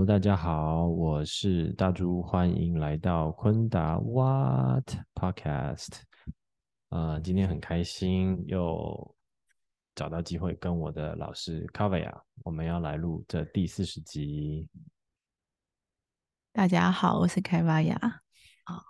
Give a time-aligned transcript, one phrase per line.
[0.00, 6.00] Hello，大家好，我是大猪，欢迎来到昆达 What Podcast。
[6.88, 9.14] 呃，今天很开心又
[9.94, 14.70] 找到机会跟我的老师 Kavya，我们要来录这第四十集。
[16.50, 18.82] 大家好，我是 Kavya，啊，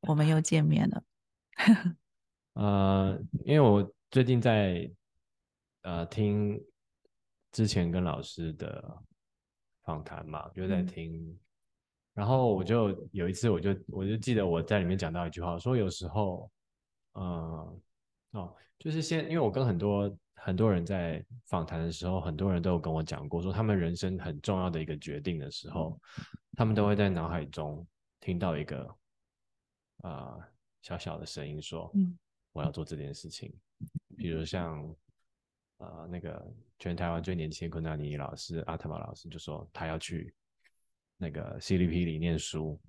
[0.00, 1.02] 我们又见面了。
[2.52, 4.90] 呃，因为我最近在
[5.80, 6.62] 呃听
[7.50, 9.02] 之前跟老师的。
[9.86, 11.38] 访谈嘛，就在听，
[12.12, 16.50] 然后我就有一次，我就我就记得我在里面讲到一句话，说有时候，
[17.14, 17.80] 嗯，
[18.32, 25.96] 哦，就是先，因为我跟很多很多人在访谈的时候，很多人都有跟我讲过，说他们人生很重要的一个决定的时候，
[26.56, 27.86] 他们都会在脑海中
[28.18, 28.96] 听到一个，
[29.98, 30.36] 啊，
[30.82, 32.18] 小小的声音说，嗯，
[32.52, 33.54] 我要做这件事情，
[34.16, 34.92] 比如像。
[35.78, 36.42] 呃，那个
[36.78, 40.34] 全台湾最年轻的昆达尼老师阿特玛老师就说他要去
[41.18, 42.80] 那个 CDP 里念书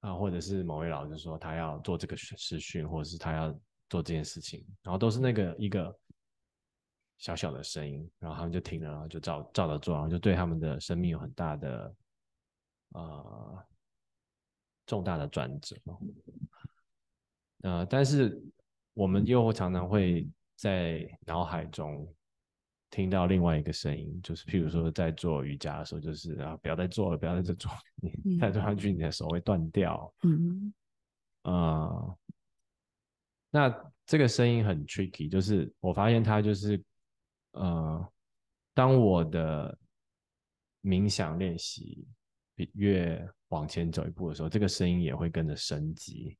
[0.00, 3.52] 啊，或者是某位老师说他要做这个实训，或者是他要
[3.88, 5.96] 做这件事情，然后都是那个一个
[7.18, 11.94] 小小的声音，然后他们就听了，然后就照照着做，然后就对他们的生命有很大的
[12.88, 13.64] 呃
[14.84, 15.76] 重大的转折。
[17.62, 18.42] 呃，但是
[18.94, 20.28] 我们又常常会。
[20.56, 22.06] 在脑海中
[22.90, 27.70] 听到另外一个声音，就是譬如说在做瑜伽的时候，就是啊，不要再做了，不要再这做，
[28.24, 30.14] 你再做下去，你的手会断掉。
[30.22, 30.72] 嗯，
[31.42, 32.16] 啊，
[33.50, 36.80] 那这个声音很 tricky，就是我发现它就是，
[37.52, 38.12] 呃，
[38.74, 39.76] 当我的
[40.82, 42.06] 冥想练习
[42.74, 46.38] 越往前走一步的时候，这个声音也会跟着升级，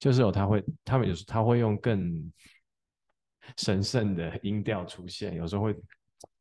[0.00, 2.32] 就是有他会，他们有时他会用更。
[3.56, 5.76] 神圣的音调出现，有时候会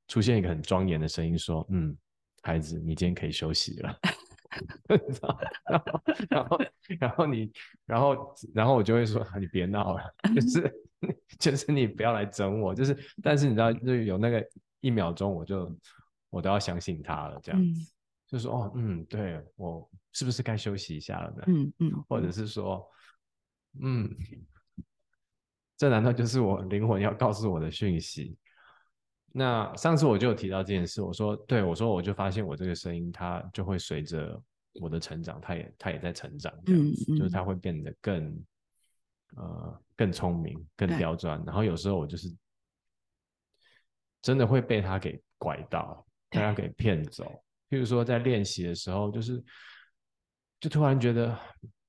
[0.07, 1.95] 出现一个很庄严的声音，说：“嗯，
[2.41, 3.99] 孩子，你今天可以休息了。
[6.29, 6.59] ”然后，
[6.99, 7.51] 然后你，
[7.85, 10.73] 然后，然后我就会说：“你别闹了，就是，
[11.39, 14.45] 就是你不要来整我。”就是，但是你知道，就有那个
[14.79, 15.75] 一秒钟，我就
[16.29, 17.93] 我都要相信他了，这样子，
[18.27, 22.87] 就说：“哦，嗯，对我是不是该休息一下了呢？”嗯 嗯，或者是说
[23.81, 24.09] ：“嗯。”
[25.77, 28.37] 这难道就是我灵魂要告诉我的讯息？
[29.37, 34.41] 那上次我就有提到这件事，我说，对我说，我就发现我这个声音，它就会随着
[34.79, 38.45] 我的成长，它也它也在成长，嗯嗯，就是它会变得更
[39.35, 41.43] 呃更聪明、更刁钻。
[41.45, 42.33] 然后有时候我就是
[44.21, 47.25] 真的会被它给拐到，被它给骗走。
[47.69, 49.43] 譬如说在练习的时候，就是
[50.61, 51.37] 就突然觉得，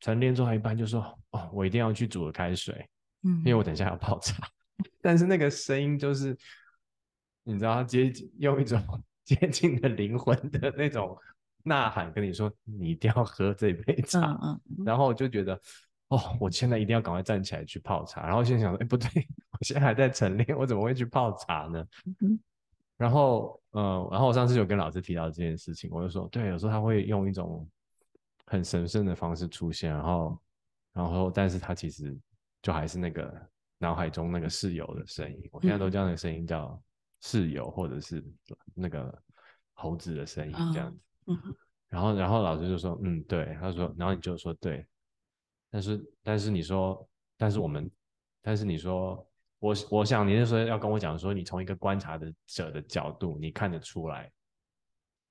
[0.00, 2.84] 晨练做到一半，就说，哦，我一定要去煮个开水。
[3.22, 4.36] 因为我等一下要泡茶，
[5.02, 6.36] 但是那个声音就是，
[7.42, 8.80] 你知道，接近用一种
[9.24, 11.18] 接近的灵魂的那种
[11.64, 14.38] 呐喊跟你说，你一定要喝这杯茶。
[14.42, 14.84] 嗯嗯。
[14.84, 15.60] 然后我就觉得，
[16.08, 18.24] 哦，我现在一定要赶快站起来去泡茶。
[18.26, 19.08] 然后现在想说，哎，不对，
[19.50, 21.84] 我现在还在晨练，我怎么会去泡茶呢？
[22.20, 22.38] 嗯。
[22.96, 27.68] 然后，嗯，然后我上次有跟老师提到这件事情，我就说，对，有时候他会用一种
[28.46, 30.40] 很神圣的方式出现，然后，
[30.92, 32.16] 然后，但是他其实。
[32.66, 33.32] 就还是那个
[33.78, 36.82] 脑海中那个室友的声音，我现在都叫那个声音叫
[37.20, 38.24] 室友，或者是
[38.74, 39.16] 那个
[39.74, 40.98] 猴子的声音这样子。
[41.88, 44.84] 然后，然后老师就说：“嗯，对。”他说：“然后你就说对。”
[45.70, 47.88] 但是，但是你说，但是我们，
[48.42, 49.24] 但是你说，
[49.60, 54.28] 我我想你那时候要跟我讲说，你从一个观察的者的角度，你看得出来，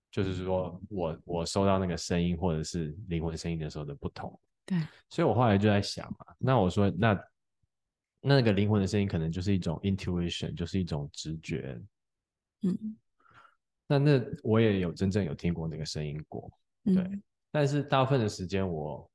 [0.10, 4.40] 就是说我我收到那个声音或者是灵魂声音的时候的不同。
[4.66, 7.22] 对，所以我后来就在想嘛，那我说那
[8.28, 11.80] 那个灵魂的声音可能就是一种 intuition，就是一种直觉，
[12.64, 12.98] 嗯，
[13.88, 16.52] 那那我也有真正有听过那个声音过，
[16.84, 19.12] 对，但是大部分的时间我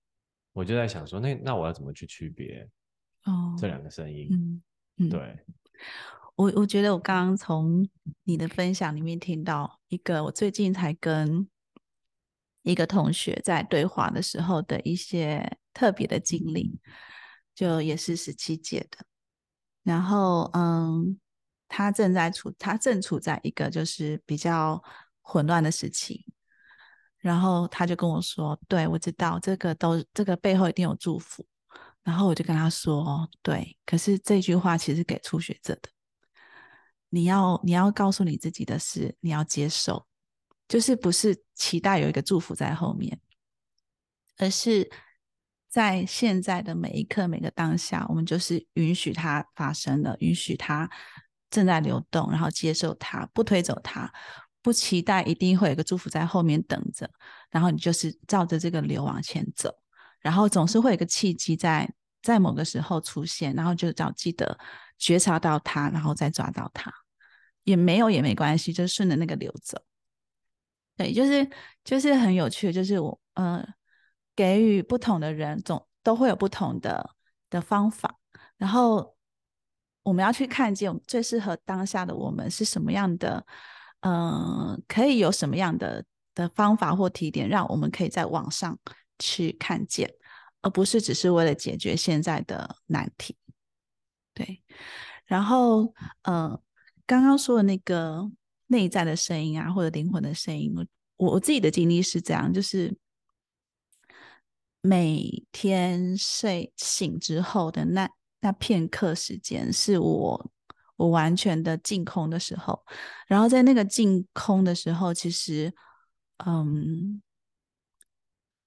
[0.53, 2.69] 我就在想说，那那我要怎么去区别
[3.25, 4.29] 哦这两个声音？
[4.31, 4.63] 嗯
[4.99, 5.39] 嗯，对，
[6.37, 7.89] 我我觉得我刚刚从
[8.23, 11.49] 你的分享里面听到一个，我最近才跟。
[12.63, 16.79] 一个同学在对话的时候的一些特别的经历，
[17.55, 18.99] 就也是十七届的。
[19.83, 21.19] 然后，嗯，
[21.69, 24.83] 他正在处，他正处在一个就是比较
[25.23, 26.25] 混乱的时期。
[27.19, 31.47] 然后他就跟我说：“对我知道这个都这个背后一定有祝福。”
[32.03, 35.91] 然后我就跟他说：“对，可是这句话其实给初学者的，
[37.11, 40.07] 你要你要告诉你自己的是，你要接受，
[40.67, 43.21] 就是不是期待有一个祝福在后面，
[44.39, 44.91] 而是
[45.71, 50.91] 在现在的每一刻每个当下，我们就是允许它发生了，允许它
[51.49, 54.13] 正在流动，然后接受它，不推走它，
[54.61, 57.09] 不期待一定会有个祝福在后面等着，
[57.51, 59.73] 然后你就是照着这个流往前走。”
[60.21, 61.91] 然后总是会有个契机在
[62.21, 64.59] 在某个时候出现，然后就要记得
[64.99, 66.93] 觉察到它，然后再抓到它，
[67.65, 69.81] 也没有也没关系，就顺着那个流走。
[70.97, 71.49] 对，就是
[71.85, 73.67] 就是很有趣，就是我呃
[74.41, 77.11] 给予不同的人总都会有不同的
[77.51, 78.19] 的方法，
[78.57, 79.15] 然后
[80.03, 83.45] 我们要去看见最适合当下的我们是什么样的，
[84.01, 86.05] 嗯，可以有什么样的
[86.35, 88.79] 的方法或提点，让我们可以在网上。
[89.23, 90.11] 去看见，
[90.63, 93.37] 而不是只是为了解决现在的难题。
[94.33, 94.63] 对，
[95.27, 95.93] 然后，
[96.23, 96.59] 呃，
[97.05, 98.31] 刚刚说的那个
[98.69, 100.75] 内在的声音啊，或者灵魂的声音，
[101.17, 102.97] 我我自己的经历是这样，就是
[104.81, 108.09] 每天睡醒之后的那
[108.41, 110.51] 那片刻时间，是我
[110.97, 112.85] 我完全的净空的时候。
[113.27, 115.73] 然后在那个净空的时候，其实，
[116.45, 117.23] 嗯。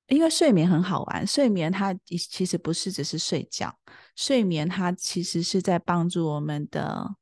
[0.07, 1.95] 因为睡眠很好玩，睡眠它
[2.29, 3.73] 其实不是只是睡觉，
[4.15, 7.15] 睡眠它其实是在帮助我们的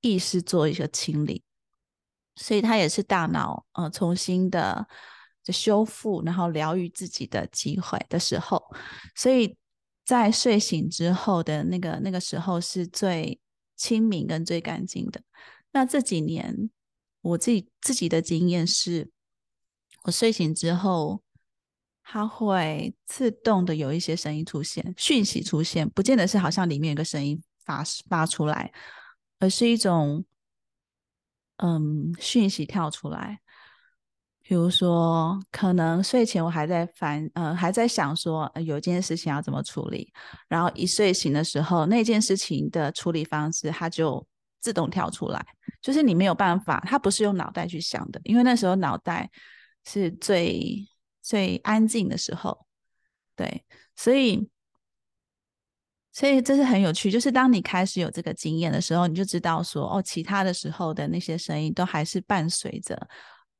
[0.00, 1.42] 意识做一个清理，
[2.36, 4.86] 所以它也是大脑呃重新的
[5.48, 8.62] 的修复，然后疗愈自己的机会的时候，
[9.16, 9.56] 所以
[10.04, 13.40] 在睡醒之后的那个那个时候是最
[13.74, 15.22] 清明跟最干净的。
[15.72, 16.70] 那这几年
[17.22, 19.10] 我自己自己的经验是，
[20.02, 21.22] 我睡醒之后。
[22.10, 28.72] 它会自动的有一些声音出现，讯息出现，不见得是好像里面有个声音发发出来，
[29.38, 30.24] 而是一种
[31.58, 33.40] 嗯讯息跳出来。
[34.48, 40.10] 比如说，可能睡前我还在烦，呃，还在想说有一件事情要怎么处理，
[40.48, 44.26] 然后一睡醒的时候，那件事情的处理方式它就
[44.58, 45.46] 自动跳出来，
[45.82, 49.30] 就是你没有办法，它不是用脑袋去想的，因为那时候脑袋
[49.84, 50.88] 是最。
[51.20, 52.64] 最安静的时候，
[53.36, 53.62] 对，
[53.94, 54.48] 所以，
[56.10, 57.10] 所以这是很有趣。
[57.10, 62.96] 就是当你开始有这个经验的时候，你就知道说，哦，其他的时候的那些声音都还是伴随着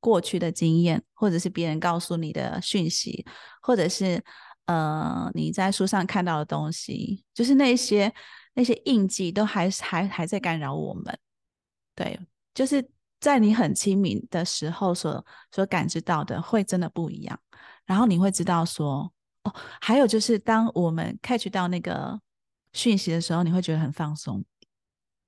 [0.00, 3.24] 过去的经验，或者是别人告诉你的讯息，
[3.60, 4.22] 或者是
[4.66, 8.12] 呃你在书上看到的东西，就是那些
[8.54, 11.18] 那些印记都还还还在干扰我们。
[11.94, 12.18] 对，
[12.54, 12.88] 就是
[13.20, 17.38] 在你很亲民的时候所所感知到的，会真的不一样。
[17.84, 19.12] 然后你会知道说，
[19.42, 22.20] 哦，还有就是当我们 catch 到那个
[22.72, 24.44] 讯息的时候，你会觉得很放松，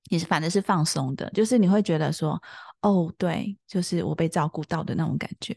[0.09, 2.41] 也是反正是放松的，就是你会觉得说，
[2.83, 5.57] 哦，对，就是我被照顾到的那种感觉，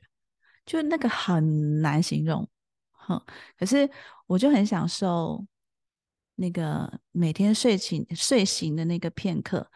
[0.66, 2.48] 就那个很难形容，
[2.92, 3.24] 哼。
[3.58, 3.90] 可是
[4.28, 5.46] 我就很享受
[6.36, 9.70] 那个每天睡醒睡醒的那个片刻，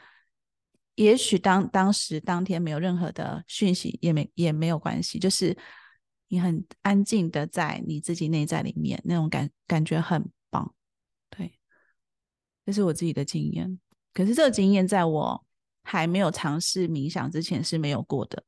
[0.95, 5.57] 也许当当时当天没有任何的讯息，也没也没有关系，就是。
[6.29, 10.75] 你很安静的在你自己内在里面，那种感感觉很棒，
[11.29, 11.57] 对，
[12.65, 13.79] 这是我自己的经验。
[14.17, 15.45] 可是这个经验在我
[15.83, 18.43] 还没有尝试冥想之前是没有过的。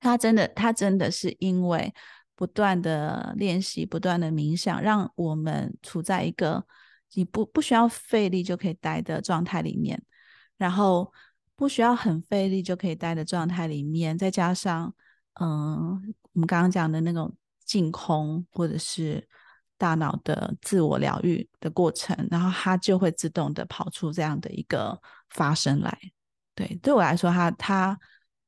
[0.00, 1.92] 他真的，他真的是因为
[2.34, 6.64] 不断的练习、不断的冥想，让我们处在一个
[7.12, 10.02] 你不不需要费力就可以待的状态里面，
[10.56, 11.12] 然后
[11.54, 14.94] 不需要很费力就可以待的状态里面，再加上。
[15.40, 17.32] 嗯，我们刚刚讲的那种
[17.64, 19.28] 净空，或者是
[19.78, 25.98] 大脑的自我疗愈的过程，然后它就会自动的跑出这样的一个发生来。
[26.54, 27.98] 对，对我来说，它它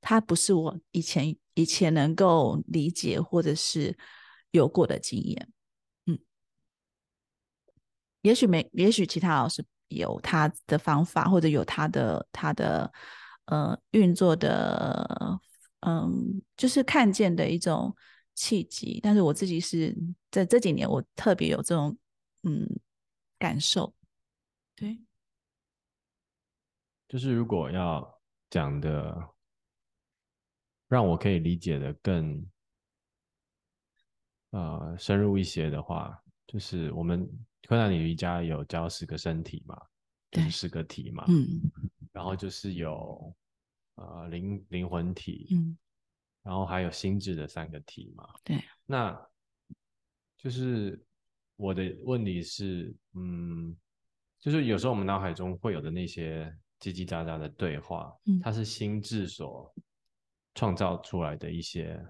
[0.01, 3.97] 它不是我以前以前能够理解或者是
[4.51, 5.49] 有过的经验。
[6.07, 6.19] 嗯，
[8.23, 12.93] 也许没，也许其他老师有他的方法，或者有他的他的
[13.47, 15.41] 呃运作的。
[15.83, 17.97] 嗯，就是看见的一种
[18.41, 19.95] 契机，但是我自己是
[20.31, 21.95] 在这几年，我特别有这种
[22.45, 22.67] 嗯
[23.39, 23.93] 感受。
[24.75, 24.99] 对，
[27.07, 28.19] 就是如果要
[28.49, 29.15] 讲的
[30.89, 32.43] 让我可以理解的更
[34.53, 37.29] 呃深入一些的话，就是我们
[37.69, 39.79] 昆达里瑜伽有教十个身体嘛，
[40.31, 41.61] 就是十个体嘛，嗯，
[42.11, 43.37] 然后就是有。
[43.97, 45.77] 呃，灵灵魂体，嗯，
[46.51, 49.17] 然后还有心智的三个体嘛，对，那
[50.37, 51.01] 就是
[51.55, 53.73] 我的问题是，嗯，
[54.41, 56.47] 就是有时候我们脑海中会有的那些
[56.81, 59.73] 叽叽喳喳的对话，它是心智所
[60.57, 62.05] 创造出来的一些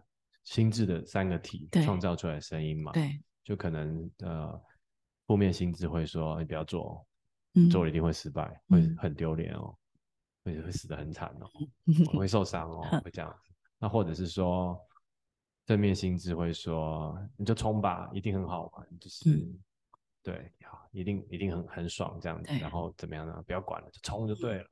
[0.45, 2.93] 心智的三个体创造出来的声音嘛？
[2.93, 4.59] 对，就可能呃，
[5.27, 7.07] 负面心智会说你不要做，
[7.71, 9.77] 做了一定会失败，会很丢脸哦，
[10.45, 13.50] 会会死得很惨哦，会受伤哦， 会这样子。
[13.81, 14.81] 那或者是说。
[15.67, 19.49] 正面心智会说：“你就冲吧，一定很好玩，就是
[20.21, 22.53] 对，好，一定一定很很爽这样子。
[22.55, 23.41] 然后怎么样呢？
[23.47, 24.67] 不要管了，就冲就对了。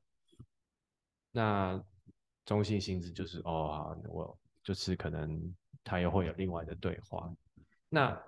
[1.31, 1.81] 那
[2.43, 7.33] 中性心智就是哦，好我就是可能他又会有另外的对话。
[7.87, 8.21] 那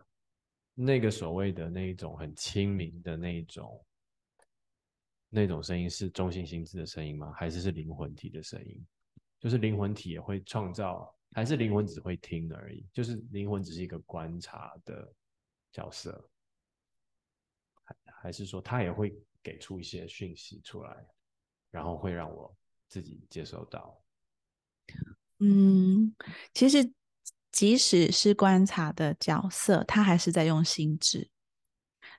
[0.73, 3.85] 那个所谓的那一种很亲民的那一种
[5.27, 7.33] 那种声音是中性心智的声音吗？
[7.35, 8.87] 还是是灵魂体的声音？
[9.41, 15.09] 就是灵魂体也会创造。”还是灵魂只会听而已，就是灵魂只是一个观察的
[15.71, 16.29] 角色，
[17.85, 20.93] 还还是说他也会给出一些讯息出来，
[21.69, 22.53] 然后会让我
[22.89, 23.97] 自己接收到。
[25.39, 26.13] 嗯，
[26.53, 26.91] 其实
[27.49, 31.31] 即使是观察的角色，他还是在用心智，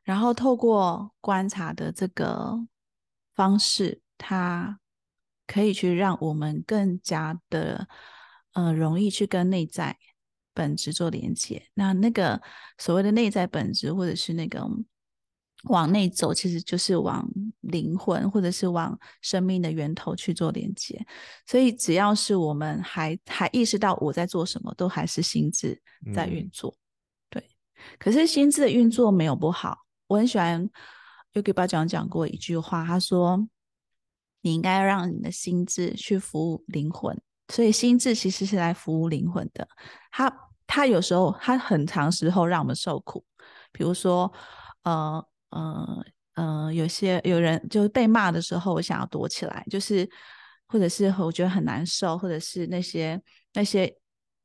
[0.04, 2.66] 然后透过观察的这个
[3.34, 4.80] 方式，他
[5.52, 7.88] 可以去让我们更加的。
[8.54, 9.96] 呃，容易去跟内在
[10.52, 11.70] 本质做连接。
[11.72, 12.38] 那那个
[12.76, 14.62] 所谓的内在本质，或者是那个
[15.70, 17.26] 往内走，其实就是往
[17.60, 21.02] 灵魂，或者是往生命的源头去做连接。
[21.46, 25.80] 所以，只要是我们还还意识到我在做什么，都还是心智
[26.14, 26.76] 在运作。
[27.30, 27.42] 对。
[27.98, 29.78] 可是心智的运作没有不好。
[30.08, 30.68] 我很喜欢
[31.32, 33.48] 有给巴讲讲过一句话，他说
[34.42, 37.18] ：“你应该让你的心智去服务灵魂。”
[37.48, 39.66] 所以心智其实是来服务灵魂的，
[40.10, 40.32] 它
[40.66, 43.22] 它有时候它很长时候让我们受苦，
[43.72, 44.32] 比如说，
[44.84, 50.08] 呃呃呃，有些有人就被骂的时候，我想要躲起来，就是
[50.66, 53.20] 或者是我觉得很难受，或者是那些
[53.52, 53.94] 那些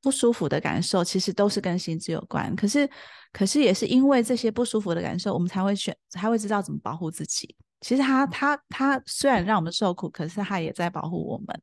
[0.02, 2.56] 不舒服的感受，其实都是跟心智有关。
[2.56, 2.90] 可是
[3.32, 7.56] 可是也是因为这些不舒服的感受，我们才会选才会知道怎么保护自己。
[7.82, 11.62] 其实他他他虽然让我们受苦，可是他也在保护我们。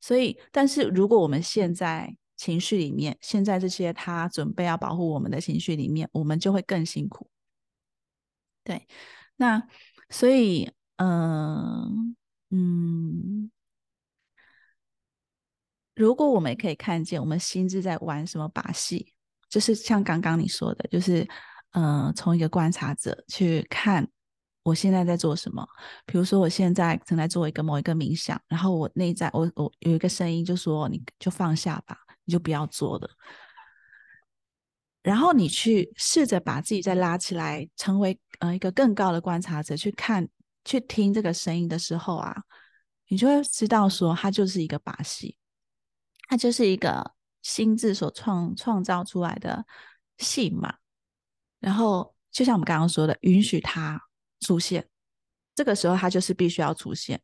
[0.00, 7.28] 所以，但是如果我们现在情绪里面，现在这些他准备要保护我们的情绪里面，我们就会更辛苦。
[8.62, 8.86] 对，
[9.36, 9.62] 那
[10.10, 12.16] 所以，嗯
[12.50, 13.50] 嗯，
[15.94, 19.12] 如果我们也可以看见我们心智在玩什么把戏，
[19.48, 21.26] 就是像刚刚你说的，就是，
[21.72, 24.08] 嗯，从一个观察者去看。
[24.64, 25.62] 我现在在做什么？
[26.06, 33.10] 比如说，我现在正在做一个某一个冥想，然后我内在我我有一个声音就说：“你就放下吧，你就不要做了。”
[35.04, 40.26] 然后你去试着把自己再拉起来，成为呃一个更高的观察者，去看、
[40.64, 42.34] 去听这个声音的时候啊，
[43.08, 45.36] 你就会知道说，它就是一个把戏，
[46.28, 47.12] 它就是一个
[47.42, 49.64] 心智所创创造出来的
[50.18, 50.74] 戏码。
[51.60, 54.00] 然后，就像我们刚刚说的，允许它。
[54.40, 54.86] 出现，
[55.54, 57.18] 这个时候他就是必须要出现，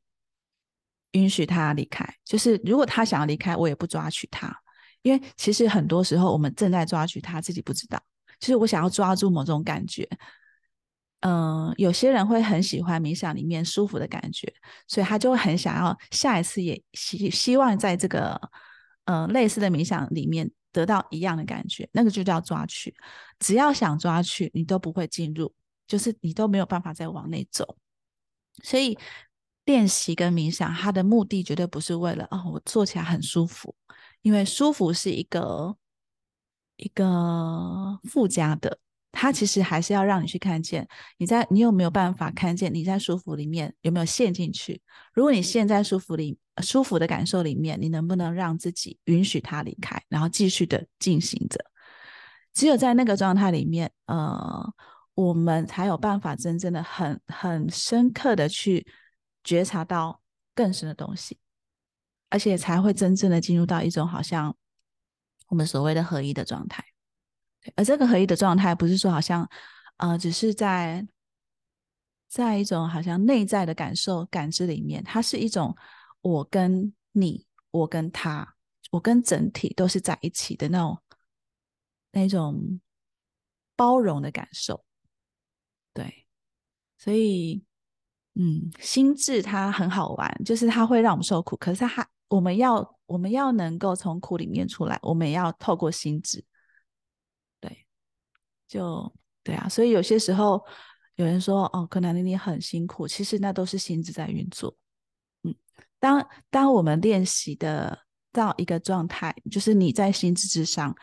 [1.11, 2.03] 允许他离开。
[2.25, 4.57] 就是如果他想要离开，我也不抓取他，
[5.03, 8.03] 因为其实很多时候我们正在抓取他自己不知道。
[8.39, 10.09] 就是我想要抓住某种感觉，
[11.21, 14.51] 嗯，有些人会很喜欢冥想里面舒服的感觉，
[14.89, 18.41] 所以他就会很想要下一次也希希望在这个
[19.11, 22.95] 呃类似的冥想里面得到一样的感觉，那个就叫抓取。
[23.39, 25.53] 只要想抓取，你都不会进入。
[25.91, 27.77] 就是你都没有办法再往内走，
[28.63, 28.97] 所以
[29.65, 33.75] 练习跟冥想，它的目的绝对不是为了哦，我做起来很舒服，
[34.23, 35.77] 因为舒服是一个
[36.77, 38.79] 一个附加的，
[39.13, 40.87] 它其实还是要让你去看见
[41.19, 44.81] 你在你有没有办法看见你在舒服里面有没有陷进去。
[45.13, 51.59] 如果你陷在舒服里舒服的感受里面，你能不能让自己允许它离开，然后继续的进行着？
[52.53, 54.73] 只有在那个状态里面，呃。
[55.15, 58.87] 我们才有办法真正的很很深刻的去
[59.45, 60.23] 觉察到
[60.55, 61.37] 更深的东西，
[62.31, 64.57] 而且才会真正的进入到一种好像
[65.49, 66.83] 我们所谓的合一的状态。
[67.77, 69.49] 而这个合一的状态，不是说好像
[69.99, 71.07] 呃，只是在
[72.29, 75.77] 在一种好像内在的感受感知里面，它是一种
[76.23, 78.55] 我跟你，我跟他，
[78.91, 80.99] 我跟整体都是在一起的那种
[82.13, 82.81] 那种
[83.77, 84.85] 包容的感受。
[85.93, 86.27] 对，
[86.97, 87.65] 所以，
[88.35, 96.45] 嗯，心智它很好玩，就是它会让我们受苦，可是它我们要我们要能够从苦里面出来，我们也要透过心智，
[98.71, 99.13] 就
[99.43, 100.65] 对啊，所以有些时候
[101.17, 104.73] 有人说哦，可能你很辛苦，其实那都是心智在运作。
[105.43, 105.53] 嗯，
[105.99, 107.99] 当当我们练习的
[108.31, 110.95] 到一个状态，就是你在心智之上，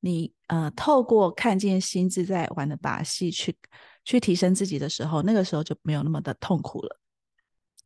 [0.00, 3.54] 你呃透过看见心智在玩的把戏去
[4.02, 6.98] 去提升自己的时候，那个时候就没有那么的痛苦了。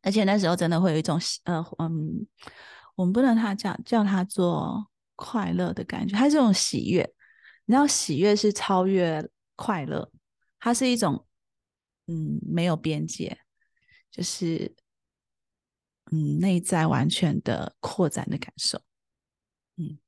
[0.01, 2.25] 而且那时候真的会有一种呃嗯，
[2.95, 4.87] 我们不能他叫叫他做
[5.17, 7.14] 快乐的感觉，它是这种喜悦。
[7.65, 10.11] 你知道喜悦是超越快乐，
[10.59, 11.27] 它是一种
[12.07, 13.39] 嗯没有边界，
[14.09, 14.75] 就是
[16.11, 18.81] 嗯内在完全的扩展的感受。
[19.77, 19.99] 嗯，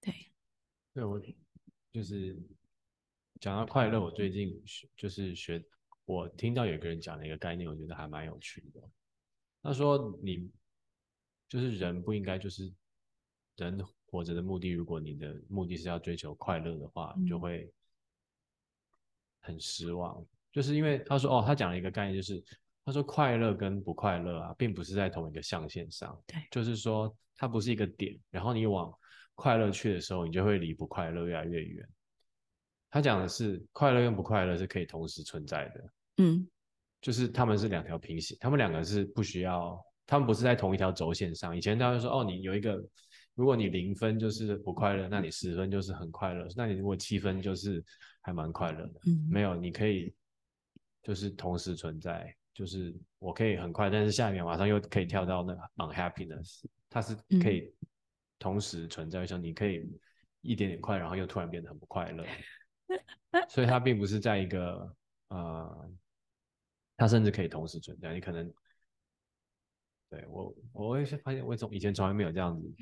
[0.00, 0.32] 对，
[0.92, 1.20] 对我
[1.92, 2.36] 就是
[3.40, 4.62] 讲到快乐，我最近
[4.96, 5.64] 就是学。
[6.04, 8.80] 我听到有个人讲了一个概念，我觉得还蛮有趣的。
[9.60, 10.48] 他说：“你
[11.48, 12.72] 就是人，不应该就是
[13.56, 14.70] 人活着的目的。
[14.70, 17.70] 如果你的目的是要追求快乐的话，就会
[19.40, 20.24] 很失望。
[20.52, 22.42] 就是因为他说，哦，他讲了一个概念，就是
[22.84, 26.18] 他说快乐跟不快乐啊，并不是在同一个象限上。
[26.26, 28.92] 对，就是说它不是一个点，然后你往
[29.34, 31.86] 快乐去的时候，你就会离不快乐越来越远。
[32.90, 36.48] 他讲的是快乐跟不快乐是可以同时存在的。”嗯，
[37.02, 41.54] 就是他们是两条平行，他们两个是不需要，他们不是在同一条轴线上。
[41.54, 42.82] 以前他会说，哦，你有一个，
[43.36, 47.84] 如果你零分就是不快乐，那你十分就是很快乐，那你如果七分就是
[48.20, 49.00] 还蛮快乐的。
[49.06, 50.12] 嗯，没有，你可以
[51.04, 57.72] 就是同时存在，就是我可以很快，但是下一秒马上又可以跳到那个 unhappiness，它是可以
[58.38, 59.88] 同时存在，像你可以
[60.40, 62.26] 一点点快，然后又突然变得很不快乐，
[63.48, 64.96] 所以它并不是在一个
[65.28, 65.90] 呃。
[66.98, 68.14] 它甚至可以同时存在。
[68.14, 68.50] 你可能
[70.08, 72.74] 对我，我会发现，我从以前从来没有这样子，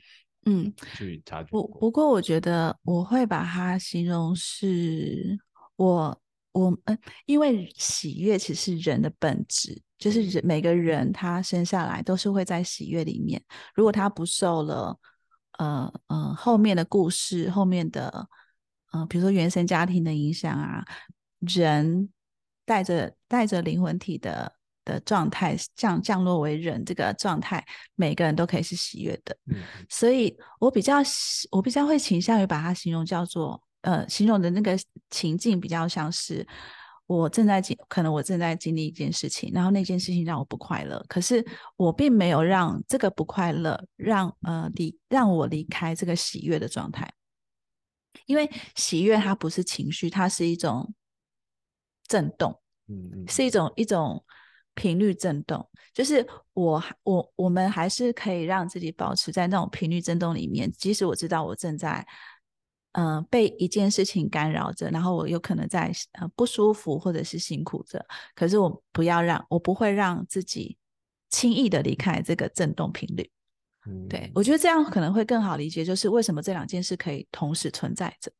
[0.46, 1.48] 嗯，去察觉。
[1.50, 5.38] 不不过，我觉得我会把它形容是，
[5.76, 6.20] 我
[6.52, 13.42] 我嗯，因为喜悦其实是人的本质，就是人每个人他生下来都是会在喜悦里面。
[13.74, 14.98] 如果他不受了
[15.58, 18.28] 呃呃后面的故事、后面的
[18.92, 20.84] 嗯，比如说原生家庭的影响啊，
[21.40, 22.08] 人。
[22.66, 24.50] 带着带着灵魂体的
[24.84, 29.36] 的状态降降落为人这个状态，每个人都可以是喜悦的。
[29.46, 29.56] 嗯，
[29.88, 30.96] 所以我比较
[31.50, 34.78] 我比较会倾向于把它形容叫做呃，形容的那个
[35.10, 36.46] 情境比较像是
[37.06, 41.44] 我正在经，可能我正在经历一件事情，然后那件事情让我不快乐，可是
[41.76, 47.12] 我并没有让这个不快乐让呃离让我离开这个喜悦的状态，
[48.26, 50.94] 因为喜悦它不是情绪，它是一种。
[52.06, 54.22] 震动，嗯嗯，是一种一种
[54.74, 62.06] 频率震动，就是我我我们还是可以让自己保持在那种频率震动里面，即使我知道我正在
[62.92, 70.76] 嗯被一件事情干扰着，然后我有可能在呃不舒服或者是辛苦着，可是我不要让我不会让自己
[71.30, 73.30] 轻易的离开这个震动频率。
[73.86, 78.32] 嗯，对我觉得这样可能会更好理解，就是为什么这两件事可以同时存在着，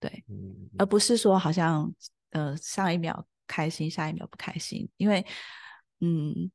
[0.00, 0.24] 对，
[0.78, 1.92] 而不是说好像。
[2.34, 5.24] 呃，上一秒开心，下一秒不开心，因为，
[6.00, 6.50] 嗯，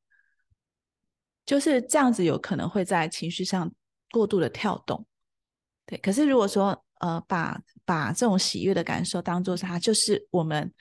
[1.45, 3.71] 就是这样子，有可能会在情绪上
[4.11, 5.05] 过度的跳动，
[5.85, 5.97] 对。
[5.99, 10.73] 可是如果说，呃，把把这种喜悦的感受当做是它就是我们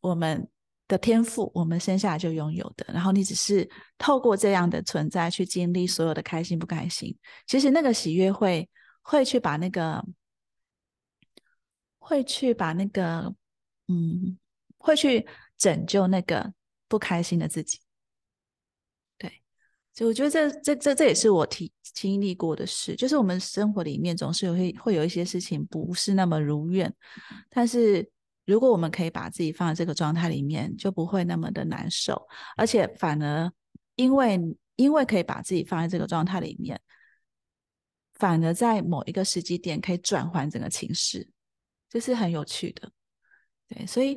[0.00, 0.48] 我们
[0.88, 8.68] 的天赋，我们生下来就拥有的，然后你只是透过这样的存在去经历所有的开心不开心，其实那个喜悦会
[9.02, 10.04] 会去把那个
[11.98, 13.34] 会去把那个。
[13.88, 14.36] 嗯，
[14.86, 15.26] 会去
[15.58, 16.52] 拯救那个
[16.86, 17.80] 不开心的自己。
[19.18, 19.42] 对，
[19.92, 26.94] 所以我觉得这这这这也是我体经历过的事，就是我们生活里面总是会会有一些事情不是那么如愿，
[27.50, 28.08] 但是
[28.44, 33.50] 如果我们可以把自己放在这个状态里面，就不会那么的难受，而且反而
[33.96, 34.38] 因为
[34.76, 36.80] 因为可以把自己放在这个状态里面，
[38.14, 41.28] 反而在某一个时机点可以转换整个情绪，
[41.90, 42.92] 这是很有趣的。
[43.68, 44.16] 对，所以，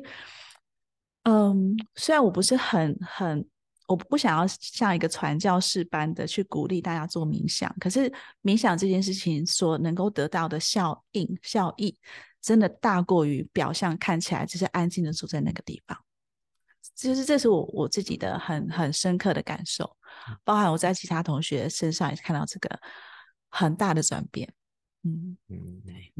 [1.24, 3.46] 嗯，虽然我不是很很，
[3.86, 8.10] 我不想要像一个传教士般的去鼓励大家做冥想，可是
[8.42, 11.94] 冥想这件事情所能够得到的效应效益，
[12.40, 15.96] 真的大过于表象看起来只是安静的坐在那个地方。
[16.94, 19.94] 就是这是我我自己的很很深刻的感受，
[20.42, 22.80] 包含我在其他同学身上也看到这个
[23.50, 24.52] 很大的转变。
[25.02, 26.12] 嗯嗯，对，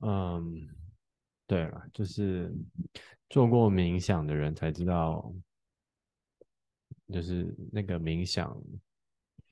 [0.00, 0.73] 嗯。
[1.46, 2.50] 对了，就是
[3.28, 5.30] 做过冥想的人才知道，
[7.12, 8.58] 就是那个冥想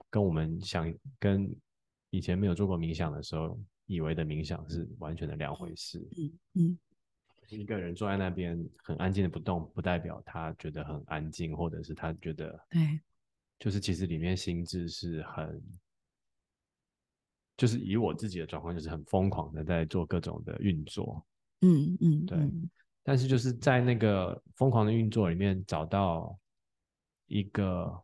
[0.09, 1.55] 跟我们想跟
[2.11, 5.99] 以前没有做过冥想的时候以为的冥想是完全的两回事。
[6.17, 6.79] 嗯嗯，
[7.51, 13.01] 一个人坐在那边很安静的不动，不代表他觉得很安静，或者是他觉得对，
[13.59, 15.63] 就是其实里面心智是很，
[17.55, 21.23] 就是以我自己的状况，就是很疯狂的在做各种的运作。
[21.63, 22.39] 嗯嗯，对。
[23.03, 26.39] 但是就是在那个疯狂的运作里面找到
[27.27, 28.01] 一个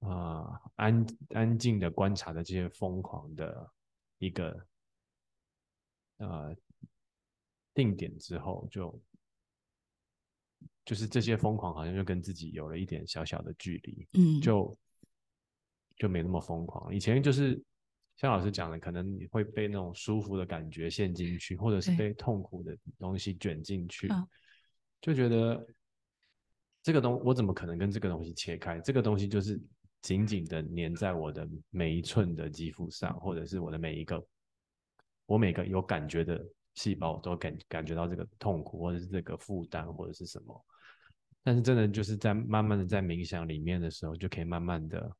[0.00, 3.70] 啊安安静的观察的这些疯狂的
[4.18, 4.66] 一个
[6.16, 6.56] 呃
[7.74, 9.02] 定点之后，就
[10.84, 14.78] 就是这些疯狂好像就跟自己有了一点小小的距离，嗯，就
[15.96, 16.94] 就没那么疯狂。
[16.94, 17.62] 以前就是。
[18.16, 24.08] 像老师讲的，可能你会被那种舒服的感觉陷进去，或者是被痛苦的东西卷进去，
[25.00, 25.66] 就觉得
[26.80, 28.78] 这个东我怎么可能跟这个东西切开？
[28.78, 29.60] 这个东西就是
[30.00, 34.24] 紧紧的粘在我的每一寸的肌肤上，或者是我的每一个
[35.26, 36.40] 我每个有感觉的
[36.74, 40.64] 细胞都感感觉到这个痛苦，或者是这个负担，或者是什么。
[41.42, 45.10] 但是真的就是在慢慢的在冥想里面的时候，就可以慢慢的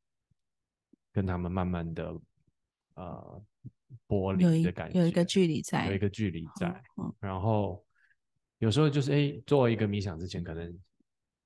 [1.12, 2.16] 跟他们慢慢的。
[2.94, 3.44] 呃，
[4.06, 6.82] 玻璃的感觉，有一个距离在，有一个距离在。
[7.18, 7.84] 然后
[8.58, 10.78] 有时候就是，哎，做一个冥想之前，可能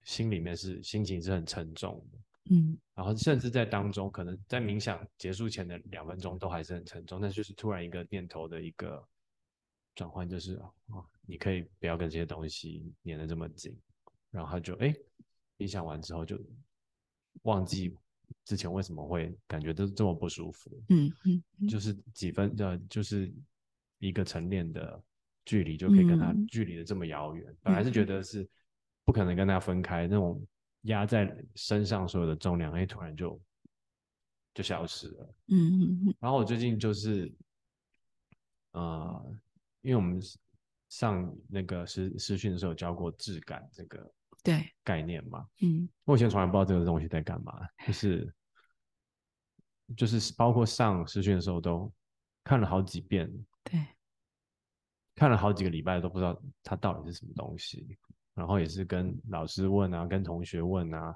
[0.02, 2.18] 心里面是心情是很沉重的，
[2.54, 2.76] 嗯。
[2.94, 9.02] 然后甚至在当中，可能在冥想结束前的两分钟都还是很沉重，但就是突然一个念头的一个
[9.94, 10.54] 转换，就是
[10.88, 13.74] 哦，你可以不要跟这些东西粘的这么紧，
[14.30, 14.94] 然后他就哎，
[15.56, 16.38] 冥想完之后就
[17.42, 17.96] 忘记。
[18.44, 20.70] 之前为什么会感觉都这么不舒服？
[20.88, 23.32] 嗯嗯，就是几分呃，就是
[23.98, 25.02] 一个晨练的
[25.44, 27.56] 距离就可以跟他距离的这么遥远。
[27.62, 28.48] 本来是觉得是
[29.04, 30.42] 不可能跟他分开，那种
[30.82, 33.40] 压在身上所有的重量，哎，突然就
[34.54, 35.34] 就消失了。
[35.48, 36.14] 嗯嗯嗯。
[36.20, 37.32] 然后我最近就是，
[38.72, 39.36] 呃，
[39.82, 40.20] 因为我们
[40.88, 44.12] 上那个实实训的时候教过质感这个。
[44.48, 44.72] 对。
[44.84, 48.34] 概念嘛，嗯，我以前从来不知道这个东西在干嘛，就是
[49.94, 51.92] 就是包括上实训的时候都
[52.42, 53.30] 看了好几遍，
[53.62, 53.78] 对，
[55.14, 57.98] 看了好几个礼拜都不知道它到底是什么东西，
[58.32, 61.14] 然后也是跟老师问啊，跟同学问啊，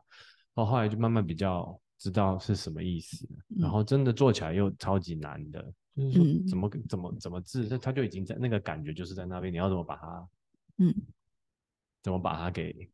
[0.52, 3.26] 到后后来就慢慢比较知道是什么意思，
[3.58, 5.62] 然后真的做起来又超级难的，
[5.96, 10.28] 就是说怎么怎么怎么治，它它就已经在那个感觉就是在那边，你要怎么把它，
[10.76, 10.94] 嗯，
[12.02, 12.90] 怎么把它给。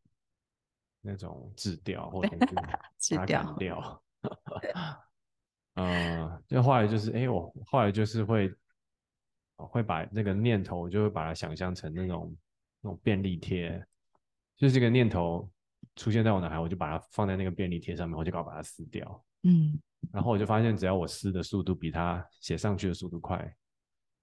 [1.00, 2.54] 那种治掉或者是
[3.16, 4.02] 把它掉，
[5.74, 8.52] 呃，就后来就是，哎，我后来就是会，
[9.56, 12.36] 会把那个念头，我就会把它想象成那种
[12.80, 13.80] 那种便利贴，
[14.56, 15.48] 就是这个念头
[15.94, 19.80] 出现在我脑海，我就把它放在那个便利贴上面，我就搞把它撕掉，嗯，
[20.12, 23.38] 然后我就发现，只要我撕的速度比它写上去的速度快，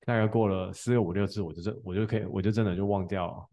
[0.01, 3.49] 大概过了四个五六次，我就真我就可以，我就真的就忘掉。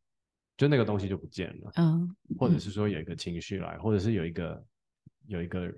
[0.57, 4.65] 就那个东西就不见了，嗯，或者是说有一个情绪来，或者是有一个
[5.27, 5.73] 有一个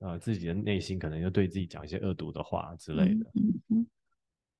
[0.00, 3.86] 呃自己的内心可能就对自己讲一些恶毒的话之类的，嗯嗯，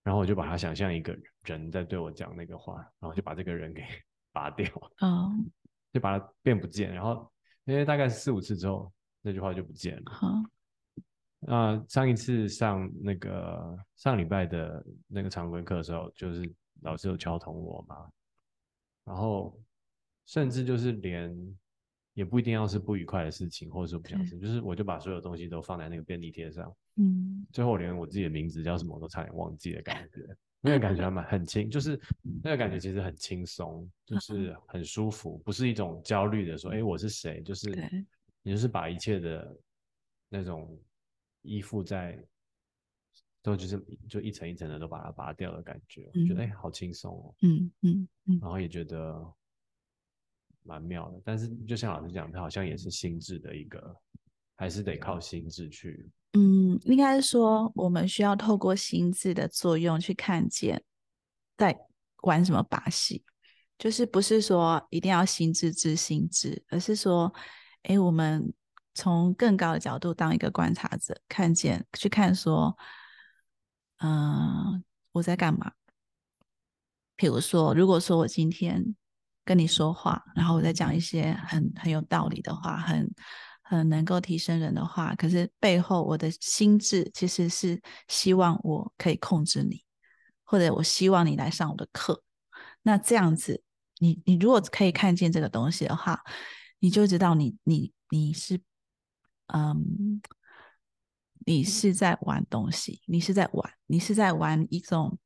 [0.03, 3.83] 然后我就把它想象一个人在对我讲那个话，然后就把这个人给
[4.33, 4.67] 拔掉，
[5.01, 5.33] 哦，
[5.93, 7.31] 就把它变不见，然后
[7.65, 10.13] 因为大概四五次之后，那句话就不见了。
[10.13, 10.33] 好，
[11.41, 16.51] 那上一次上那个上礼拜的那个常规课的时候，就是
[16.83, 18.09] 老师有敲通我嘛。
[19.05, 19.59] 然后，
[20.27, 21.35] 甚至就是连，
[22.15, 32.01] 也不一定要是不愉快的事情，或者说不想事，就是我就把所有东西都放在那个便利贴上，嗯，最后连我自己的名字叫什么我都差点忘记的感觉，那个感觉还蛮很轻，就是
[32.43, 37.43] 那个感觉其实很轻松，就是很舒服，不是一种焦虑的说，哎，我是谁？
[37.43, 37.71] 就是
[38.43, 39.57] 你就是把一切的
[40.29, 40.79] 那种
[41.43, 42.23] 依附在。
[43.43, 49.19] 都就是就一层一层的都把它拔掉的感觉，觉得哎好轻松哦，嗯嗯嗯，然后也觉得
[50.63, 51.19] 蛮妙的。
[51.25, 53.97] 但是就像老师讲，它好像也是心智的一个，
[54.57, 56.11] 还是得靠心智去。
[56.35, 60.85] 嗯，应该是说我们需要透过心智的作用去看见
[61.57, 61.75] 在
[62.25, 63.25] 玩什么把戏，
[63.79, 67.33] 就是不是说一定要心智知心智，而是说，
[67.85, 68.53] 哎，我们
[68.95, 72.77] 从更高的角度当一个观察者，看见去看说。
[74.03, 74.83] 嗯，
[75.13, 75.73] 我在干嘛？
[77.17, 78.97] 比如说，如果说我今天
[79.45, 83.15] 跟你说话，然后我在讲一些很很有道理的话，很
[83.63, 89.85] 很能够提升人的话，可是背后我的心智其实是希望我可以控制你，
[90.45, 92.23] 或者我希望你来上我的课。
[92.81, 93.63] 那这样子，
[93.99, 96.23] 你你如果可以看见这个东西的话，
[96.79, 98.59] 你就知道你你你是
[99.49, 100.23] 嗯。
[101.47, 105.19] 你是在玩东西，你是在玩，你是在玩一种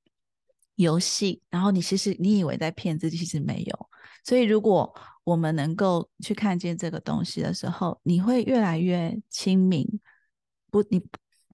[0.77, 3.89] 游戏，然后你其实你以为在骗自己，其实没有。
[4.25, 10.01] 所以如果我们能够去看见这个东西的时候，你会越来越清明，
[10.71, 11.03] 不，你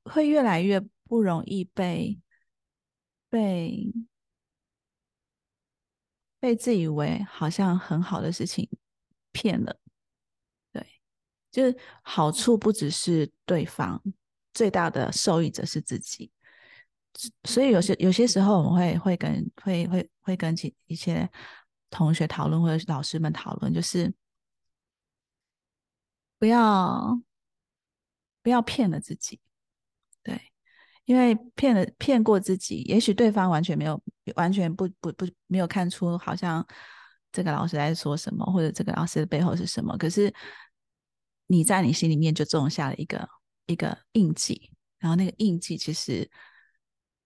[0.05, 2.19] 会越来越不容易被
[3.29, 3.93] 被
[6.39, 8.69] 被自以为好像很好的事情
[9.33, 9.79] 骗了。
[10.73, 10.87] 对，
[11.51, 14.03] 就是好处不只是对方，
[14.53, 16.31] 最大的受益者是自己。
[17.45, 21.29] 所以有些有些时候，我们会会跟会会会跟其一些。
[21.93, 24.15] 同学讨论或者是老师们讨论，就是
[26.39, 27.21] 不要
[28.45, 29.41] 不要骗了自己，
[30.23, 30.41] 对，
[31.05, 34.01] 因为骗了骗过自己，也许对方完全没有
[34.37, 36.65] 完全不不不没有看出好像
[37.33, 40.33] 这个老师在说什么，或者这个老师的背后是什么，可是
[41.49, 43.29] 你在你心里面就种下了一个
[43.67, 46.31] 一个印记，然后那个印记其实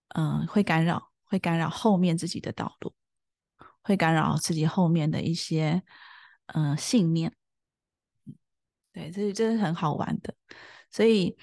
[0.09, 2.95] 嗯会干扰会干扰后面自己的道路。
[3.87, 5.83] 会干扰自己后面的一些
[6.47, 7.31] 嗯信念，
[8.95, 10.35] 对，这这是很好玩的，
[10.91, 11.37] 所以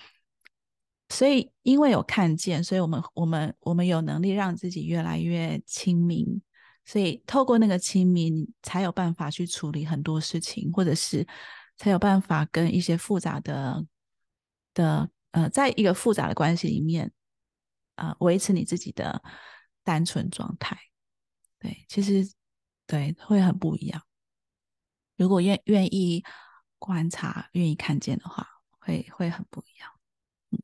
[1.09, 6.41] 所以因为有看见，所以我们我们我们有能力让自己越来越清明，
[6.83, 11.23] 所以透过那个清明，才有办法去处理很多事情，或者是
[11.77, 13.85] 才有办法跟一些复杂的
[14.73, 17.11] 的呃，在一个复杂的关系里面
[17.95, 19.23] 啊，维持你自己的
[19.83, 20.77] 单纯状态。
[21.59, 22.33] 对，其实
[22.87, 24.01] 对会很不一样。
[25.15, 26.23] 如果愿愿意
[26.79, 28.47] 观察、愿意看见的话，
[28.79, 29.91] 会会很不一样。
[30.49, 30.59] 嗯，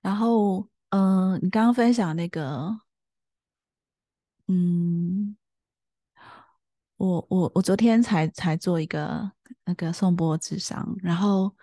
[0.00, 2.80] 然后嗯，你刚刚分享那个，
[4.46, 5.36] 嗯，
[6.96, 9.32] 我我我昨天才才做一个
[9.64, 11.56] 那个颂钵智商，然后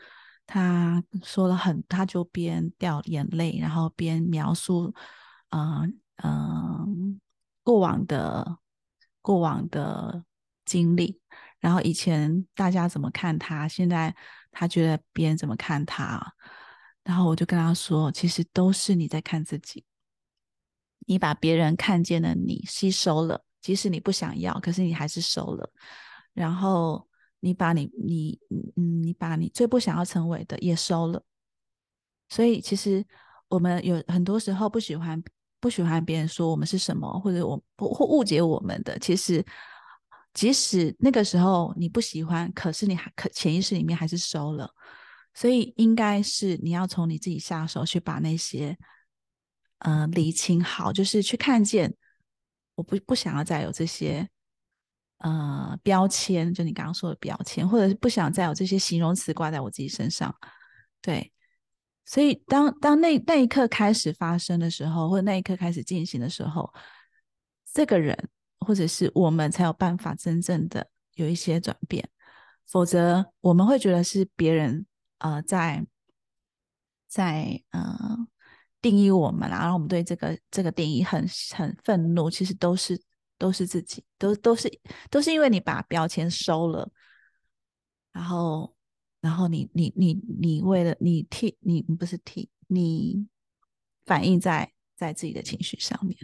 [0.54, 4.94] 他说了很，他就边掉眼泪，然后边描述，
[5.50, 7.20] 嗯嗯。
[7.64, 8.58] 过往的
[9.22, 10.26] 过往的
[10.66, 11.22] 经历，
[11.60, 14.14] 然后以前大家怎么看他，现在
[14.50, 16.34] 他觉得别人怎么看他，
[17.04, 19.86] 然后我就跟他说，其实都是你在看自己，
[21.06, 25.72] 你把别人看见的你吸收了，即使你不想要，可是你还是收了，
[26.34, 27.08] 然后
[27.42, 31.22] 你把你你嗯你把你最不想要成为的也收了，
[32.30, 33.06] 所以其实
[33.50, 35.22] 我们有很多时候不喜欢。
[35.62, 39.46] 不喜欢别人说我们是什么，或者我或误解我们的，其实
[40.34, 44.68] 即使那个时候你不喜欢，可是你还可潜意识里面还是收了，
[45.36, 48.76] 所以应该是你要从你自己下手去把那些
[49.78, 51.94] 呃理清好，就是去看见
[52.74, 54.28] 我不不想要再有这些
[55.22, 60.36] 呃标签，就你刚刚说的标签，或者是不想再有这些形容词挂在我自己身上，
[61.02, 61.32] 对。
[62.04, 66.74] 所以，当当那那一刻开始发生的时候，或者那一刻开始进行的时候，
[67.72, 68.30] 这个人
[68.60, 72.10] 或者是我们才有办法真正的有一些转变。
[72.68, 74.86] 否则，我们会觉得是别人
[75.20, 75.86] 呃在
[77.08, 78.18] 在呃
[78.82, 82.30] 定义我们啦，然后我们对这个这个定义很很愤怒。
[82.30, 83.02] 其实都是
[83.42, 84.72] 都是自己，都都是
[85.10, 86.90] 都是因为你把标签收了，
[88.12, 88.76] 然后。
[89.24, 93.28] 然后你你你你为了你替你不是替你
[94.04, 96.18] 反映在在自己的情绪上面，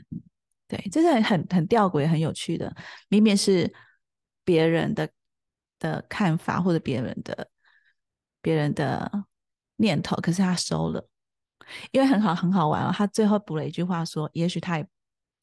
[0.67, 2.75] 对，这是很很很吊诡、很有趣的。
[3.07, 3.71] 明明是
[4.43, 5.07] 别人的
[5.77, 7.47] 的看法或者别人的
[8.41, 9.25] 别人的
[9.75, 11.07] 念头，可是他收了，
[11.91, 12.91] 因为很好很好玩哦。
[12.91, 14.87] 他最后补了一句话说：“也许他也，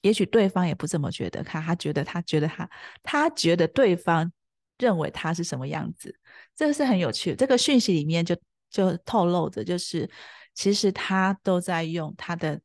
[0.04, 2.70] 也许对方也不这么觉得，他他觉得他觉得他
[3.02, 4.32] 他觉得对方。”
[4.76, 6.18] 认为他是什么样子，
[6.56, 7.32] 这个是很有趣。
[7.36, 8.36] 这个讯息里面就
[8.68, 10.10] 就透露着，就是
[10.52, 12.60] 其实他都在用他的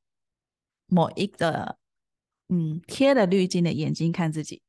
[0.87, 1.77] 某一个
[2.47, 4.63] 嗯贴了滤镜的眼睛看自己。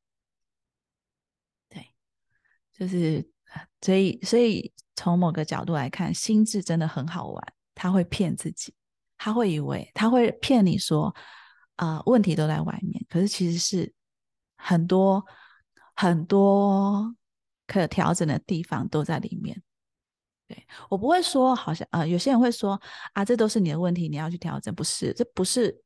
[1.71, 1.95] 对，
[2.75, 3.27] 就是
[3.81, 7.53] 所以所以从某个角度来看，心智真的很好玩。
[7.75, 8.75] 他会骗自己，
[9.17, 11.17] 他会以为他会骗你说
[11.85, 13.93] 啊问题都在外面，可是其实是
[14.57, 15.25] 很多
[15.95, 17.15] 很多。
[17.73, 19.63] 可调整的地方都在里面。
[20.49, 22.73] 对我不会说，好像呃，有些人会说
[23.13, 24.75] 啊，这都是你的问题，你要去调整。
[24.75, 25.81] 不是，这不是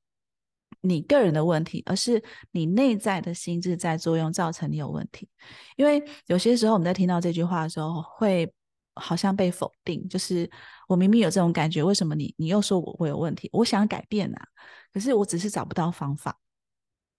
[0.80, 5.28] 你个人的问题，而是你内在的心智在作用，造成你有问题。
[5.76, 8.50] 因为有些时候我们在听到这句话的时候，会
[8.94, 10.50] 好像被否定，就是
[10.88, 13.50] 我明明有这种感觉，为什么你你又说我会有问题？
[13.52, 14.48] 我想改变啊，
[14.94, 16.40] 可是我只是找不到方法。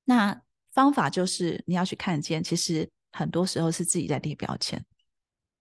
[0.05, 2.89] 那方法就是你要去看见，其实。
[3.17, 4.85] 很多时候是自己在贴标签，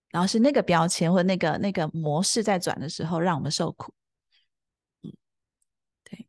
[0.08, 3.94] 然后是那个标签或那个那个模式在转的时候，让我们受苦。
[5.02, 5.12] 嗯，
[6.02, 6.28] 对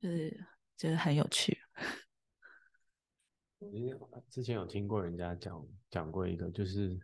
[0.00, 1.58] 就是就是很有趣。
[4.30, 6.96] 之前有听过人家讲讲过一个，就是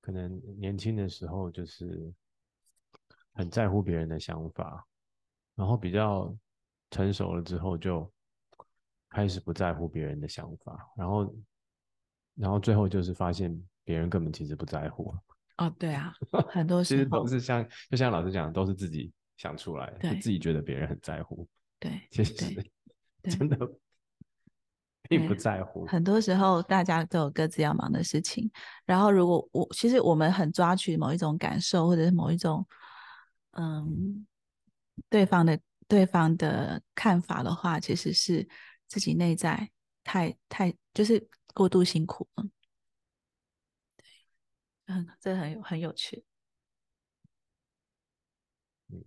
[0.00, 2.14] 可能年轻的时候就是
[3.34, 4.88] 很在乎别人的想法，
[5.54, 6.34] 然后比较
[6.92, 8.08] 成熟了之后就
[9.10, 11.34] 开始不在乎别人的想法，然后
[12.36, 15.12] 然后最后就是发现别人根本其实不在乎。
[15.56, 16.14] 哦，对啊，
[16.48, 21.48] 很多其实都是像就像老师讲的，都是自己想出来，就自己觉得别人很在乎。
[21.80, 22.32] 对，其实
[23.24, 23.58] 真的。
[25.08, 25.84] 并不在乎。
[25.84, 28.50] 很多时候，大家都有各自要忙的事情。
[28.86, 32.66] 然后，如果我其实我们很抓取某一种感受，或者是某一种
[33.50, 34.24] 嗯
[35.10, 38.48] 对方的对方的看法的话，其实是
[38.86, 39.70] 自己内在
[40.04, 42.44] 太太就是过度辛苦了。
[43.96, 44.04] 对，
[44.86, 46.24] 嗯，这很有很有趣。
[48.88, 49.04] 嗯，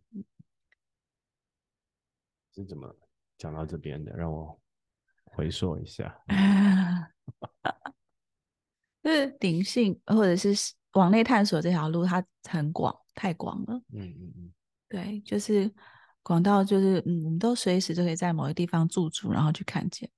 [2.54, 2.96] 是怎么
[3.38, 4.16] 讲到这边的？
[4.16, 4.60] 让我。
[5.38, 6.18] 回溯一下，
[9.04, 10.56] 就是灵性或者是
[10.94, 13.76] 往内探索这条路，它很广，太广了。
[13.92, 14.54] 嗯嗯嗯，
[14.88, 15.70] 对，就是
[16.26, 20.10] 广到就是嗯，我们都随时都可以在某个地方驻足，然后去看见。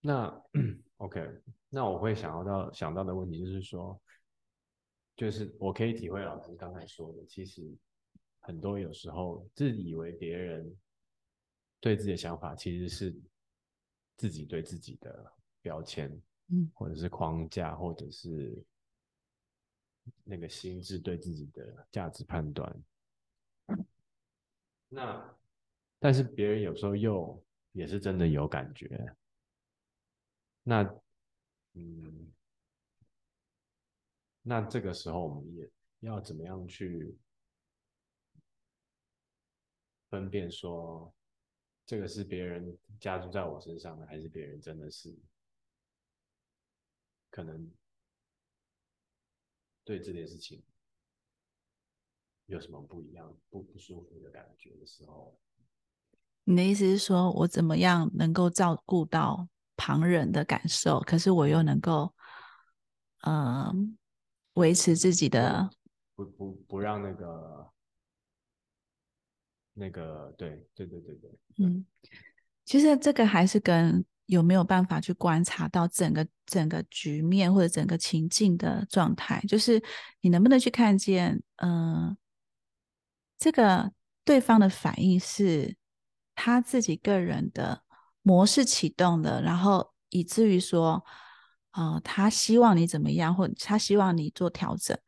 [0.00, 0.28] 那
[0.98, 1.28] OK，
[1.68, 4.00] 那我会想要到想到的问题就是说，
[5.16, 7.76] 就是我可以体会老师刚才说的，其实
[8.38, 10.72] 很多有时候自以为别人。
[11.80, 13.16] 对自己的想法其实是
[14.16, 15.32] 自己对自己的
[15.62, 16.10] 标签，
[16.48, 18.60] 嗯，或者是框架，或者是
[20.24, 22.68] 那个心智对自己的价值判断。
[24.88, 25.36] 那
[25.98, 29.14] 但是别人有时候又也是真的有感觉。
[30.62, 30.82] 那
[31.74, 32.32] 嗯，
[34.42, 35.70] 那这个时候我们也
[36.00, 37.16] 要怎么样去
[40.08, 41.14] 分辨说？
[41.86, 45.10] 这个是别人加注在我身上的，还是别人真的是
[47.30, 47.70] 可能
[49.84, 50.62] 对这件事情
[52.48, 55.38] 有什么不一样、不不舒服的感觉的时候？
[56.44, 62.12] 你的意思是说我怎么样能够照顾到旁人的感受，可是我又能够
[63.22, 63.96] 嗯
[64.54, 65.70] 维持自己的
[66.14, 67.72] 不不不让那个。
[69.80, 71.86] 那个对对对对对，嗯，
[72.64, 79.80] 其实这个还是跟有没有办法去观察到整个整个局面或者整个情境的状态，就是
[80.20, 82.18] 你能不能去看见，嗯，
[83.38, 83.92] 这个
[84.24, 85.76] 对方的反应是
[86.34, 87.82] 他自己个人的
[88.22, 91.04] 模式启动的，然后以至于说，
[91.72, 94.98] 呃，他希望你怎么样，或他希望你做调整，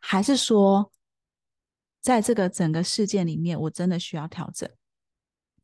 [0.00, 0.92] 还是说？
[2.02, 4.70] 在这个整个事件里面，我真的需要调整。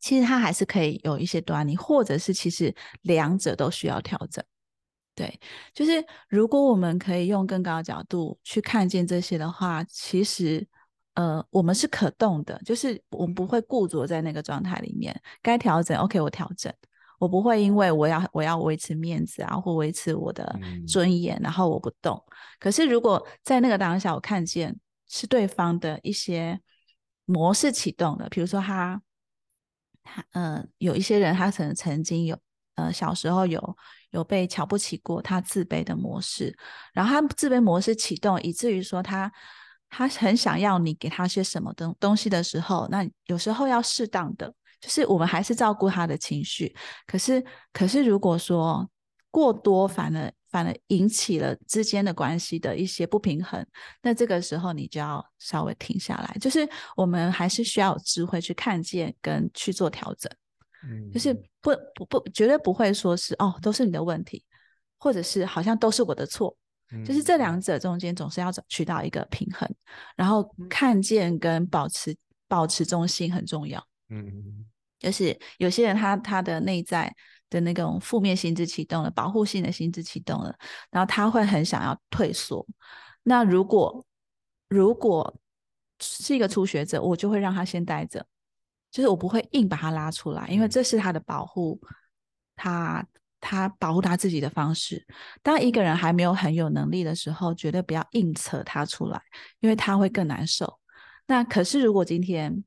[0.01, 4.45] 其实他还是可以有一些端倪，或者是其实两者都需要调整。
[5.15, 5.39] 对，
[5.73, 10.67] 就是如果我们可以用更高的角度去看见这些的话，其实
[11.15, 15.19] 呃，我们是可动的，就是我们不会固着在那个状态里面。
[15.43, 16.73] 该调整，OK，我调整。
[17.19, 22.23] 我不会因为我要我要维持面子啊，或维持我的尊严，然后我不动。
[22.59, 24.79] 可是如果在那个当下，我看见。
[25.15, 26.59] 是对方的一些
[27.27, 29.03] 模式启动的，比如说他，
[30.03, 32.39] 他呃，有一些人他可能曾经有
[32.77, 33.77] 呃小时候有
[34.13, 36.57] 有被瞧不起过，他自卑的模式，
[36.95, 39.31] 然后他自卑模式启动，以至于说他
[39.95, 46.75] 他很想要你给他些什么东东西的时候，那有时候要适当的，就是我们还是照顾他的情绪，
[47.07, 48.91] 可是可是如果说
[49.31, 50.33] 过多，反而。
[50.53, 53.67] 反而引起了之间的关系的一些不平衡，
[54.03, 60.31] 那这个时候你就要稍微停下来，就是我们还是需要有智慧去看见跟去做调整，
[60.85, 64.45] 嗯，就是不不不绝对不会说是哦都是你的问题，
[64.99, 66.55] 或者是好像都是我的错，
[67.05, 69.69] 就是这两者中间总是要找取到一个平衡，
[70.17, 72.17] 然后看见跟保持
[72.49, 74.67] 保持中心很重要，嗯，
[74.99, 77.15] 就是有些人他他的内在。
[77.53, 80.57] 的那种负面心智启动了，保护性的心智启动了，
[80.91, 82.67] 然后他会很想要退缩。
[83.25, 84.03] 那如果
[84.71, 85.39] 如果
[86.01, 88.27] 是一个初学者，我就会让他先待着，
[88.91, 91.79] 就是我不会硬把他拉出来，因为这是他的保护，
[92.57, 93.07] 他
[93.43, 95.07] 他保护他自己的方式。
[95.43, 99.21] 当一个人还没有很有能力的时候，绝对不要硬扯他出来，
[99.61, 100.79] 因为他会更难受。
[101.27, 102.65] 那可是如果今天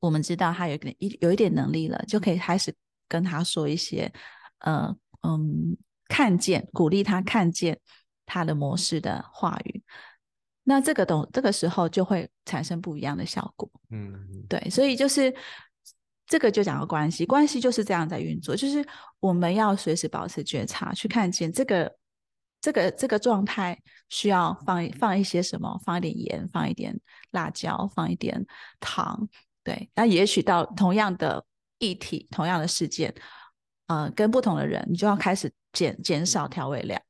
[0.00, 2.74] 我们知道他有一点一有一点能力了，就可以开始。
[3.10, 4.12] 跟他说一些，
[4.58, 5.74] 呃，嗯，
[6.08, 7.80] 看见鼓励他看见
[8.26, 9.82] 他的模式的话语，
[10.64, 13.66] 那这个懂这个时候就会产生不一样的效果。
[13.88, 15.34] 嗯，对，所以就是
[16.28, 18.86] 这个就讲到关系，关系就是这样在运作，就是
[19.18, 21.90] 我们要随时保持觉察，去看见这个
[22.60, 26.94] 这个这个状态需要放放一些什么，放一点盐，放一点
[27.30, 28.44] 辣椒，放一点
[28.78, 29.26] 糖，
[29.64, 29.90] 对。
[29.94, 31.42] 那也许到同样的
[31.78, 33.14] 议题、同样的事件，
[33.86, 37.00] 呃，跟不同的人，你就要开始减减少调味料，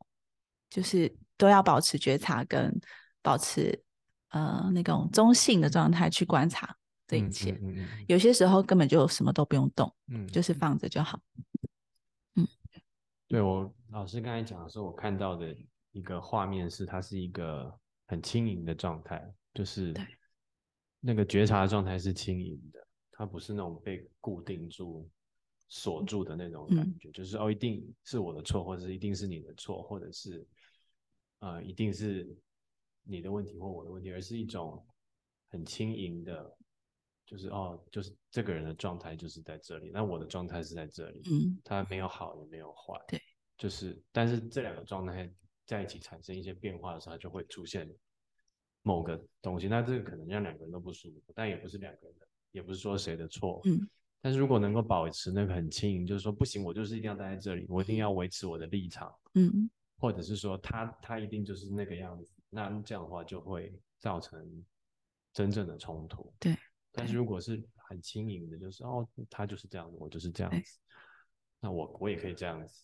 [0.71, 2.73] 就是都要保持觉察跟
[3.21, 3.83] 保持
[4.29, 6.77] 呃那种中性的状态去观察。
[7.09, 11.19] 这一切，嗯嗯有些时候根本就什么都不用动，嗯，就是放着就好。
[12.35, 12.47] 嗯，
[13.27, 15.57] 对我老师刚才讲的时候，我看到的
[15.93, 17.75] 一个画面是，它是一个
[18.07, 19.95] 很轻盈的状态，就是
[21.01, 25.09] 那个觉察的状态是轻盈的，它不是那种被固定住、
[25.71, 30.47] 锁住的那种感觉，就是哦，一定是我的错，或者是一定是你的错，或者是
[31.39, 32.37] 呃，一定是
[33.03, 34.87] 你的问题或我的问题，而是一种
[35.49, 36.55] 很轻盈的。
[37.29, 43.21] 就是哦，就是这个人的状态就是在这里，那我的状态是在这里，嗯，他没有好也没有坏，对，
[43.59, 45.31] 就是，但是这两个状态
[45.67, 47.87] 在一起产生一些变化的时候，就会出现
[48.81, 53.87] 某个东西，那这个可能让两个人都不舒服，但也不是两个人的，也不是说谁的错，嗯，
[54.23, 59.69] 但是如果能够保持那个很轻盈，就是说不行，我就是一定要待在这里，我一定要维持我的立场，嗯，
[59.99, 64.65] 或者是说他他一定就是那个样子，那这样的话就会造成
[65.35, 66.57] 真正的冲突，对。
[66.99, 70.79] 但是如果是很轻盈的，就是哦，他就是这样子，我就是这样子，
[71.61, 72.75] 那我我也可以这样子，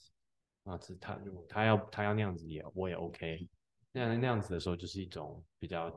[0.64, 3.48] 啊，是他如果他要他要那样子也我也 OK，
[3.92, 5.92] 那样那样子的时候就是一种比较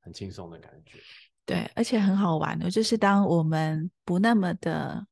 [0.00, 0.98] 很轻松的感觉。
[1.44, 5.06] 对，而且很好玩的，就是当我们不那么的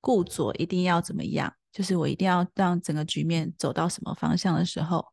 [0.00, 5.04] 固着，一定要怎么样，就是我一定要让整个局面走到什么方向的时候，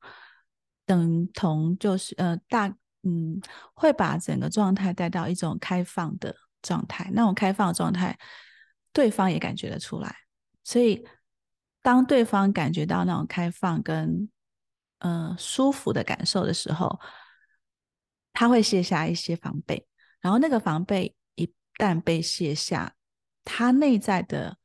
[0.86, 2.68] 等同就是呃大
[3.04, 3.42] 嗯
[3.74, 6.36] 会把整个状态带到一种开放的。
[6.62, 8.18] 状态那种开放的状态，
[8.92, 10.16] 对方也感觉得出来。
[10.64, 11.08] 所以，
[11.82, 14.30] 当对方感觉到那种开放跟
[15.00, 17.00] 呃舒服的感受的时候，
[18.34, 19.88] 他会卸下一些防备。
[20.20, 22.94] 然后，那个防备一旦被卸下，
[23.46, 24.58] 他内在的，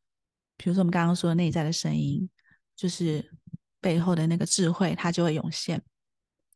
[0.56, 2.28] 比如说我们刚刚说的内在的声音，
[2.74, 3.32] 就是
[3.80, 5.80] 背后的那个智慧，它就会涌现。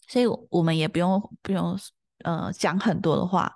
[0.08, 1.78] 所以，我们也不用不用
[2.24, 3.54] 呃讲很多的话，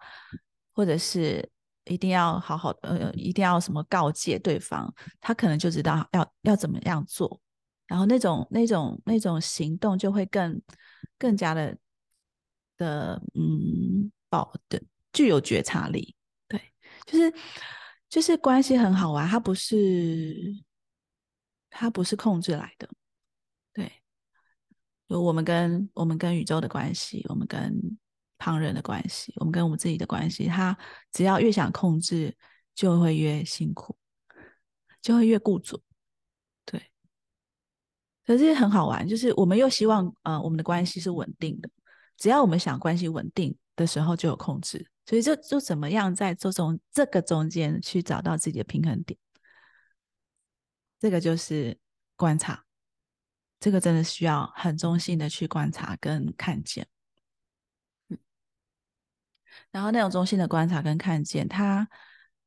[0.73, 1.51] 或者是。
[1.91, 7.41] 一定要好好呃，一定要什么告诫对方，他可能就知道要要怎么样做，
[7.89, 10.63] 然后那种那种那种行动就会更
[11.19, 11.77] 更加的
[12.77, 14.81] 的嗯，保的
[15.13, 16.15] 具有觉察力。
[16.47, 16.63] 对，
[17.05, 17.35] 就是
[18.09, 20.37] 就是关系很好玩，它不是
[21.69, 22.89] 它不是控制来的。
[23.75, 23.93] 对，
[25.09, 27.99] 就我们跟我们跟宇宙的关系，我们跟。
[28.41, 30.77] 旁人的关系，我们跟我们自己的关系，他
[31.13, 32.35] 只要越想控制，
[32.75, 33.95] 就会越辛苦，
[35.03, 35.79] 就会越固着。
[36.65, 36.83] 对，
[38.25, 41.69] 可是很好玩，就是我们又希望呃我们的关系是稳定的，
[42.17, 49.19] 只要我们想关系稳定的时候就有控制，所以就就怎么样在这种这个中间去找到自己的平衡点，
[50.99, 51.79] 这个就是
[52.17, 52.65] 观察，
[53.61, 56.89] 这个真的需要很中性的去观察跟看见。
[59.73, 61.89] 然后那种中心的观察跟看见，它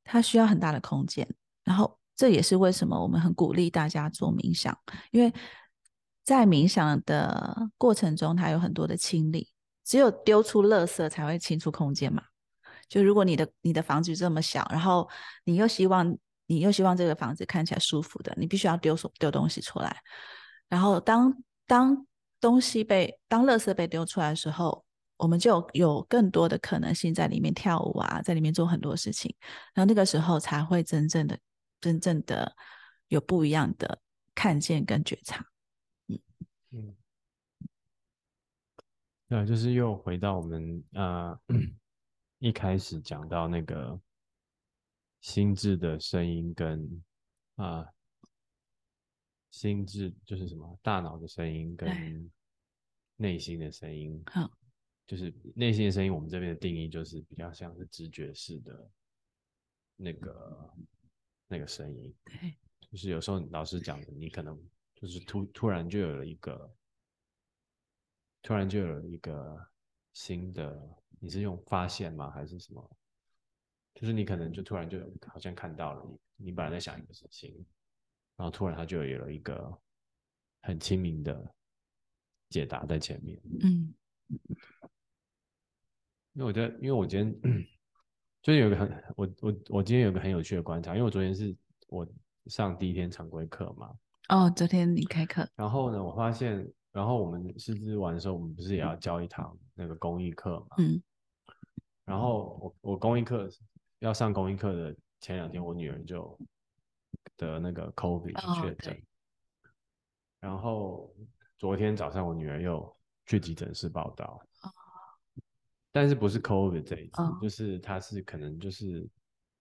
[0.04, 1.28] 它需要很大的空间。
[1.64, 4.78] 然后这也是为什么我们很鼓励大家做冥想，
[5.12, 5.34] 因为
[6.26, 9.48] 在冥想的过程中，它有很多的清理。
[9.86, 12.24] 只有丢出垃圾才会清出空间嘛。
[12.90, 15.10] 就如果你的你的房子这么小，然后
[15.46, 19.98] 你又希望你又希望这个房子看起来舒服的，你必须要丢丢东西出来。
[20.68, 21.34] 然后当
[21.68, 22.06] 当
[22.42, 24.84] 东西被当垃圾被丢出来的时候。
[25.24, 29.34] 我们就有更多的可能性在里面跳舞啊，在里面做很多事情，
[29.74, 31.40] 然后那个时候才会真正的、
[31.80, 32.54] 真正的
[33.08, 34.02] 有不一样的
[34.36, 35.46] 看见跟觉察。
[36.08, 36.20] 嗯
[36.72, 36.96] 嗯，
[39.30, 41.40] 对，就是又回到我们啊
[42.40, 43.98] 一开始讲到那个
[45.22, 47.02] 心智的声音跟
[47.56, 47.88] 啊
[49.52, 52.30] 心智就是什么大脑的声音跟
[53.16, 54.22] 内心的声音。
[54.26, 54.52] 好。
[55.06, 58.90] 就是内心的声音，我们这边的定义就是比较像是直觉式的
[59.98, 60.74] 那个
[61.48, 62.16] 那个声音。
[62.24, 62.56] 对，
[62.90, 64.58] 就是有时候老师讲的，你可能
[64.96, 66.74] 就是突突然就有了一个，
[68.42, 69.68] 突然就有了一个
[70.14, 72.32] 新的，你是用发现吗？
[72.32, 72.98] 还是什么？
[73.96, 76.04] 就是你可能就突然就好像看到了
[76.38, 77.54] 你，你本来在想一个事情，
[78.38, 79.78] 然后突然他就有了一个
[80.62, 81.54] 很清明的
[82.50, 83.40] 解答在前面。
[83.62, 83.94] 嗯。
[86.34, 87.68] 因为我觉得，因为我今天
[88.42, 91.56] 就是有个很我我我今天有个很有趣的观察，因为我昨天是
[91.88, 92.08] 我
[92.48, 93.96] 上第一天常规课嘛。
[94.30, 95.48] 哦，昨天你开课。
[95.56, 100.76] 然后呢，我发现，然后我们师资完的时候，我们不是也要教一堂那个公益课嘛？
[100.80, 101.02] 嗯。
[102.06, 103.48] 然后我我公益课
[104.00, 106.38] 要上公益课的前两天，我女儿就
[107.38, 109.02] 得那个 COVID 确诊。
[110.40, 111.14] 然后
[111.58, 112.94] 昨天早上我女儿又
[113.26, 114.42] 去急诊室报道。
[115.94, 119.08] 但是不是 COVID 这一次，就是他是可能就是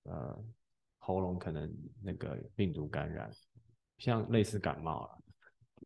[0.04, 0.44] 呃
[0.96, 1.70] 喉咙可能
[2.02, 3.30] 那个病毒感染，
[3.98, 5.18] 像类似感冒了。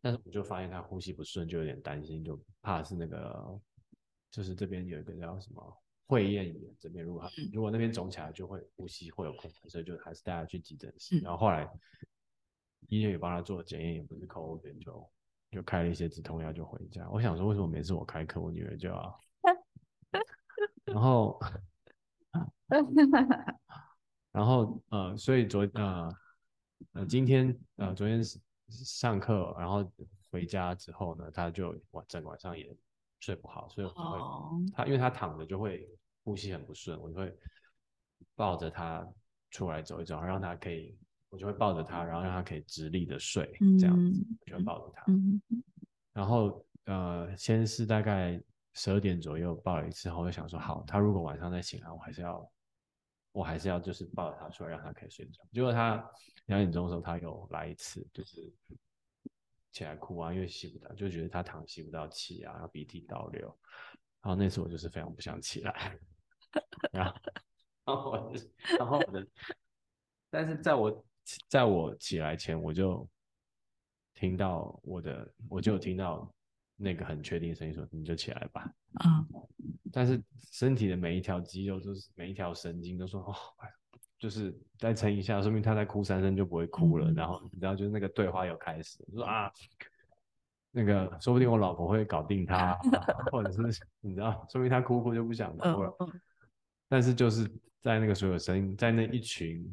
[0.01, 3.59] 但是我就发现他呼吸不顺，就有点担心，就怕是那个
[4.31, 11.19] 就是这边有一个叫什么会厌炎，这边如果如果那边肿起来，就会呼吸会有困难，所以就还是带他去急诊室。
[11.19, 11.69] 然后后来
[12.87, 15.11] 医院也帮他做检验，也不是 COVID，就
[15.51, 17.09] 就开了一些止痛药就回家。
[17.09, 19.19] 我想说，为什么每次我开课，我女儿就要？
[20.97, 21.39] 然后，
[24.31, 26.09] 然后呃，所以昨呃
[26.93, 28.21] 呃今天呃昨天
[28.69, 29.89] 上课，然后
[30.29, 32.75] 回家之后呢，他就晚整晚上也
[33.19, 34.19] 睡不好，所以我就会
[34.75, 35.89] 他因为他躺着就会
[36.23, 37.33] 呼吸很不顺，我就会
[38.35, 39.07] 抱着他
[39.51, 40.97] 出来走一走，让他可以
[41.29, 45.05] 我就会抱着他，然后让他可以直立的睡，这样子我就会抱着他，
[46.13, 48.41] 然后呃先是大概。
[48.79, 52.51] 十二点左右抱了一次后，我就想说好，他如果晚上再醒来，我还是要，
[53.31, 55.43] 我还是要就是抱着他出来，让他可以睡觉。
[55.51, 55.95] 结果他
[56.45, 58.53] 两点钟的时候，他又来一次，就是
[59.71, 63.47] 起来哭啊，因为吸不到，就觉得他躺吸不到气啊，然后鼻涕倒流。
[64.21, 65.99] 然后那次我就是非常不想起来，
[66.93, 67.15] 然后，
[67.83, 68.33] 然后我，
[68.77, 69.27] 然后我的，
[70.29, 71.05] 但是在我
[71.49, 73.09] 在我起来前，我就
[74.13, 76.31] 听到我的，我就听到。
[76.77, 78.71] 那个很确定声音说：“你就起来吧。”
[79.01, 79.25] 啊，
[79.91, 80.21] 但是
[80.51, 83.35] 身体的每一条肌肉就是每一条神经都说：“哦，
[84.19, 89.51] 就是再撑一下，说明他在哭三声就不会哭了。”然后你知道，就是那个对话又开始说：“啊，
[90.71, 92.77] 那个说不定我老婆会搞定他，
[93.31, 95.91] 或者是你知道，说明他哭哭就不想哭了。”
[96.87, 97.49] 但是就是
[97.81, 99.65] 在那个所有声音，在那一群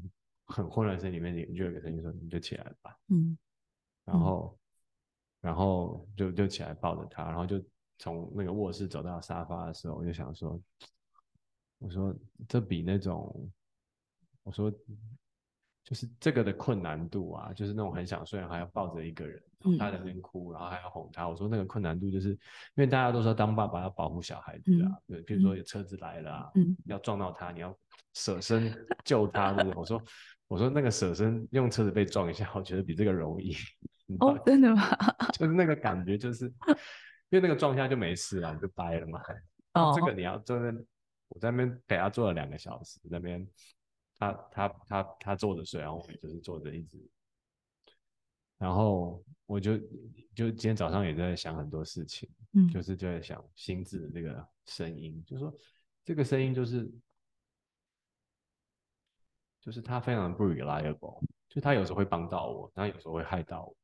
[0.47, 3.37] 很混乱声里面，你就有个声音说：“你就起来吧。”嗯，
[4.07, 4.59] 然后。
[5.45, 7.63] 然后就就起来抱着他，然后就
[7.99, 10.59] 从那个卧室走到沙发的时候，我就想说，
[11.79, 12.17] 我说
[12.49, 13.53] 这比那种，
[14.43, 14.73] 我说
[15.85, 19.43] 就是这个的困难度啊，就是那种很想睡，还要抱着一个人，
[19.79, 21.29] 他在那边哭，然后还要哄他。
[21.29, 22.39] 我说那个困难度，就是因
[22.77, 26.51] 为大家都说当爸爸要保护小孩子啊，对，比如说有车子来了啊，
[26.87, 27.77] 要撞到他，你要
[28.15, 28.75] 舍身
[29.05, 29.53] 救他？
[29.77, 30.03] 我说
[30.49, 33.55] 我说那个舍身用车子被撞一下，我觉得比这个容易。
[34.21, 34.83] 哦，真的吗？
[35.33, 36.47] 就是那个感觉，就是
[37.31, 39.21] 因为那个撞下就没事了，就掰了嘛。
[39.75, 40.77] 哦，这个你要坐在，
[41.29, 43.45] 我在那边陪他坐了两个小时，那边
[44.19, 46.99] 他他他他坐着睡，然后我就是坐着一直，
[48.59, 49.77] 然后我就
[50.35, 55.53] 就今天早上也在想很多事情，嗯，就是就在想心智的这个声音，就是说
[56.05, 56.89] 这个声音就是
[59.61, 63.77] 就是他非常不 reliable，就他有时候会帮到我，但有时候会害到我。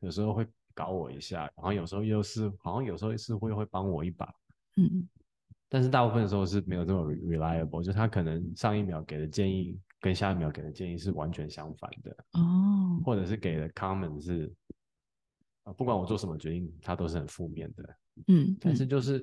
[0.00, 4.32] 有时候会搞我一下，然后有时候又是好像有时候是会会帮我一把，
[4.76, 5.06] 嗯，
[5.68, 12.16] 但是大部分的时候是没有这么 reliable，就他可能上一秒给的建议跟下一秒给的建议是完全相反的。
[12.32, 14.50] 哦，或者是给的 comment 是
[15.64, 17.96] 啊，不管我做什么决定，他都是很负面的，
[18.28, 19.22] 嗯，但是就是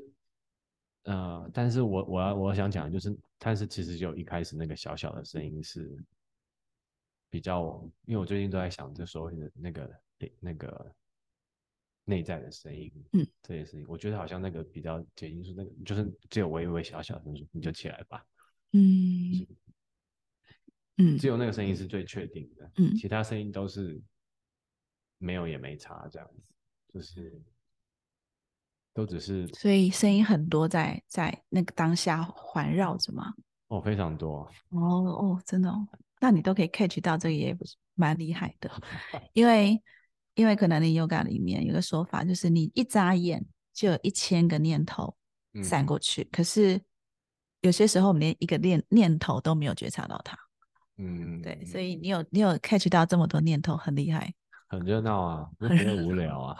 [1.03, 5.97] 呃，但是我我要我想讲的就是，但是其实就一开始那个小小的声音是
[7.29, 9.89] 比较，因为我最近都在想这所谓的那个。
[10.39, 10.93] 那个
[12.05, 18.25] 内在的声音，嗯，这些事情，我觉得好像那个比较解因素那个就是只有微微小小声说你就起来吧，
[18.71, 19.45] 嗯，
[20.97, 21.75] 嗯，只有那个声音。
[21.75, 24.01] 是最确定的，嗯，其他声音都是
[25.17, 26.53] 没有也没差这样子，
[26.93, 27.39] 就是
[28.93, 33.33] 都只是，所以声音很多在在那个当下环绕着吗？
[33.67, 35.87] 哦，非常多，哦哦，真的哦，
[36.21, 37.75] 那你都可以 catch 到这个也不是。
[37.99, 38.69] 蛮厉害的，
[39.33, 39.81] 因为
[40.37, 45.13] 因为可能你 yoga 里面有个说法，就是你一眨眼就有一千个念头
[45.63, 46.79] 闪过去，可是
[47.61, 50.37] 有些时候我们连一个念念头都没有觉察到它。
[50.97, 54.33] 嗯，对，所以你有你有 catch 到这么多念头，很厉害，
[54.69, 56.57] 很热闹啊，不会无聊啊，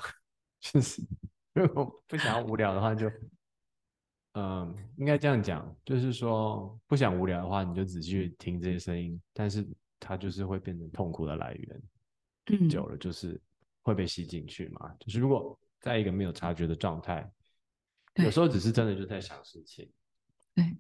[0.59, 1.01] 就是
[1.53, 3.09] 如果不想要无聊的话，就
[4.33, 9.67] 嗯，应该这样讲，就是说不想无聊的话，你就仔细听这些声音，但是。
[9.99, 11.81] 它就是会变成痛苦的来源，
[12.51, 13.41] 嗯，久了就是
[13.87, 14.93] 会被吸进去嘛。
[14.99, 17.31] 就是如果在一个没有察觉的状态，
[18.15, 19.89] 有时候只是真的就在想事情，
[20.53, 20.77] 对，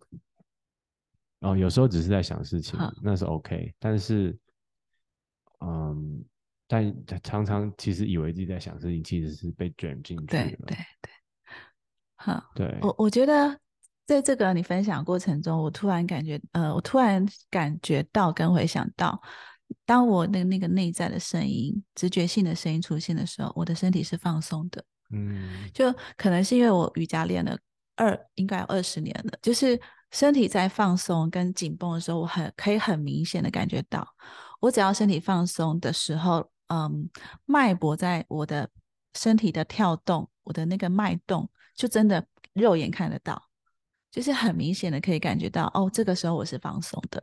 [1.39, 3.73] 哦，有时候只是在想事情，那是 OK。
[3.79, 4.37] 但是，
[5.59, 6.25] 嗯，
[6.67, 10.43] 但常常其实以为自己在想事情，其实是被卷进去了。
[10.43, 11.11] 对对对，
[12.15, 13.57] 好，对我我觉得
[14.07, 19.21] 在这个你分享过程中，我突然感觉，呃，我突然感觉到跟回想到，
[19.85, 24.83] 当我的那个内在的声音、直觉性的声音出现的时候，我的身体是放松的。
[25.11, 27.57] 嗯，就可能是因为我瑜伽练了
[27.95, 29.79] 二，应该有二十年了，就是。
[30.09, 34.07] 身体在放松跟紧绷的时候，我很可以很明显的感觉到，
[34.61, 37.09] 我只要身体放松的时候，嗯，
[37.43, 38.69] 脉搏在我的
[39.15, 43.49] 身体的跳动，我的那个脉动，就真的肉眼看得到，
[44.09, 47.21] 就是很明显的可以感觉到，哦，这个时候我是放松的。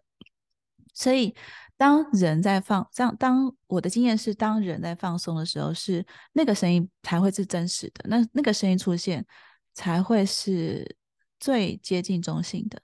[0.92, 1.34] 所以，
[1.76, 9.24] 当人在放，这样，当我的经验是，当人在放松的时候，是那个声音才会是真实的，那那个声音出现
[9.72, 10.96] 才会是。
[11.40, 12.80] 最接近中性的，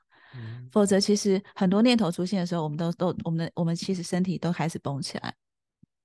[0.70, 5.34] 否则其实很多念头出现的时候，我们都都我们的我们其实身体都开始绷起来。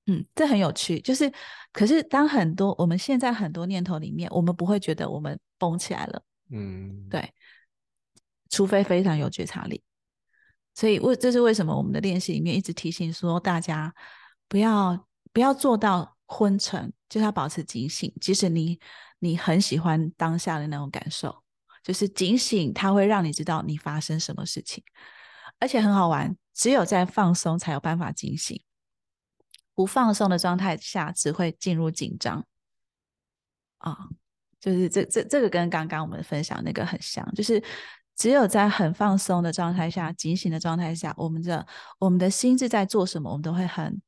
[0.06, 1.02] 嗯，这很有趣。
[1.02, 1.30] 就是，
[1.74, 6.24] 可是当很多我们现在很多念头里面，我们不会觉得我们绷起来了。
[6.50, 7.30] 嗯，对，
[8.50, 9.84] 除非非常有觉察力。
[10.76, 13.92] 所以为这是为什么我们的练习里面一直提醒说，大家
[14.48, 18.14] 不要不要做到昏沉，就是要保持警醒。
[18.22, 18.80] 即使你
[19.18, 21.44] 你很喜欢当下的那种感受。
[21.82, 24.84] 就是警醒，它会让你知道你发生什么事情，
[25.60, 26.36] 而且很好玩。
[26.52, 28.60] 只有在放松才有办法警醒，
[29.76, 32.44] 不放松的状态下只会进入紧张。
[33.78, 33.96] 啊，
[34.60, 37.64] 就是这这这个跟刚刚我们分享那个很像，就是
[38.16, 41.66] 只有在很放松的状态下、警醒的状态下，我们的
[42.00, 44.02] 我们的心智在做什么，我们都会很，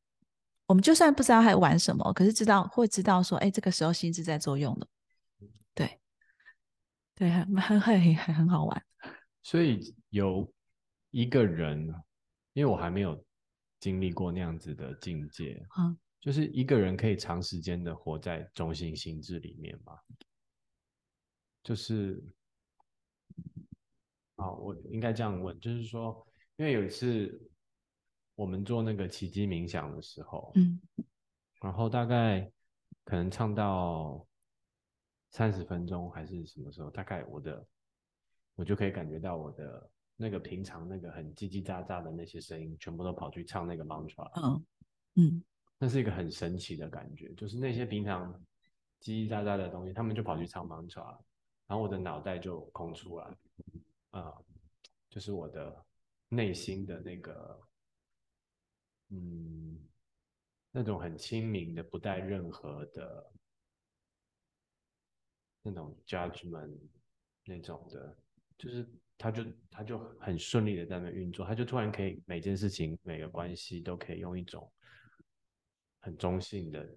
[0.65, 4.87] 我们就算不知道在玩什么，可是知道会知道说，哎，这个时候心智在作用了。
[5.73, 5.99] 对。
[7.15, 8.83] 对，很很很很很好玩。
[9.41, 10.53] 所以有
[11.09, 11.87] 一个人，
[12.53, 13.25] 因为我还没有
[13.79, 19.93] 经历过那样子的境界，嗯，就是一个人可以长时间的活在中心心智里面吗？
[21.63, 22.23] 就是，
[24.38, 26.25] 啊，我应该这样问，就是说，
[26.55, 27.39] 因为有一次
[28.33, 30.81] 我们做那个奇迹冥想的时候，嗯，
[31.61, 32.51] 然后大概
[33.03, 34.25] 可能唱到。
[35.29, 36.89] 三十分钟还是什么时候？
[36.89, 37.63] 大概我的，
[38.55, 44.31] 我就可以感觉到我的那个平常那个很叽叽喳喳的那些声音，全部都跑去唱那个 mantra。
[44.41, 44.65] 嗯
[45.15, 45.43] 嗯，
[45.77, 48.33] 那是一个很神奇的感觉，就是那些平常
[49.01, 51.05] 叽叽喳喳的东西，他们就跑去唱 mantra，
[51.67, 53.27] 然后我的脑袋就空出来，
[54.22, 54.34] 啊，
[55.09, 55.86] 就是我的
[56.30, 57.61] 内心的那个，
[59.09, 59.80] 嗯，
[60.72, 63.32] 那种很清明的，不带任何的。
[65.63, 66.78] 那种 judgment
[67.43, 68.18] 那种的，
[68.57, 74.72] 就是他就他就很顺利的在那运作，他就突然可以每件事情每个关系都可以用一种
[75.99, 76.89] 很中性的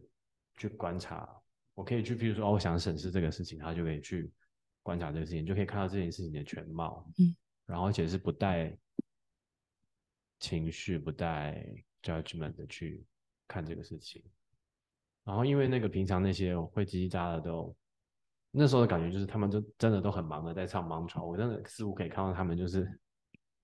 [0.57, 1.29] 去观察。
[1.75, 4.31] 我可以去，比如说哦，我想审视这个事情，他就可以去
[4.83, 7.07] 观察这个事情，就可以看到这件事情的全貌。
[7.18, 7.35] 嗯，
[7.66, 8.76] 然后而且是不带
[10.39, 11.64] 情绪、不带
[12.03, 13.05] judgment 的去
[13.47, 14.22] 看这个事情。
[15.24, 17.76] 然后因为那个平常那些会叽叽喳喳的都。
[18.53, 22.85] 那时候的感觉就是，他们就真的都很忙的在唱 mantra，我真的似乎可以看到他们就是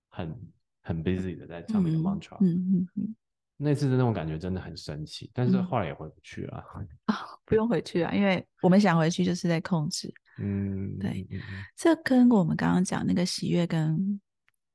[0.07, 0.33] 很
[0.81, 2.37] 很 busy 的在唱那个 mantra。
[2.39, 3.15] 嗯嗯嗯。
[3.57, 6.63] 那次的那种感觉真的很神奇，但是后来也回不去了。
[7.07, 10.09] 啊，不用回去啊，因为我们想回去就是在控制。
[10.39, 11.27] 嗯，对，
[11.75, 14.19] 这跟我们刚刚讲那个喜悦跟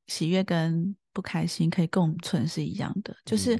[0.06, 3.58] 喜悦跟不开心可以共存是一样的，就是。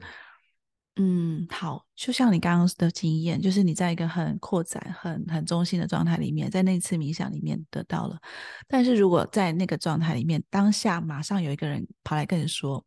[0.97, 8.21] 嗯，好，就像你刚刚的经验，就是你在一个很扩展、很很中心的状态里面，在那次冥想里面得到了。
[8.69, 12.85] 但是如果在那个状态里面，当下马上有一个人跑来跟你说，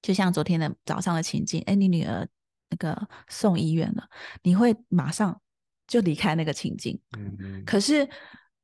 [0.00, 2.24] 就像昨天的早上的情境，哎，你女儿
[2.70, 4.08] 那个送医院了，
[4.44, 5.42] 你会马上
[5.88, 6.96] 就离开那个情境。
[7.18, 7.64] 嗯嗯。
[7.64, 8.08] 可是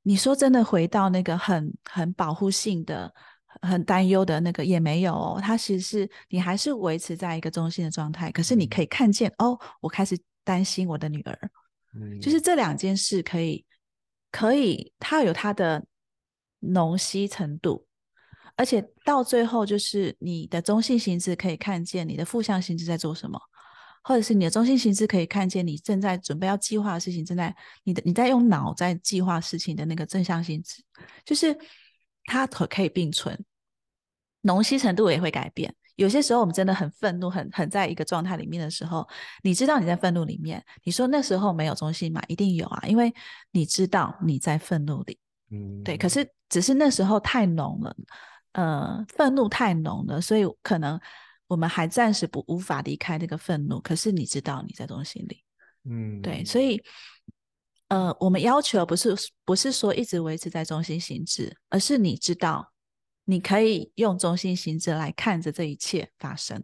[0.02, 3.12] 你说真的，回到那个很很保护性的。
[3.62, 8.30] 很担忧的那个也没有，哦他其实是你还是维持在一个中心的状态。
[8.32, 11.38] 可是你可以看见哦，我开始担心我的女儿，
[12.20, 13.64] 就是这两件事可以
[14.32, 15.86] 可以，它有它的
[16.58, 17.86] 浓稀程度，
[18.56, 23.40] 而且到最后就是你的中性心智可以看见你的负向心智在做什么，
[24.04, 27.52] 或者是你的中心心智可以看见你正在准备要计划的事情，正在
[27.82, 30.80] 你的你在用脑在计划事情的那个正向性质，
[31.24, 31.58] 就是。
[32.26, 33.38] 它可可以并存，
[34.40, 35.74] 浓稀程度也会改变。
[35.96, 39.06] 有些时候我们真的很愤怒，很很在一个状态里面的时候，
[39.42, 42.22] 你知道你在愤怒里面，你说那时候没有中心嘛？
[42.26, 43.12] 一定有啊，因为
[43.50, 45.18] 你知道你在愤怒里，
[45.50, 45.98] 嗯，对。
[45.98, 47.94] 可是只是那时候太浓了，
[48.52, 50.98] 呃愤怒太浓了，所以可能
[51.46, 53.80] 我们还暂时不无法离开那个愤怒。
[53.80, 55.44] 可是你知道你在中心里，
[55.84, 56.82] 嗯，对，所以
[57.88, 59.14] 呃，我们要求不是
[59.44, 62.72] 不是说一直维持在中心心智，而是你知道
[63.24, 66.62] 你可以用中心心智来看着这一切发生。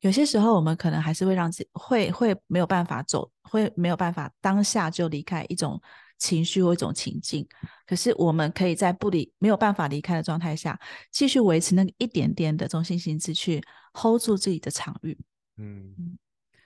[0.00, 5.80] 有些时候，我们可能还是会让自己会会没有办法走，会没有办法当下就离开一种
[6.18, 7.46] 情绪或一种情境。
[7.86, 10.78] 可是，我们可以在不离没有办法离开的状态下，
[11.10, 13.62] 继续维持那个一点点的中心心智，去
[13.92, 15.18] hold 住自己的场域。
[15.56, 16.18] 嗯，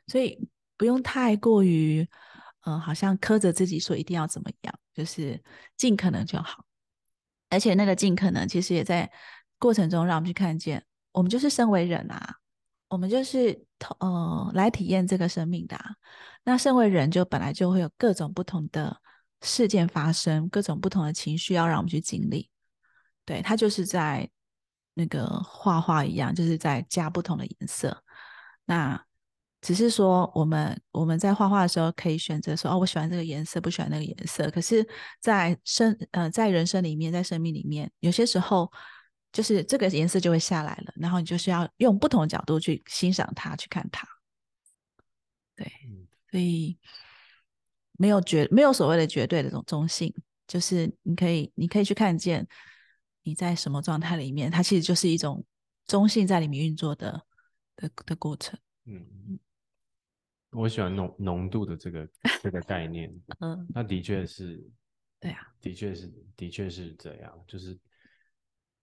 [0.07, 2.09] 所以不用太过于，
[2.66, 5.42] 嗯，好像苛责自己说一定要怎么样，就是
[5.76, 6.64] 尽可能就好。
[7.51, 9.11] 而且那个尽可能，其实也在
[9.59, 12.36] 过程中让我们去看见，我们就是身为人啊。
[12.90, 13.66] 我们就是
[14.01, 15.78] 呃来体验这个生命的。
[16.44, 18.96] 那身为人，就本来就会有各种不同的
[19.43, 22.49] 事件发生，各种不同的情绪要让我们去经历。
[23.24, 24.28] 对，它就是在
[24.95, 28.03] 那个画画一样，就是在加不同的颜色。
[28.64, 29.03] 那
[29.61, 34.51] 只是说，我们我们在画画的时候可以选择说，哦，我喜欢这个颜色，不喜欢那个颜色。
[34.51, 34.86] 可是，
[35.20, 38.70] 在生呃在人生里面，在生命里面，有些时候。
[39.30, 44.09] 就是这个颜色就会下来了，然后你就是要用不同的角度去欣赏它，去看它。
[45.55, 45.70] 对，
[46.30, 46.78] 所以
[47.99, 50.11] 没有绝，没有所谓的绝对的这种中性，
[50.46, 52.49] 就是你可以，你可以去看见
[53.22, 55.44] 你在什么状态里面，它其实就是一种
[55.84, 57.22] 中性在里面运作的
[57.76, 58.59] 的的过程。
[58.86, 59.38] 嗯，
[60.53, 62.09] 我喜欢浓浓度的这个
[62.42, 63.14] 这个概念。
[63.40, 64.66] 嗯，那的确是，
[65.20, 67.78] 对啊，的确是，的确是这样，就是。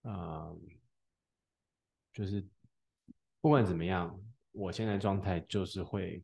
[0.02, 0.54] 啊，
[2.12, 2.46] 就是
[3.40, 4.16] 不管怎么样，
[4.52, 6.22] 我现在状态就是会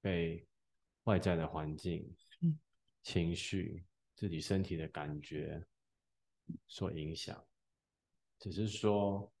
[0.00, 0.42] 被
[1.04, 2.10] 外在的环境、
[3.08, 3.82] 情绪、
[4.14, 5.66] 自己身体的感觉
[6.66, 7.42] 所影响。
[8.38, 9.32] 只是说，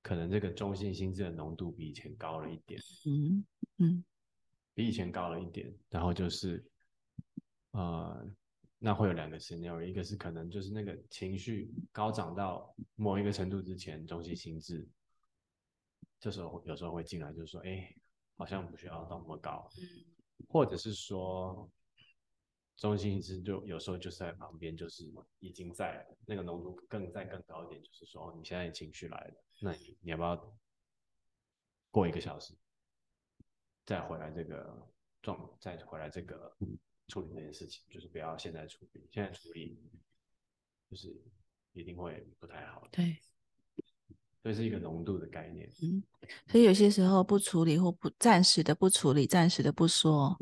[0.00, 2.80] 可能这个中性心智的浓度比以前高了一点。
[3.04, 3.44] 嗯
[3.76, 4.04] 嗯，
[4.72, 5.70] 比以前高了一点。
[5.90, 6.64] 然后就是，
[7.72, 8.26] 呃。
[8.78, 14.86] 那会有两个 scenario，一个是可能就是那个情绪高涨到某一个程度之前，中性心智，
[16.20, 17.94] 这时候有时候会进来，就是说，哎，
[18.36, 19.66] 好像不需要到那么高，
[20.48, 21.70] 或者是说，
[22.76, 25.04] 中心其实就有时候就是在旁边，就是
[25.40, 30.54] 已经在那个浓度更再更高一点，就是说，哦，你现在情绪来了，那你你要不要
[31.90, 32.54] 过一个小时
[33.84, 34.86] 再回来这个
[35.22, 36.56] 状，再回来这个。
[37.08, 39.78] 处理这件事情，就是不要现在处理，现在处理
[40.90, 41.14] 就是
[41.74, 42.88] 一定会不太好。
[42.90, 43.18] 对，
[44.42, 45.70] 这是一个浓度的概念。
[45.82, 46.02] 嗯，
[46.46, 50.34] 所以有些时候不处理或不暂时的不处理，暂时的不说，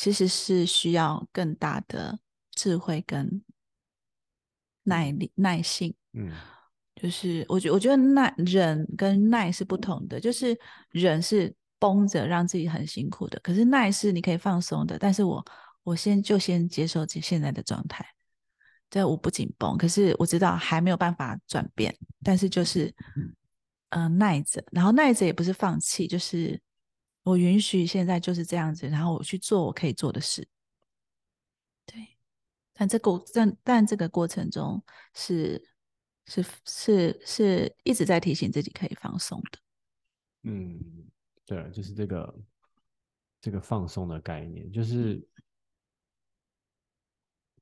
[0.00, 2.18] 其实是需要更大的
[2.52, 3.42] 智慧跟
[4.84, 5.94] 耐力、耐性。
[6.14, 6.32] 嗯，
[6.96, 15.44] 就是我觉我觉得耐忍跟耐是不同的，就是忍是绷着让自己很辛苦的，可是耐是你可以放松的，但是我。
[15.82, 18.06] 我先就先接受这现在的状态，
[18.90, 21.92] 对，我不紧绷，可是我知道还没有办法转变，
[22.22, 22.94] 但是就是，
[23.88, 26.60] 嗯，耐着，然后耐着也不是放弃，就是
[27.30, 30.46] 我允许现在就是这样子，然后我去做我可以做的事，
[31.86, 32.18] 对，
[32.72, 34.82] 但这过但但这个过程中
[35.14, 35.62] 是
[36.26, 39.58] 是是是一直在提醒自己可以放松的，
[40.42, 40.78] 嗯，
[41.46, 42.40] 对，就是这个
[43.40, 45.26] 这个放松的概念，就是。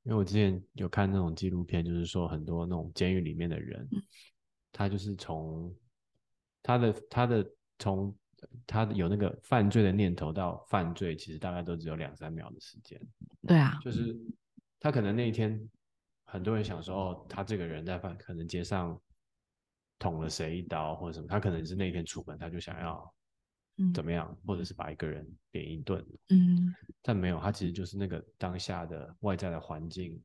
[0.05, 3.87] 因为我之前有看那种纪录片，就是说很多那种监狱里面的人，
[4.73, 5.77] 他就是从
[6.63, 7.47] 他的他的
[7.79, 8.17] 从
[8.67, 13.01] 他有那个犯罪的念头到犯罪，其实大概都只有两三秒的时间。
[13.47, 14.17] 对啊，就是
[14.81, 15.61] 他可能那一天，
[16.25, 19.01] 很多人想说，哦，他这个人在犯，可能街上
[19.99, 23.15] 捅了谁一刀或者什么，他可能是那天出门他就想要。
[23.95, 30.21] 怎么样，或者是把一个人扁一顿，嗯，但没有，他其实就是那个当下的外在的环境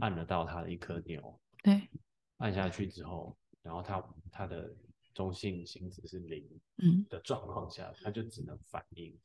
[0.00, 1.88] 按了到他的一颗钮，对，
[2.36, 4.70] 按下去之后，然后他他的
[5.18, 9.18] 中性心智是零，嗯的状况下，他就只能反应，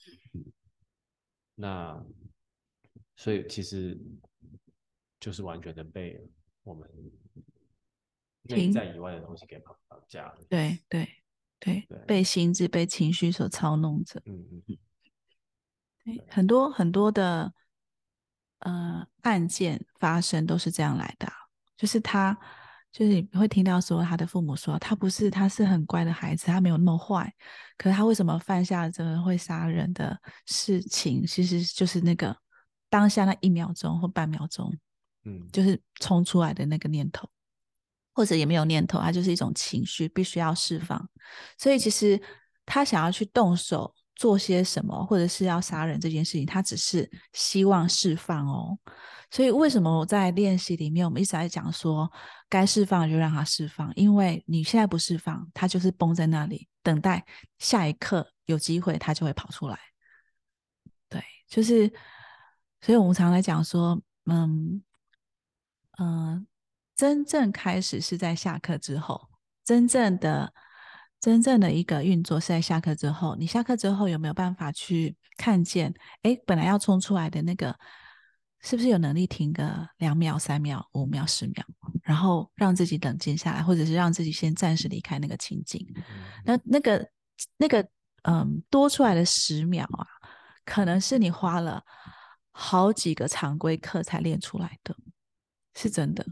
[1.54, 2.04] 那
[3.16, 3.96] 所以其实
[5.20, 6.20] 就是完全的被
[6.64, 6.90] 我们
[8.42, 11.08] 内在以外的东西给绑绑架了，对对。
[11.60, 14.22] 对，被心智、被情绪所操弄着。
[14.26, 14.78] 嗯嗯嗯。
[16.04, 17.54] 对，很多很多的
[18.60, 21.32] 呃案件发生都是这样来的，
[21.78, 22.38] 就是他，
[22.94, 27.30] 就是你会听到说他的父母说他不是，他是很乖的孩子，他没有那么坏，
[27.78, 31.26] 可是他为什么犯下这个会杀人的事情？
[31.28, 32.34] 其实就是那个
[32.90, 34.74] 当下那一秒钟或半秒钟，
[35.26, 37.28] 嗯，就是冲出来的那个念头。
[38.16, 41.10] 或者也没有念头，它就是一种情绪，必须要释放。
[41.58, 42.22] 所以其实
[42.64, 48.78] 他想要去动手做些什么，或者是要杀人这件事情，他只是希望释放哦。
[49.32, 52.12] 所以为什么我在练习里面，我们一直在讲说，
[52.48, 57.26] 该释放就让它释放，因为你现在不释放，它就是绷在那里，等待
[57.58, 59.80] 下一刻有机会，它就会跑出来。
[61.10, 61.92] 对，就是，
[62.82, 64.84] 所以我们常来讲说，嗯
[65.98, 66.46] 嗯，
[66.96, 69.30] 真正开始是在下课之后，
[69.64, 70.54] 真正的
[71.24, 73.34] 真正的一个运作是在下课之后。
[73.38, 75.94] 你下课之后有没有办法去看见？
[76.24, 77.74] 哎，本来要冲出来的那个。
[78.66, 81.66] 是不是有能力停个两秒、三秒、五秒、十秒，
[82.02, 85.86] 然后让自己冷静下来，或者是让自己先暂时离开那个情景？
[86.46, 87.06] 那那个
[87.58, 87.86] 那个
[88.22, 90.08] 嗯，多出来的十秒啊，
[90.64, 91.84] 可能是你花了
[92.52, 94.96] 好几个常规课才练出来的，
[95.76, 96.26] 是真的。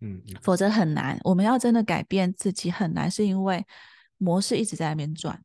[0.00, 1.20] 嗯，否则很难。
[1.22, 3.64] 我们要真的改变自己很难，是因为
[4.20, 5.42] 模式一直在那边转，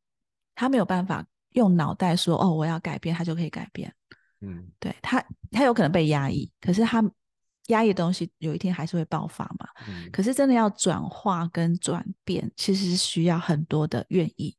[0.53, 3.91] 他没有办法用脑袋说：“哦，我要改变，他就可以改变。”
[4.41, 7.01] 嗯，对他，他有可能被压抑，可是他
[7.67, 9.69] 压抑的东西有一天还是会爆发嘛。
[9.87, 14.55] 嗯，可是真的要转化跟转变，其实是需要很多的愿意，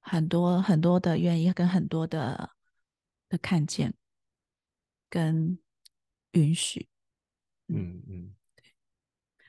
[0.00, 2.50] 很多很多的愿意跟很多的
[3.28, 3.92] 的看见
[5.10, 5.58] 跟
[6.32, 6.88] 允许。
[7.66, 8.34] 嗯嗯，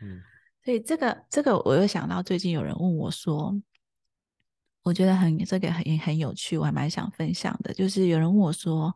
[0.01, 0.23] 嗯，
[0.65, 3.55] 所以这个这个，我又想到最近有人问我说。
[4.83, 7.73] 我觉得很这个很很有趣，我还蛮想分享的。
[7.73, 8.95] 就是有人问我说，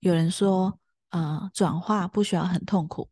[0.00, 0.72] 有人说，
[1.10, 3.06] 呃，转化不需要很痛苦，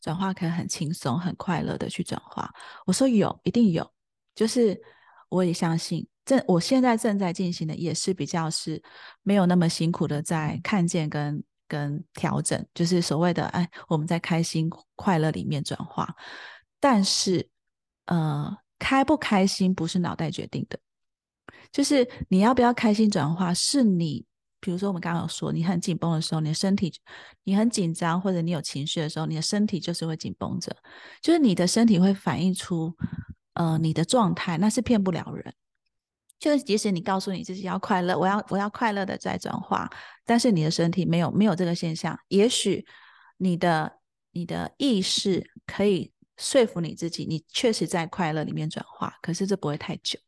[0.00, 2.52] 转化可以很轻松、很快乐的去转化。
[2.84, 3.88] 我说有，一定有。
[4.34, 4.76] 就是
[5.28, 8.82] 我也相信，正我现在正在进行的也是比较是
[9.22, 16.12] 没有那么辛苦的在看见跟跟调整，就是所谓的哎，我们在开心快乐里面转化。
[16.80, 17.48] 但是，
[18.06, 20.78] 呃，开不开心不是脑袋决定的。
[21.70, 24.24] 就是你要不要开心转化，是你，
[24.60, 26.92] 比如说我们刚刚有说，你很紧绷的时候，你的身体，
[27.44, 30.74] 你很紧张或者你有情绪的时候，你的身体就是会紧绷着，
[31.20, 32.96] 就是你的身体会反映出，
[33.54, 35.54] 呃，你的状态，那是骗不了人。
[36.38, 39.90] 就是即使你告诉你自己要快乐，我要我要快乐的在转化，
[40.24, 42.86] 但是你的身体没有没有这个现象，也许
[43.38, 43.98] 你的
[44.30, 50.18] 你的意识可以说服你自己，你确实在快乐里面转化，可是这不会太久。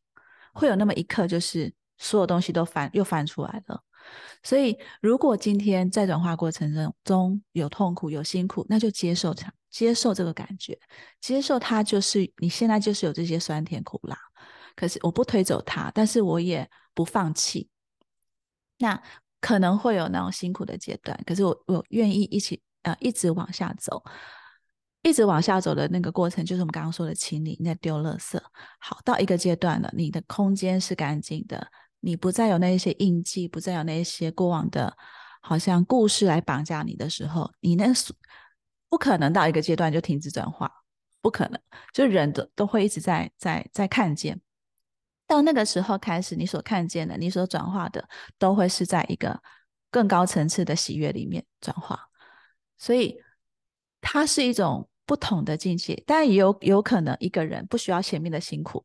[0.53, 3.81] 会有那么一刻，就是所有东西都翻又翻出来了。
[4.43, 10.77] 所以，如果今天在转化过程中有痛苦、有辛苦，那就接受它，接受这个感觉，
[11.21, 14.17] 接受它就是你现在就是有这些酸甜苦辣。
[14.75, 17.69] 可是我不推走它，但是我也不放弃。
[18.79, 19.01] 那
[19.39, 24.03] 可能会有那种辛苦的阶段，可是我我愿意一起呃一直往下走。
[25.03, 28.39] 一直往下走的那个过程，就是我们刚刚说的清理，你在丢垃圾。
[28.79, 31.67] 好，到一个阶段了，你的空间是干净的，
[32.01, 34.95] 你不再有那些印记，不再有那些过往的，
[35.41, 37.87] 好像故事来绑架你的时候，你那
[38.89, 40.71] 不可能到一个阶段就停止转化，
[41.19, 41.59] 不可能。
[41.91, 44.39] 就人都都会一直在在在看见，
[45.25, 49.41] 到那个时候开始，你所看见的，你所转化的，都会是在一个
[49.89, 52.07] 更高层次的喜悦里面转化。
[52.77, 53.19] 所以，
[53.99, 54.87] 它是一种。
[55.11, 58.81] 不同的境界，但也有有可能一个人不需要前面的辛苦，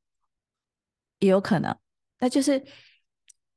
[1.21, 1.73] 也有可能，
[2.19, 2.61] 那就是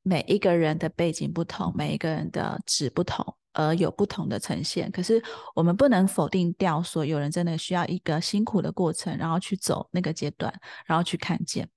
[0.02, 4.88] 每一个人的背景不同，每一个人的值不同，而有不同的呈现。
[4.92, 5.20] 可是
[5.56, 10.54] 我们不能否定掉，说有人真的需要一个辛苦的过程，然后去走那个阶段，
[10.86, 11.68] 然后去看见。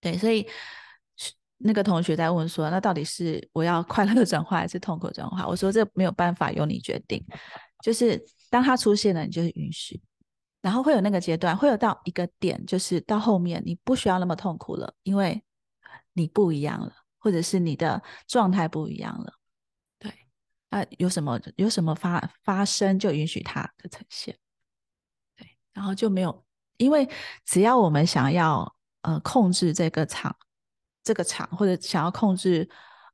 [0.00, 0.48] 对，所以
[1.58, 5.46] 那个同学在问说，那到底是我要快乐的转化，还是痛苦转化？
[5.46, 7.22] 我说这没有办法由你决定，
[7.82, 8.24] 就是。
[8.52, 10.02] 当它出现了，你就是允许，
[10.60, 15.40] 然后会有那个阶段，会有到一个点，就是到后面你不需要那么痛苦了，因为
[16.14, 19.34] 你不一样了，或者是你的状态不一样了。
[20.00, 20.12] 对，
[20.70, 24.36] 啊，有什么有什么发发生，就允许它的呈现。
[25.36, 26.44] 对，然后就没有，
[26.76, 27.08] 因为
[27.44, 30.36] 只要我们想要呃控制这个场，
[31.04, 32.68] 这个场，或者想要控制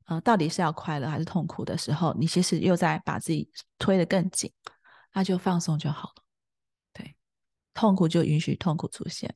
[0.07, 4.51] 呃到底是要快乐还是痛苦的时候，你其实又在把自己推得更紧。
[5.13, 6.23] 那就放松就好了，
[6.93, 7.15] 对，
[7.73, 9.33] 痛苦就允许痛苦出现，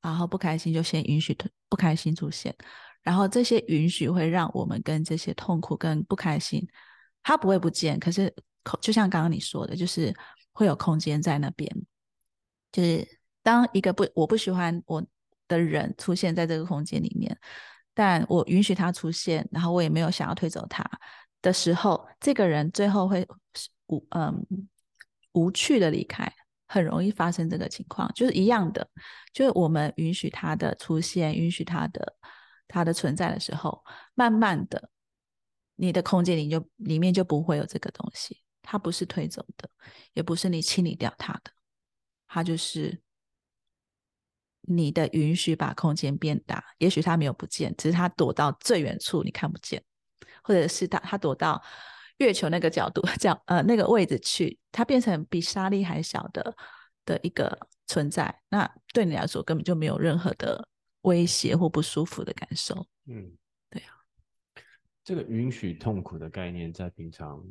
[0.00, 1.36] 然后不开心就先允许
[1.68, 2.54] 不开心出现，
[3.02, 6.64] 然后这些允许会让我们跟这些痛苦跟不开心，
[7.24, 8.32] 它不会不见，可是
[8.80, 10.14] 就像刚刚你说的，就是
[10.52, 11.68] 会有空间在那边，
[12.70, 15.04] 就是当一个不我不喜欢我
[15.48, 17.36] 的人出现在这个空间里面，
[17.96, 20.84] 但我允许他出现，然后我也没有想要推走他
[21.42, 23.26] 的时候，这个人最后会
[23.86, 24.46] 无嗯。
[25.38, 26.32] 无趣的离开，
[26.66, 28.88] 很容易发生这个情况，就是一样的，
[29.34, 32.16] 就是我们允许他的出现，允许他的
[32.66, 33.84] 他的存在的时候，
[34.14, 34.88] 慢慢的，
[35.74, 39.68] 你的空间里就里面就不会有这个东西，它不是推走的，
[40.14, 41.50] 也不是你清理掉它的，
[42.26, 42.98] 它就是
[44.66, 49.82] 你的允许把空间变大，也许它没有不见，只是它躲到最远处你看不见，
[50.42, 51.62] 或者是它它躲到。
[52.18, 56.56] 月球那个角度，这样呃那个位置去，它变成比沙粒还小的
[57.04, 60.66] 的一个存在，那对你来说根本就没有任何的
[61.02, 62.86] 威胁或不舒服的感受。
[63.04, 63.36] 嗯，
[63.68, 63.88] 对呀。
[65.04, 67.44] 这个允许痛苦的概念，在平常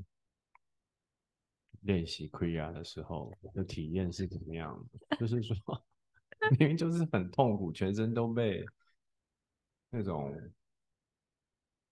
[1.82, 4.84] 练习 Kriya 的时候的体验是怎么样？
[5.20, 5.86] 就是说，
[6.60, 8.66] 明明就是很痛苦，全身都被
[9.90, 10.34] 那种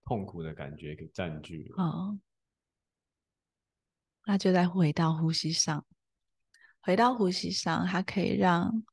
[0.06, 1.84] 痛苦的感觉给占据了。
[1.84, 2.20] 哦
[4.26, 5.86] 那就再回到呼吸上，
[6.80, 8.84] 回到呼吸上，它可以让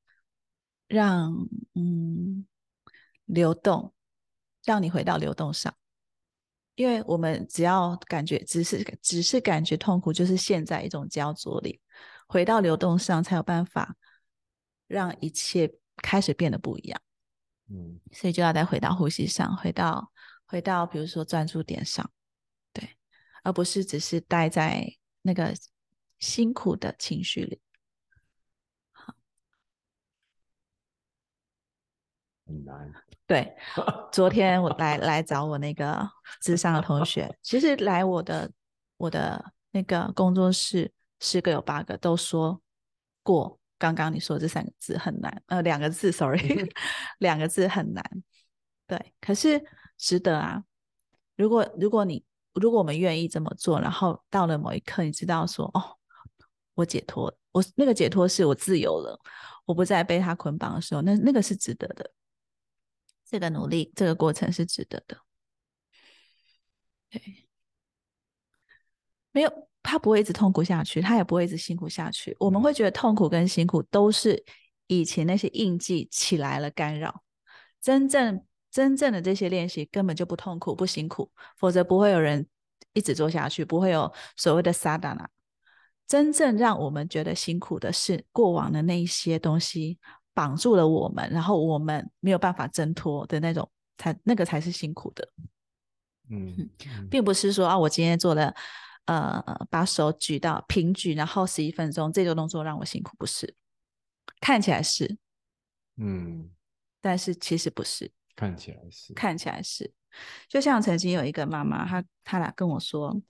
[0.88, 1.32] 让
[1.74, 2.44] 嗯
[3.26, 3.94] 流动，
[4.64, 5.72] 让你回到流动上。
[6.74, 11.80] 因为我们只要感觉只是只是感觉痛苦，就是陷在一种焦灼里，
[12.26, 13.96] 回到流动上才有办法
[14.91, 15.72] 让一切
[16.03, 17.01] 开始变得不一样。
[17.68, 20.12] 嗯，所以就要再回到呼吸上，回到
[20.45, 22.11] 回到比如说专注点上，
[22.74, 22.97] 对，
[23.43, 24.97] 而不是只是待在。
[25.22, 25.55] 那个
[26.18, 27.61] 辛苦的情绪里，
[28.91, 29.14] 好，
[32.47, 32.91] 很难。
[33.26, 33.55] 对，
[34.11, 36.11] 昨天我来来找我那个
[36.41, 38.51] 智商的同学，其实来我的
[38.97, 42.62] 我的那个工作室，十个有八个都说
[43.22, 46.72] 过刚刚你说这三个字很难，呃，两个字，sorry，
[47.18, 48.05] 两个字很难。
[48.87, 49.61] 对，可是
[49.99, 50.62] 值得啊。
[51.35, 52.24] 如果如果你。
[52.55, 55.97] 如果我们愿意这么做，然后到了某一刻，你知道说，哦，
[56.74, 59.16] 我解脱，我那个解脱是我自由了，
[59.64, 62.12] 我不再被他捆绑的时候，那那个是值得的。
[63.24, 65.16] 这个努力，这个过程是值得的。
[67.09, 67.49] 对，
[69.31, 72.37] 没有他不会一直痛苦下去，他也不会一直辛苦下去。
[72.39, 74.43] 我们会觉得痛苦跟辛苦都是
[74.87, 77.22] 以前那些印记起来了干扰，
[77.81, 78.45] 真正。
[78.72, 81.28] 真正的这些练习根本就不痛苦不辛苦，
[81.59, 82.47] 否则不会有人
[82.93, 85.28] 一直做下去，不会有所谓的撒旦啊。
[86.07, 89.99] 真正让我们觉得辛苦的是过往的那一些东西
[90.33, 93.68] 绑住了我们，然后我们没有办法挣脱的那种，
[93.99, 95.28] 才那个才是辛苦的。
[96.31, 96.70] 嗯，
[97.11, 98.55] 并不是说啊，我今天做了
[99.11, 103.52] 呃，把手举到平举，然后十一分钟这个动作让我辛苦，不是？
[104.40, 105.18] 看起来是，
[105.96, 106.48] 嗯，
[107.00, 108.08] 但是其实不是。
[108.36, 109.92] 看起来是，看起来是，
[110.48, 113.20] 就像曾经有一个妈妈，她她俩跟我说，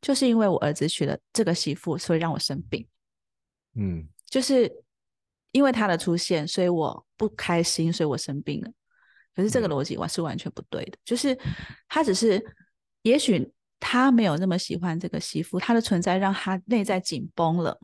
[0.00, 2.86] 就是因为我儿子娶了这个媳妇，所以让我生病。
[3.74, 4.72] 嗯，就是
[5.50, 8.70] 因为他的出现，所以我不开心，所以我生病了。
[9.34, 11.36] 可是这个逻辑我是完全不对的，就是
[11.88, 12.40] 他只是，
[13.02, 17.78] 也许他没有那么喜欢这个媳妇，他的存在让他内在紧绷了，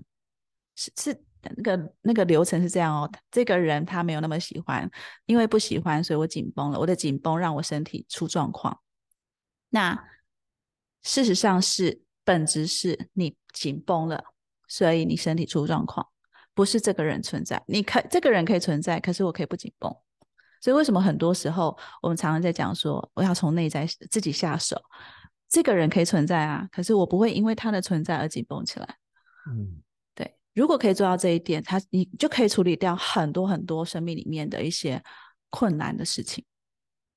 [0.74, 1.24] 是是。
[1.57, 4.88] 那个那个流程是这样哦，这个人他没有那么喜欢，
[5.26, 6.78] 因为不喜欢，所以我紧绷了。
[6.78, 8.78] 我的紧绷让我身体出状况。
[9.70, 10.05] 那
[11.03, 14.22] 事实上是本质是你紧绷了，
[14.68, 16.07] 所以你身体出状况，
[16.55, 17.61] 不是这个人存在。
[17.66, 19.93] 你可这个人可以存在，可是我可以不紧绷。
[20.61, 24.80] 所以为什么很多时候我们常常在讲说，我要从内在自己下手。
[25.53, 28.96] 这个人可以存在啊，可是我不会因为他的存在而紧绷起来。
[29.50, 29.82] 嗯。
[30.14, 35.03] 对如果可以做到这一点，他你就可以处理掉很多很多生命里面的一些
[35.50, 36.44] 困难的事情。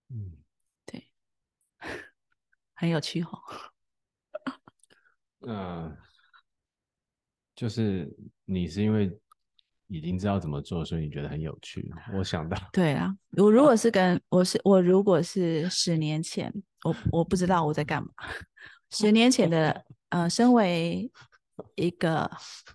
[0.09, 0.37] 嗯，
[0.85, 1.09] 对，
[2.75, 3.41] 很有趣哈。
[5.47, 5.95] 嗯，
[7.55, 8.13] 就是
[8.43, 9.17] 你是因为
[9.87, 11.91] 已经知道怎么做，所以你觉得很有趣。
[12.13, 18.09] 我想到，对啊，我如果是跟我是我如果是十年前，我我不知道我在干嘛。
[18.91, 21.11] 十年前的 呃，身为。
[21.75, 22.29] 一个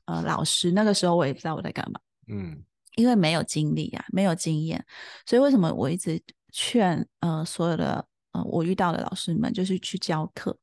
[0.07, 2.65] 呃老师，那个时候我也不知道我在干嘛，嗯，
[2.97, 4.83] 因为没有经历啊，没有经验，
[5.27, 6.19] 所以为什么我一直
[6.51, 8.03] 劝呃所有的
[8.33, 10.57] 呃我遇到的老师们，就是去教课，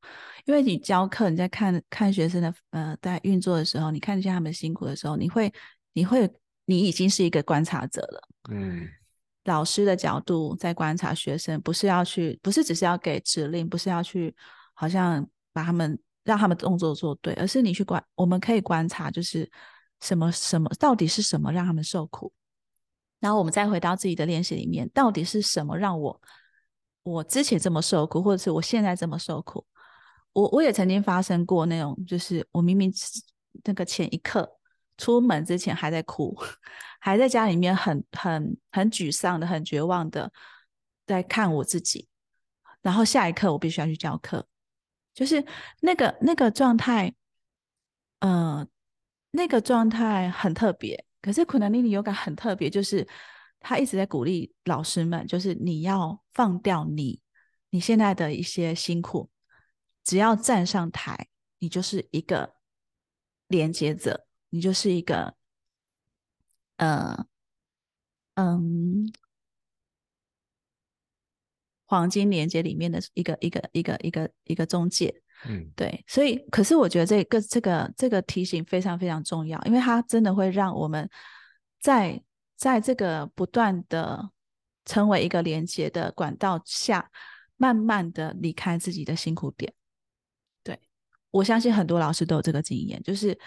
[0.46, 5.52] 因为你教课，你在看看学生的呃在运作的时候，你看见他们辛苦的时候，你会
[5.98, 6.30] 你会
[6.66, 8.88] 你已经是一个观察者了，嗯，
[9.44, 14.34] 老师的角度在观察学生，不是要去，不是只是要给指令，不是要去
[14.74, 15.98] 好像把他们。
[16.24, 19.50] 让他们动作做对，而是你去观，我们可以观察，就是
[20.02, 22.30] 什么什么，到底是什么让他们受苦，
[23.18, 26.20] 然后我们再回到自己的练习里面，到底是什么让我
[27.02, 29.64] 我之前这么受苦，或者是我现在这么受苦？
[30.34, 32.92] 我我也曾经发生过那种，就是我明明
[33.64, 34.57] 那个前一刻
[34.98, 36.36] 出门之前还在哭，
[37.00, 40.30] 还在家里面很很很沮丧的、很绝望的
[41.06, 42.06] 在看我自己，
[42.82, 44.46] 然后下一刻我必须要去教课，
[45.14, 45.42] 就是
[45.80, 47.14] 那个那个状态，
[48.20, 48.66] 呃，
[49.30, 51.06] 那个状态很特别。
[51.22, 53.06] 可是苦难尼尼有感很特别，就是
[53.60, 57.20] 他一直在鼓励老师们，就是你要放掉你
[57.70, 59.28] 你现在的一些辛苦，
[60.04, 61.28] 只要站上台，
[61.58, 62.54] 你就是一个
[63.48, 64.27] 连接者。
[64.50, 65.34] 你就是一个，
[66.76, 67.26] 呃，
[68.34, 69.12] 嗯，
[71.84, 81.06] 黄金连接里面的一个一个一个一个一个中介，嗯，对，所以，可是我觉得这个这个这个提醒非常非常重要，因为它真的会让我们
[81.78, 82.22] 在
[82.56, 84.30] 在这个不断的
[84.86, 87.10] 成为一个连接的管道下，
[87.56, 89.74] 慢慢的离开自己的辛苦点。
[90.62, 90.80] 对
[91.30, 93.38] 我相信很多老师都有这个经验，就是。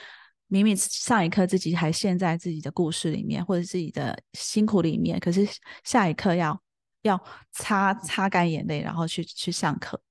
[0.53, 5.47] 明明上一刻自己还陷在自己的故事里面，或者自己的辛苦里面，可是
[5.85, 6.61] 下一刻要
[7.03, 7.17] 要
[7.53, 10.01] 擦擦干眼泪，然后去去上课。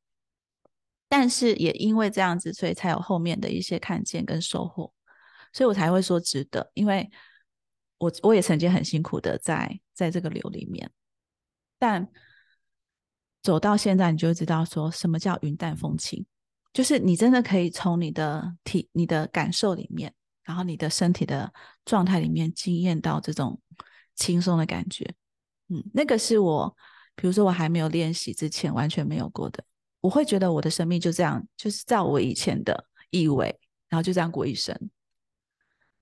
[1.11, 4.91] 但是也因为这样子，所以才有后面的一些看见跟收获，
[5.53, 6.70] 所以我才会说值得。
[6.72, 7.11] 因为
[7.99, 10.91] 我我也曾经很辛苦的在在这个流里面，
[11.78, 12.09] 但
[13.43, 16.24] 走到现在，你就知道说什么叫云淡风轻，
[16.72, 20.14] 就是你真的可以从你的体、你的感受里面。
[20.51, 21.53] 然后你的身体的
[21.85, 23.61] 状态里面惊艳到这种
[24.17, 25.09] 轻松的感觉，
[25.69, 26.77] 嗯，那个是我，
[27.15, 29.63] 比如说我还没有练习之前完全没有过的，
[30.01, 33.57] 我会觉得我的生命就这样，就是照我以前的意味，
[33.89, 34.77] 然后就这样过一生。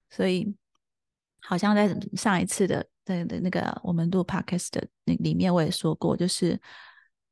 [0.08, 0.56] 所以
[1.42, 6.58] 好像在上一次的在的那个我们录 podcast 的那里面，我也说过，就是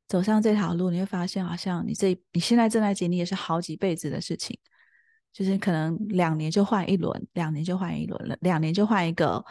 [0.06, 4.58] 走上这条路，你会发现好像你这你现在正在经历的是好几辈子的事情。
[5.36, 9.44] 就是可能两年就换一轮，两年就换一轮了，两年就换一个，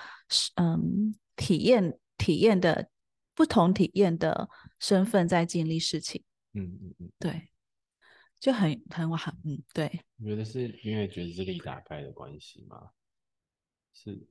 [0.55, 2.89] 嗯，体验体验的
[3.35, 6.23] 不同体验的身份在经历事情，
[6.53, 7.49] 嗯嗯嗯，对，
[8.39, 12.89] 就很很哇，嗯，对，你觉得是因为觉知力打开的关系吗？
[13.93, 14.27] 是，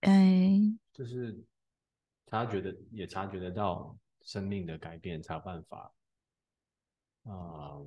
[0.00, 0.58] 哎，
[0.92, 1.40] 就是
[2.26, 5.94] 察觉的也察觉得到生命的改变，才有办法，
[7.22, 7.78] 啊。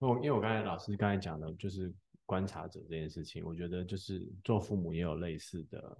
[0.00, 1.92] 我因为我刚才老师刚才讲的，就是
[2.24, 5.98] 观察者这件事情，我觉得就是做父母也有类似的。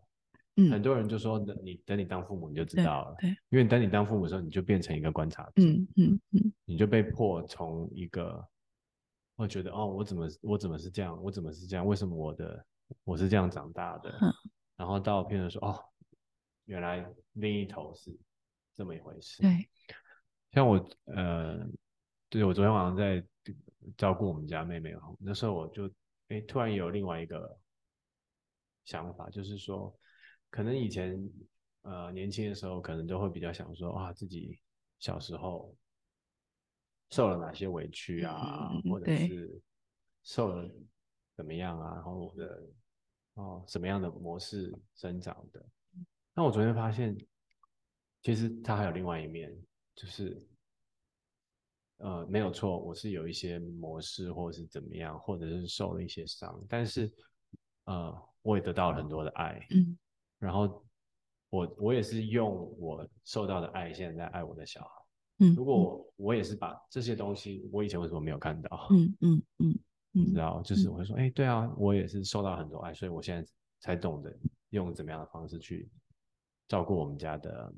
[0.57, 3.15] 嗯，很多人就说，等你等你当父母你就知道了。
[3.21, 5.53] 对，因为等你当父母的时候，你就变成一个观察者。
[5.57, 8.43] 嗯嗯嗯，你就被迫从一个，
[9.37, 12.65] 我觉得哦，我怎么我怎么是这样，我怎么是这样，为什么我的
[13.05, 14.11] 我是这样长大的？
[14.23, 14.33] 嗯，
[14.77, 15.79] 然后到变成说哦，
[16.65, 18.19] 原来另一头是
[18.75, 19.43] 这么一回事。
[19.43, 19.69] 对，
[20.53, 21.69] 像我呃，
[22.31, 23.23] 对我昨天晚上在。
[23.97, 25.91] 照顾我们家妹妹哦，那时候我就
[26.29, 27.59] 哎，突然有另外一个
[28.85, 29.95] 想法，就是说，
[30.51, 31.19] 可能以前
[31.83, 34.59] 呃年轻的时候，可能都会比较想说啊，自己
[34.99, 35.75] 小时候
[37.11, 39.61] 受了哪些委屈啊，或者是
[40.23, 40.71] 受了
[41.37, 42.63] 怎么样啊，然后我的
[43.35, 45.65] 哦什么样的模式生长的。
[46.35, 47.17] 那我昨天发现，
[48.23, 49.57] 其实它还有另外一面，
[49.95, 50.47] 就是。
[52.03, 57.13] 呃，没有错，我是有一些模式，或者是怎么样，或者是受了一些伤，但是，
[57.85, 59.99] 呃，我也得到了很多的爱，嗯，
[60.39, 60.83] 然后
[61.51, 65.03] 我我也是用我受到的爱，现在在爱我的小孩，
[65.41, 68.89] 嗯，如果我也是把这些东西，我以前为什么没有看到？
[68.91, 69.79] 嗯嗯嗯，
[70.13, 74.35] 你知道，就是我会说，哎，对啊，我也是受到很多爱，所以我现在才懂得
[74.71, 75.87] 用怎么样的方式去
[76.67, 77.71] 照顾我们家的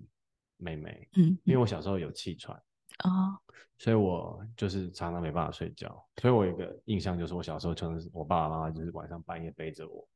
[0.58, 2.56] 妹妹，嗯，因为我小时候有气喘。
[3.04, 3.38] 哦，
[3.78, 5.88] 所以我就是常常没办法睡觉，
[6.20, 10.08] 所以我有一个印象就是我小时候就是我爸爸妈妈就是晚上半夜背着我，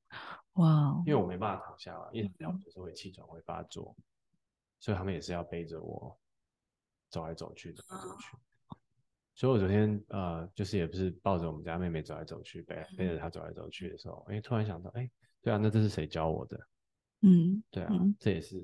[0.54, 3.96] 哇，因为我没办法躺下来，一躺下就是会气喘会发作，
[4.78, 6.16] 所以他们也是要背着我
[7.10, 8.36] 走来走去走来走去。
[9.34, 15.10] 所以我昨天呃就是也不是抱着我们家妹妹走来走去背背着她走来走去的时候，哎，突然想到，哎，
[15.42, 16.58] 对啊，那这是谁教我的？
[17.22, 18.62] 嗯，对啊，这也是，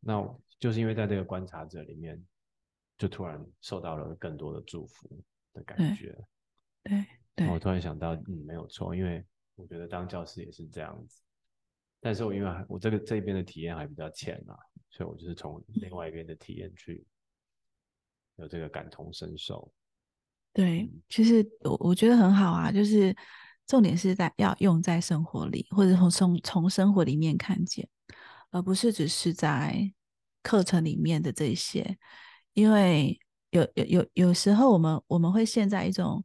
[0.00, 0.22] 那
[0.58, 2.24] 就是因为在这个观察者里面。
[3.02, 5.20] 就突然受到了更多的祝福
[5.52, 6.16] 的感觉，
[6.84, 7.04] 对
[7.34, 7.48] 对。
[7.48, 9.26] 我突然想到，嗯，没有错，因为
[9.56, 11.20] 我觉得当教师也是这样子。
[11.98, 14.54] 但是我因为我这个这边的体验还比较浅啊，
[14.88, 17.04] 所以我就是从另外一边的体验去
[18.36, 19.74] 有这个感同身受。
[20.52, 23.12] 对，其实我我觉得很好啊，就是
[23.66, 27.88] 重点是在要用在生活里，或者从从从生活里面看见，
[28.52, 29.92] 而不是只是在
[30.40, 31.98] 课程里面的这些。
[32.54, 33.18] 因为
[33.50, 36.24] 有有有有时候，我们我们会陷在一种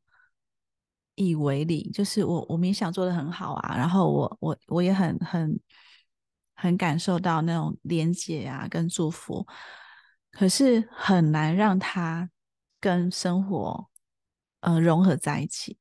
[1.15, 5.59] 以为里，就是我我冥想做的很好啊，然后我我我也很很
[6.55, 9.45] 很感受到那种连接啊跟祝福，
[10.31, 12.29] 可是很难让它
[12.79, 13.89] 跟生活
[14.61, 15.77] 呃融合在一起。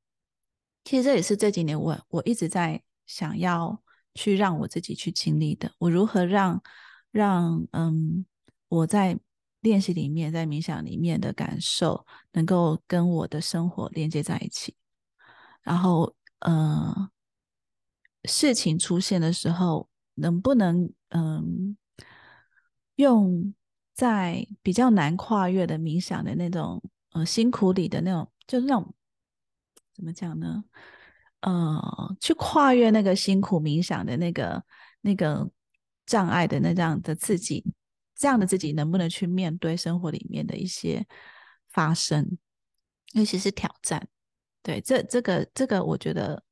[0.85, 3.82] 其实这也是这几年我我一直在想要
[4.14, 6.62] 去让我自己去经历的，我如何让
[7.10, 8.24] 让嗯
[8.68, 9.18] 我在
[9.66, 14.76] 练习里面在冥想里面的感受能够跟我的生活连接在一起。
[15.60, 17.10] 然后，呃，
[18.22, 21.76] 事情出现的时候，能不能嗯，
[22.94, 23.52] 用
[23.93, 26.80] 在比较难跨越的冥想的那种
[27.10, 28.94] 呃辛苦里的那种，就是那种
[29.93, 30.62] 怎么讲呢？
[31.40, 34.64] 呃，去跨越那个辛苦冥想的那个
[35.01, 35.51] 那个
[36.06, 37.64] 障碍的那样的自己，
[38.16, 41.06] 这样的自己能不能去面对生活里面的一些
[41.68, 42.38] 发生，
[43.12, 44.09] 尤其是挑战？
[44.62, 46.43] 对，这这个这个，我觉得，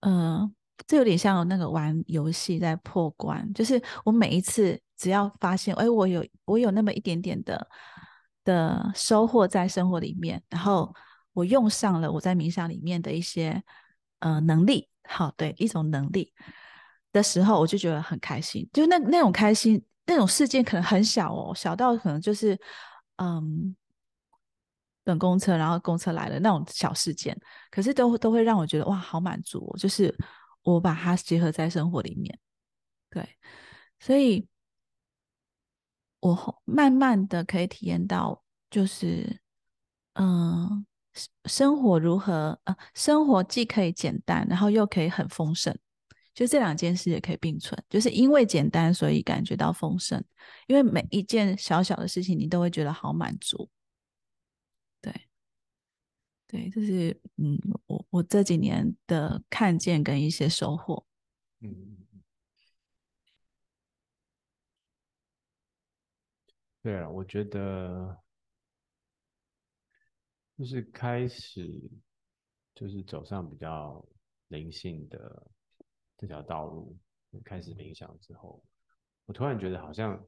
[0.00, 0.54] 嗯，
[0.86, 7.68] 这有点像那个玩游戏在破关，就是我每一次只要发现，哎，我有我有那么一点点的
[8.44, 10.94] 的收获在生活里面，然后
[11.32, 13.62] 我用上了我在冥想里面的一些
[14.20, 16.32] 呃能力，好，对，一种能力
[17.12, 22.58] 的时候，我就觉得很开心，就那那种开心，那种事件可能很小哦，小到可能就是
[23.16, 23.74] 嗯。
[25.06, 27.38] 等公车，然后公车来了那种小事件，
[27.70, 29.70] 可是都都会让我觉得哇，好满足。
[29.78, 30.10] 就是
[30.62, 32.38] 我把它结合在生活里面，
[33.10, 33.28] 对，
[34.00, 34.48] 所以
[36.20, 39.42] 我慢慢的可以体验到，就是
[40.14, 40.86] 嗯，
[41.44, 45.76] 生活如何呃，生活既可以简单，然后又可以很丰盛，
[46.34, 47.82] 就这两件事也可以并存。
[47.88, 50.22] 就是因为简单，所以感觉到丰盛，
[50.66, 53.70] 因为每一件小小的事情，你都会觉得好满足。
[55.00, 55.12] 对，
[56.46, 61.06] 对，就是嗯，我我这几年的看见跟一些收获，
[61.60, 61.98] 嗯，
[66.82, 68.18] 对啊，我觉得
[70.56, 71.80] 就是开始
[72.74, 74.04] 就是走上比较
[74.48, 75.50] 灵性的
[76.16, 76.96] 这条道路，
[77.44, 78.64] 开始冥想之后，
[79.26, 80.26] 我突然觉得好像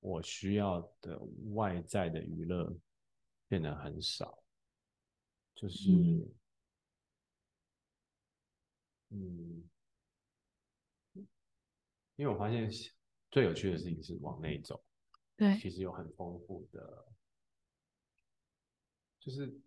[0.00, 1.20] 我需要的
[1.54, 2.76] 外在的娱乐。
[3.50, 4.44] 变得很少，
[5.54, 5.90] 就是，
[9.08, 9.66] 嗯，
[12.16, 12.68] 因为我发现
[13.30, 14.84] 最有趣的事情是往内走，
[15.34, 17.08] 对，其实有很丰富的，
[19.18, 19.58] 就是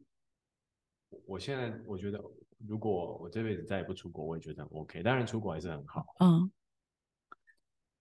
[1.26, 2.20] 我现在我觉得，
[2.68, 6.52] 如果我这辈子再也不出国，我也觉得很 OK，当然出国还是很好，嗯，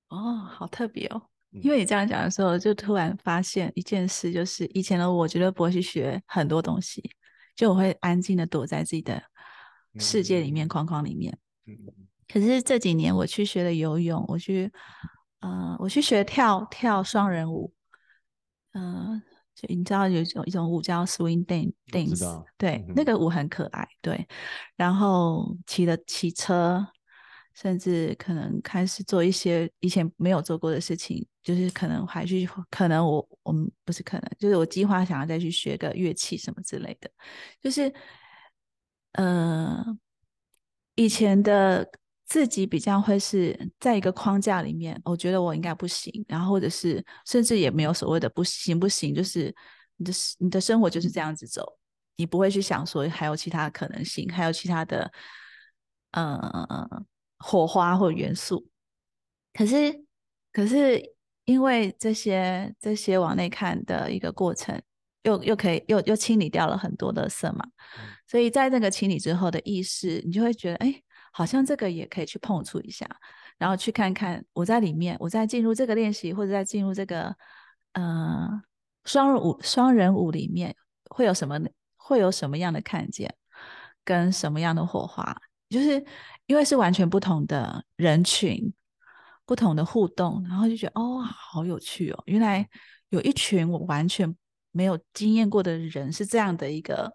[0.08, 1.22] 哦，好特别哦。
[1.52, 7.02] 因为你这样讲的时候，就突然发现一件事，就是以前的我绝对不会去学很多东西，
[7.56, 9.20] 就我会安静的躲在自己的
[9.98, 11.36] 世界里面框框里面。
[12.28, 14.70] 可是这几年我去学了游泳，我去，
[15.40, 17.74] 呃，我去学跳跳双人舞，
[18.74, 19.20] 嗯，
[19.60, 24.26] 就你知道有一种一种舞叫 swing dance，对，那个舞很可爱，对。
[24.76, 26.86] 然后骑了骑车。
[27.52, 37.10] 甚至可能开始做一些以前没有做过的事情，就是可能还去，可能我我们不是可能，就是我计划想要再去学个乐器什么之类的，
[37.60, 37.92] 就是
[39.12, 39.84] 呃，
[40.94, 41.86] 以前的
[42.31, 49.55] 自己比较会是在一个框架里面，我觉得我应该不行，然后或者是甚至也没有所谓的不行不行，就是
[49.97, 51.62] 你的你的生活就是这样子走，
[52.16, 55.12] 你不会去想说还有其他的可能性，还有其他的，
[56.12, 57.05] 呃。
[57.43, 58.69] 火花或元素，
[59.55, 60.05] 可是，
[60.52, 61.02] 可是
[61.47, 64.78] 因为这些这些往内看的一个过程，
[65.23, 67.65] 又又可以又又清理掉了很多的色嘛，
[68.27, 73.09] 所以在那个清理之后的意识，你就会觉得，哎，好像这个也可以去碰触一下，
[73.59, 77.35] 然后去看看我在里面，我在进入这个练习或者在进入这个
[77.93, 78.48] 呃
[79.05, 80.74] 双人舞双人舞里面
[81.11, 81.59] 会有什么
[81.97, 83.35] 会有什么样的看见，
[84.05, 85.36] 跟什么样的火花。
[85.69, 86.05] 就是
[86.47, 88.74] 因为是完全不同的人群，
[89.47, 92.20] 不同的互动，然后就觉得哦，好有趣哦！
[92.27, 92.69] 原来
[93.11, 94.36] 有一群我完全
[94.73, 97.12] 没有经验过的人是这样的一个，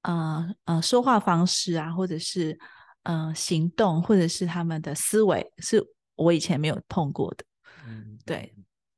[0.00, 2.58] 呃呃，说话方式啊，或者是
[3.04, 5.82] 呃行动，或者是他们的思维，是
[6.16, 7.44] 我以前没有碰过的。
[7.86, 8.54] 嗯，对，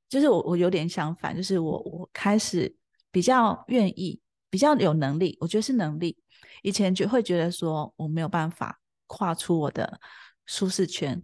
[0.09, 2.74] 就是我我有点相反，就是我我开始
[3.11, 6.16] 比较愿意，比较有能力，我觉得是能力。
[6.62, 10.01] 以前就会觉得说我没有办法跨出我的
[10.47, 11.23] 舒适圈，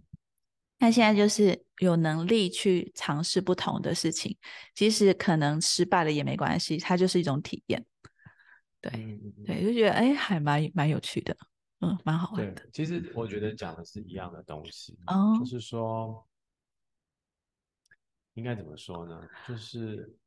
[0.79, 4.37] 那现在就是有能力去尝试不同的事情，
[4.75, 7.85] 即使可能失败了也没关系，它就是一种体验。
[8.81, 11.35] 对嗯嗯嗯对，就觉得哎，还蛮蛮有趣的，
[11.83, 16.25] 嗯，蛮好玩的。，其实我觉得讲的是一样的东西，哦就是说，
[18.35, 19.27] 应该怎么说呢？
[19.47, 20.17] 就是，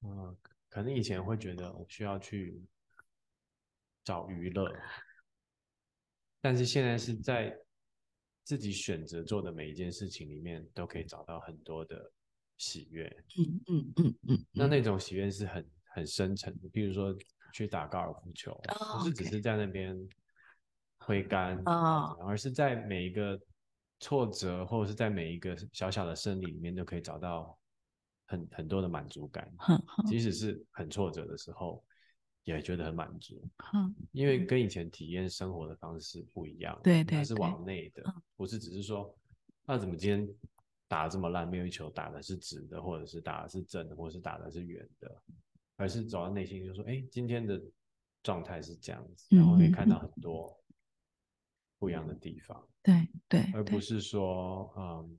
[0.00, 0.36] 嗯、
[0.68, 2.62] 可能以前会觉得我需要去
[4.02, 4.74] 找娱乐，
[6.40, 7.56] 但是现在是在
[8.42, 12.12] 自己选择做的每一件事情里面，都可以找到很多的
[12.58, 13.24] 喜悦。
[13.38, 17.16] 嗯嗯嗯嗯，那那种喜悦是很很深沉的，比如说
[17.54, 19.96] 去打高尔夫球，哦不是只是在那边
[20.98, 23.40] 挥杆，哦而是在每一个
[24.00, 27.56] 挫折或者是在每一个小小的胜利里面，都可以找到
[28.26, 29.48] 很很多的满足感。
[30.08, 31.80] 即使是很挫折的时候，
[32.42, 38.02] 也觉得很满足，哼，因为跟以前体验生活的方式不一样，对对它是往内的，
[38.36, 39.16] 不是只是说，
[39.64, 40.28] 那怎么今天
[40.88, 45.22] 打得这么烂，没有一球打的是直的，或者是打的是正的，或者是打的是圆的，
[45.76, 47.60] 而是走到内心就说，哎，今天的
[48.22, 50.56] 状态是这样子，然后可以看到很多
[51.78, 55.18] 不一样的地方，对对对，而不是说，嗯，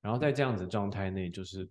[0.00, 1.68] 然后在这样子状态内，就是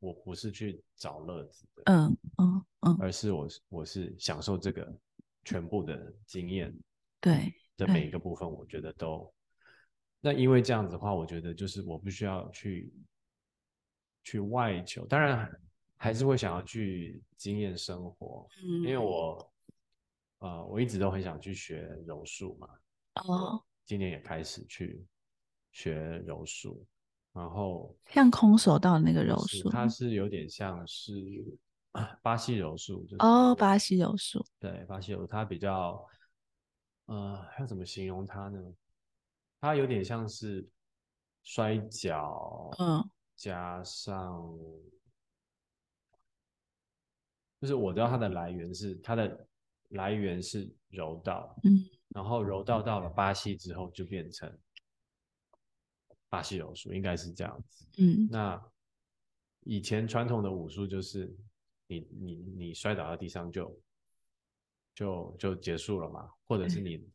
[0.00, 4.96] 我不是去找乐子的，嗯嗯嗯，而是我是我是享受这个
[5.44, 6.72] 全部的经验
[7.20, 9.32] 对的每一个部分，我觉得都。
[10.20, 12.92] 那因为这样子的话，我觉得就是我不需要去
[14.24, 15.48] 去外求，当然
[15.96, 19.52] 还是会想要去经验生活，嗯，因为我
[20.38, 22.68] 呃我一直都很想去学柔术嘛，
[23.14, 25.04] 哦，今年也开始去
[25.72, 25.94] 学
[26.26, 26.86] 柔术，
[27.32, 31.12] 然后像空手道那个柔是术，它是有点像是
[32.22, 36.06] 巴西柔术，就是哦，巴西柔术，对，巴西柔术它比较，
[37.06, 38.60] 呃，要怎么形容它呢？
[39.60, 40.68] 它有点像是
[41.42, 43.10] 摔跤，嗯。
[43.34, 44.48] 加上，
[47.60, 49.46] 就是我知道它的来源是它的
[49.90, 51.84] 来源是柔道，嗯。
[52.08, 54.50] 然后柔道到了巴西之后就变成
[56.28, 57.86] 巴西柔术，应该是这样子。
[57.98, 58.28] 嗯。
[58.30, 58.62] 那
[59.64, 61.34] 以前传统的武术就是
[61.86, 63.80] 你你你摔倒在地上就
[64.94, 67.06] 就就结束了嘛，或者是你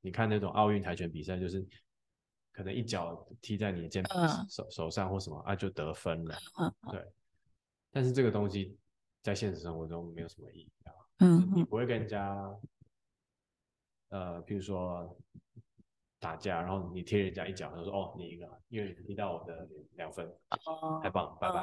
[0.00, 1.66] 你看那种奥运跆拳比赛，就是
[2.52, 4.48] 可能一脚踢在你的肩膀、嗯。
[4.48, 6.92] 手手上或什么啊就得分了，嗯。
[6.92, 7.06] 对。
[7.90, 8.76] 但是这个东西
[9.22, 12.58] 在现实生活中没有什么意义啊，嗯嗯你不会跟人家
[14.08, 15.16] 呃，比如说
[16.18, 20.26] 打架，然后你踢人家一脚，他说哦你赢了，因为你踢到我的两分，
[20.66, 21.62] 哦，太棒了，拜拜。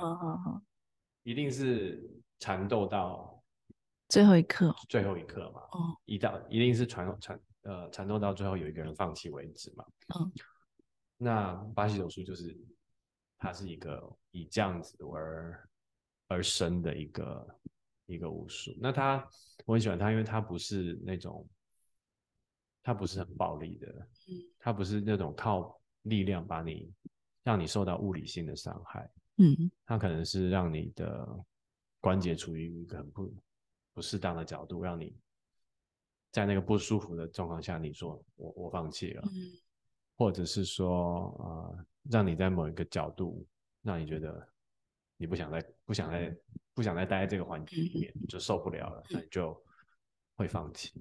[1.23, 2.09] 一定是
[2.39, 3.43] 缠斗到
[4.07, 9.85] 最后一刻，最后一刻嘛，哦，一到一定是缠缠呃缠斗到最后有一个人放弃为止嘛。
[10.19, 10.31] 嗯
[11.19, 12.55] 那巴西柔术就是
[13.39, 15.67] 它是一个以这样子而
[16.27, 17.59] 而生的一个
[18.05, 18.75] 一个武术。
[18.79, 19.27] 那他
[19.65, 21.47] 我很喜欢他，因为他不是那种
[22.83, 24.07] 他不是很暴力的，
[24.59, 26.93] 他不是那种靠力量把你
[27.43, 29.09] 让你受到物理性的伤害。
[29.37, 31.45] 嗯他可能是让你的
[31.99, 33.33] 关节处于一个很不
[33.93, 35.15] 不适当的角度，让你
[36.31, 39.51] 在那个不舒服的状况下，你说我我放弃了，嗯
[40.17, 43.45] 或者是说呃，让你在某一个角度，
[43.83, 44.49] 让你觉得
[45.15, 46.37] 你不想再不想再
[46.75, 49.59] 不想再待在这个环境里面，就受不了了，那你就
[50.35, 50.93] 会放弃。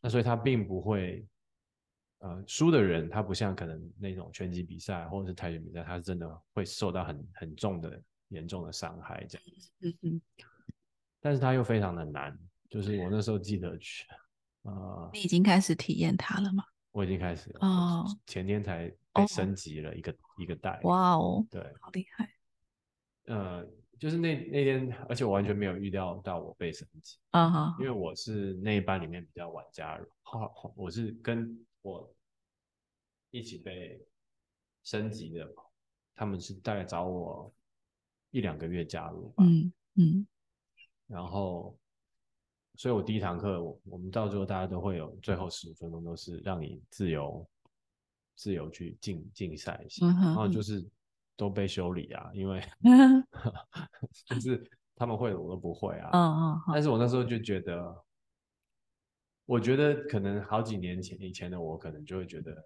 [0.00, 1.26] 那所以他并不会。
[2.20, 9.70] 呃，输的人他不像可能那种拳击比赛或者是跆拳比赛，他是真的会受到很很重的严重的伤害这样子。
[9.80, 10.22] 嗯嗯，
[11.20, 12.36] 但是他又非常的难，
[12.70, 14.06] 就是我那时候记得去，
[14.62, 16.64] 呃，你已经开始体验它了吗？
[16.90, 22.32] 我已经开始了，哦前天才哦被升级了一个、一个代，哇哦，对，好厉害，
[23.26, 23.62] 呃，
[23.98, 30.06] 就是那那天，而且我完全没有预料到我被升级，啊哈因为我是那一班里面比较晚加入，
[30.74, 32.12] 我是跟我
[33.30, 34.00] 一起被
[34.84, 35.48] 升级的，
[36.14, 37.52] 他们是大概找我
[38.30, 40.26] 一两个月加入吧，嗯嗯。
[41.06, 41.78] 然后，
[42.74, 47.48] 所以我第一堂课，我我们到最后大家都会有最后十五分钟都是让你自由
[48.34, 50.84] 自由去竞竞赛一下，然后就是
[51.36, 53.24] 都被修理啊，因为 嗯。
[54.28, 57.94] 就是他们会的我都不会啊，嗯嗯但是我那时候就觉得，
[59.44, 62.56] 我觉得可能好几年前以前的我，可能就会觉得，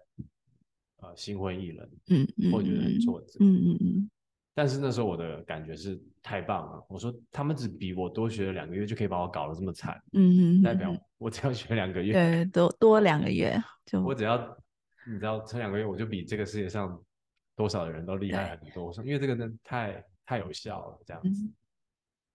[1.01, 3.37] 呃，心灰意冷，嗯嗯，或觉得很挫折。
[3.41, 4.09] 嗯嗯嗯。
[4.53, 14.37] 但是那时候我的感觉是太棒了，我说他们只比我多学了两个月就可以把我搞得这么惨，嗯嗯，代表我只要学两个月，对多多两个月就我只要
[15.07, 17.01] 你知道这两个月我就比这个世界上
[17.61, 18.87] 多少的人都厉害很多。
[18.87, 21.45] 我说因为这个真的太太有效了，这样子。
[21.45, 21.53] 嗯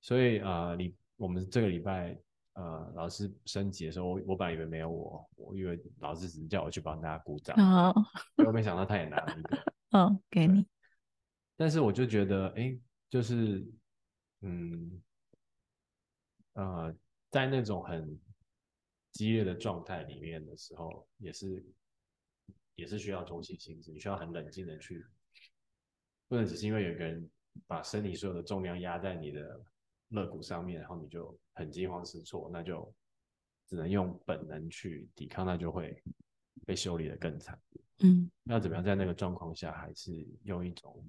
[0.03, 2.17] 所以呃，你我们这个礼拜
[2.53, 7.93] 呃老师升级的时候，我我本来以为没有我，我以为老师只是叫我去帮大家鼓掌，哦，
[8.47, 9.75] 我没想到他也拿了一个。
[9.99, 10.65] 哦，给你，
[11.57, 12.79] 但是我就觉得，哎，
[13.11, 13.67] 就是
[14.43, 15.03] 嗯
[16.53, 16.95] 呃，
[17.33, 18.17] 在那种很
[19.11, 21.67] 激烈的状态里面的时候，也是
[22.77, 25.05] 也是需要中性心智，你需要很冷静的去，
[26.29, 27.29] 不能只是因为有个人
[27.67, 29.61] 把身体所有的重量压在你的
[30.09, 32.93] 肋骨上面，然后你就很惊慌失措，那就
[33.67, 36.03] 只能用本能去抵抗，那就会
[36.65, 37.59] 被修理的更惨。
[38.01, 40.13] 嗯，那怎么样在那个状况下，还是
[40.43, 41.03] 用一种，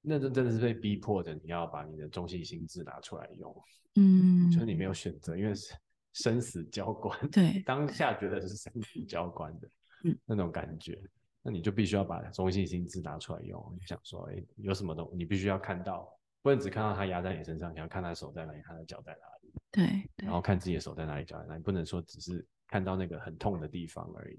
[0.00, 3.54] 那真真的是被逼迫的，你要把你的中性心智拿出来用。
[3.96, 5.74] 嗯， 就是你没有选择，因为是
[6.12, 9.70] 生死交关，对，当下觉得是生死交关的，
[10.04, 11.02] 嗯，那种感觉，
[11.48, 13.74] 那你就必须要把中性心智拿出来用。
[13.74, 16.06] 你想说，哎，有什么东，你必须要看到，
[16.42, 24.38] 不能只看到他压在你身上，你要看他手在哪里，他的脚在哪里，对，然后看自己的手在哪里，脚在哪里，不能说只是看到那个很痛的地方而已。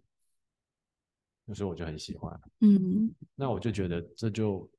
[1.56, 4.69] 所以我就很喜欢，嗯， 那我就觉得这就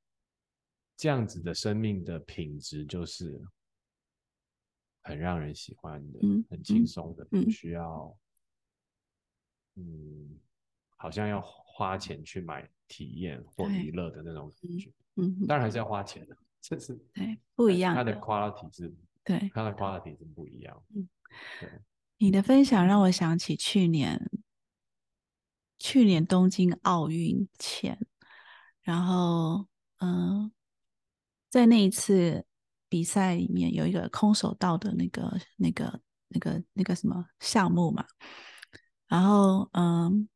[0.96, 3.44] 这样子的生命的品质，就是
[5.02, 8.16] 很让人喜欢的，很轻松的，不需要，
[9.74, 10.38] 嗯，
[10.96, 11.40] 好像要
[11.80, 18.94] 花钱去买体验或娱乐的那种感觉，嗯，当然还是要花钱的，这是对不一样，它的 quality 是，
[19.24, 21.08] 对，它的 quality 是不一样，嗯，
[21.58, 21.70] 对，
[22.18, 24.30] 你的分享让我想起去年。
[25.82, 27.98] 去年东京奥运前，
[28.82, 29.66] 然后
[30.00, 30.52] 嗯，
[31.48, 32.44] 在那一次
[32.86, 38.04] 比赛里面有一个空手道的那个、那个、那个、那个什么项目嘛，
[39.08, 40.28] 然后嗯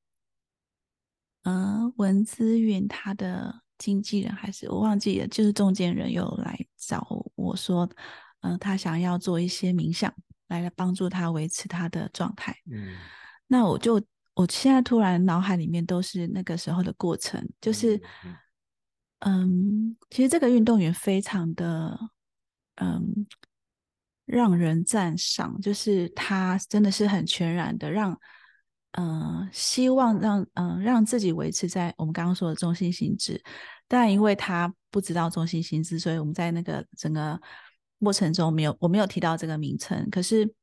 [1.44, 7.88] 嗯，文姿云他的经纪人还是我忘记了，就是中间人有来找我说，
[8.40, 10.12] 嗯，他想要做一些冥想
[10.48, 12.96] 来来帮助他维持他的状态，嗯，
[13.46, 14.04] 那我就。
[14.36, 18.02] 我现在突然脑海里面都是那个时候的过程，就是，
[19.20, 21.96] 嗯，其实这个运动员非常的，
[22.74, 23.24] 嗯，
[24.24, 28.18] 让人赞赏，就是他真的是很全然的让，
[28.98, 33.42] 嗯，希望让，嗯，让自己维持在我们刚刚说的中心心智，
[33.86, 37.40] 但因为他不知道中心心智，所以我们在那个整个
[38.00, 40.54] 过程中没有，我没有提到这个名称，可是。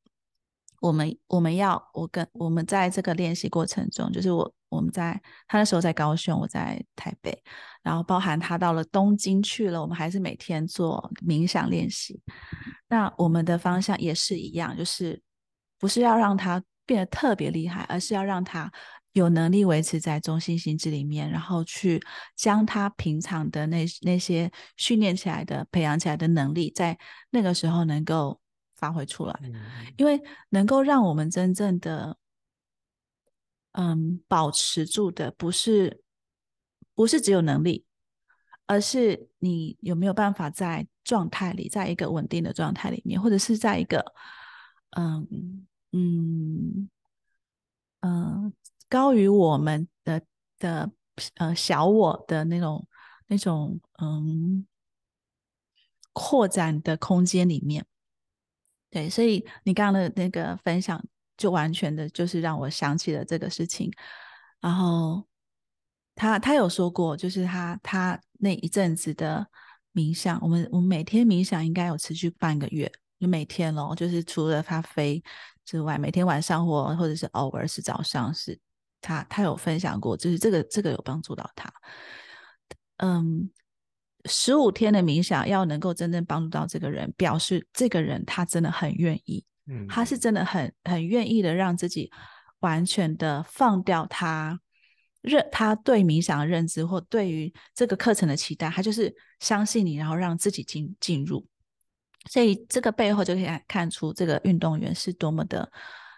[0.82, 5.14] 我们我们要我跟我们在这个练习过程中，就是我我们在
[5.48, 7.40] 他那时候在高雄，我在台北，
[7.84, 12.20] 然后包含他到了东京去了，我们还是每天做冥想练习。
[12.88, 15.22] 那我们的方向也是一样，就是
[15.78, 16.60] 不是要让他
[16.92, 18.72] 变得特别厉害，而是要让他
[19.14, 22.02] 有能力维持在中心心智里面，然后去
[22.36, 26.98] 将他平常的那那些训练起来的、培养起来的能力，在
[27.30, 28.40] 那个时候能够。
[28.82, 29.40] 发挥出来，
[29.96, 30.20] 因为
[30.50, 32.18] 能够让我们真正的，
[33.74, 36.02] 嗯，保持住的不是
[36.96, 37.86] 不是只有能力，
[38.66, 44.04] 而是你有没有办法在状态里，在一个稳定的状态里面，或者是在一个，
[44.98, 46.90] 嗯嗯
[48.02, 48.54] 嗯，
[48.90, 50.22] 高于我们的
[50.58, 50.92] 的
[51.36, 52.88] 呃小我的那种
[53.28, 54.66] 那种嗯
[56.14, 57.86] 扩展的空间里面。
[58.90, 61.02] 对，所以你刚刚的那个分享，
[61.38, 63.90] 就完全的就是让我想起了这个事情。
[64.60, 65.26] 然后
[66.14, 69.48] 他他有说过，就是他他那一阵子的
[69.94, 72.92] 冥想，我们我们每天冥想应该有持续半个月，
[73.22, 75.24] 就每天咯，就是除了他飞
[75.64, 78.60] 之外，每天晚上或或者是偶尔是早上，是
[79.00, 81.72] 他他有分享过，就是这个这个有帮助到他。
[82.98, 83.50] 嗯。
[84.26, 92.12] 十五天的冥想要能够真正帮助到这个人，表示这个人他真的很愿意，嗯，他是真的很很愿意的让自己
[92.60, 94.60] 完全的放掉他
[95.22, 101.44] 认他对冥想的认知或对于这个课程的期待，他就是相信你，然后让自己进进入。
[102.30, 105.72] 所以这个背后就可以看出这个运动员是多么的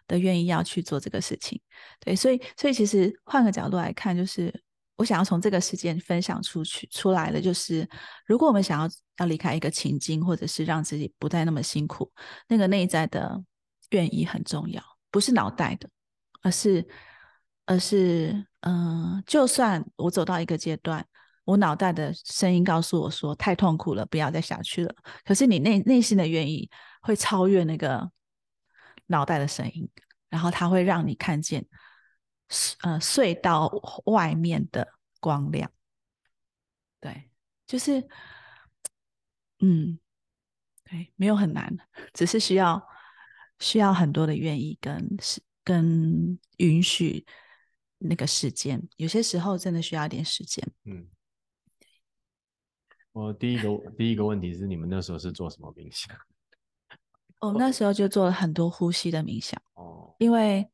[0.07, 1.61] 的愿意要去做这个事情。
[1.99, 4.53] 对，所以所以其实换个角度来看，就是。
[4.95, 7.85] 我想要从这个事件分享出去出来的，就是
[8.27, 12.11] 如果我们想要要离开一个情境，或者是让自己不再那么辛苦，
[12.47, 13.43] 那个内在的
[13.89, 15.89] 愿意很重要，不是脑袋的，
[16.43, 16.87] 而是
[17.65, 21.03] 而是嗯，就算我走到一个阶段，
[21.45, 24.95] 我脑袋的声音告诉我说太痛苦了，不要再下去了。
[25.23, 26.69] 可是你内内心的愿意
[27.01, 28.11] 会超越那个
[29.07, 29.89] 脑袋的声音，
[30.29, 31.65] 然后它会让你看见。
[32.81, 33.71] 呃，隧道
[34.05, 34.87] 外面的
[35.19, 35.71] 光亮，
[36.99, 37.31] 对，
[37.65, 38.07] 就是，
[39.59, 39.97] 嗯，
[40.83, 41.75] 对，没有很难，
[42.13, 42.85] 只是需要
[43.57, 47.25] 需要很多的愿意跟是跟允许
[47.97, 50.63] 那个时间，有些时候真的需要一点时间。
[50.83, 51.07] 嗯，
[53.13, 56.13] 我第一个第一个问题是，你们那时候是做什么冥想？
[57.39, 59.59] 哦，那时候就做了很多呼吸的冥想。
[59.75, 60.67] 哦，因为。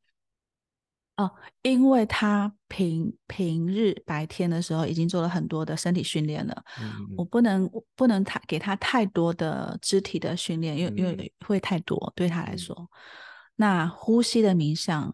[1.17, 1.29] 哦，
[1.63, 6.63] 因为他平平日白天的时候已经做了很多的身体训练了，
[7.17, 12.89] 我不能不能太给他太多的肢体的训练，因为因为会太多对他来说。
[13.57, 15.13] 那呼吸的冥想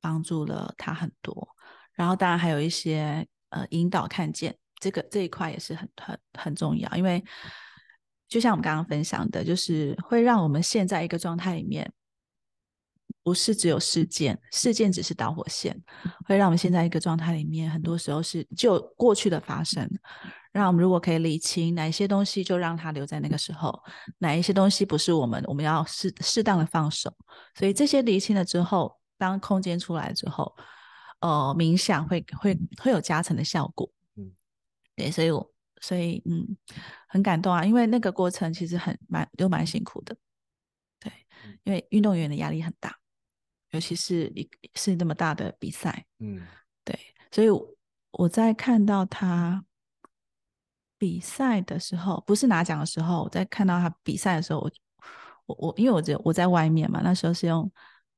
[0.00, 1.46] 帮助了他很多，
[1.92, 7.22] 然后当然还有一些呃引导看见这个这一块也是很很很重要，因为
[8.28, 11.92] 就像我们刚刚分享的，就是会让我们现在一个状态里面。
[13.24, 15.78] 不是只有事件，事件只是导火线，
[16.26, 19.86] 会让我们现在一个状态里面，很多时候是就过去的发生。
[20.50, 23.70] 让我们如果可以理清哪一些东西，就让它留在那个时候；
[24.16, 27.14] 哪一些东西不是我们，我们要适适当的放手。
[27.54, 30.54] 所以这些理清了之后，当空间出来之后，
[31.20, 33.90] 呃，冥想会会会有加成的效果。
[34.98, 36.56] 嗯，对，所以我所以嗯，
[37.08, 40.16] 很感动啊，因为那个过程其实很蛮又蛮辛苦的。
[41.00, 41.12] 对，
[41.64, 42.94] 因为运动员的压力很大。
[43.72, 46.40] 尤其是一是那么大的比赛，嗯，
[46.84, 46.98] 对，
[47.30, 47.48] 所以
[48.12, 49.62] 我在看到他
[50.96, 54.70] 比赛的时候，不是拿奖的时候，我在看到他比赛的时候，我
[55.44, 57.70] 我我，因为我我我在外面嘛，那时候是用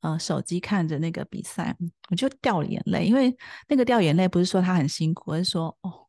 [0.03, 1.77] 呃手机看着那个比赛，
[2.11, 3.37] 我就掉眼泪，因为
[3.67, 6.07] 那个掉眼泪不是说他很辛苦，而是说哦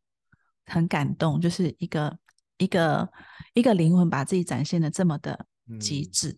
[0.71, 2.17] 很感动，就是一个
[2.57, 3.11] 一个
[3.53, 5.45] 一个灵魂把自己展现的这么的
[5.79, 6.37] 极致。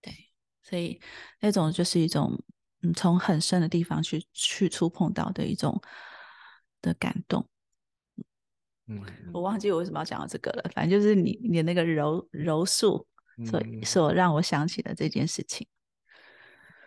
[0.00, 0.14] 对
[0.62, 1.00] 所以
[1.40, 2.40] 那种就是一种，
[2.82, 5.80] 嗯，从很深的地方去去触碰到的一种
[6.80, 7.48] 的感动。
[8.86, 9.02] 嗯，
[9.32, 10.70] 我忘记我为什么要讲到这个了。
[10.74, 13.06] 反正就是你你那个柔柔术，
[13.46, 15.66] 所所让我想起的这件事情。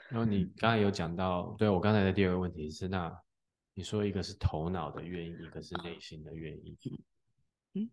[0.10, 3.11] 然后你刚才有讲到，对我刚才的第二个问题是，那
[3.73, 6.77] 你说一个是头脑的愿意，一个是内心的愿意。
[7.73, 7.89] 嗯，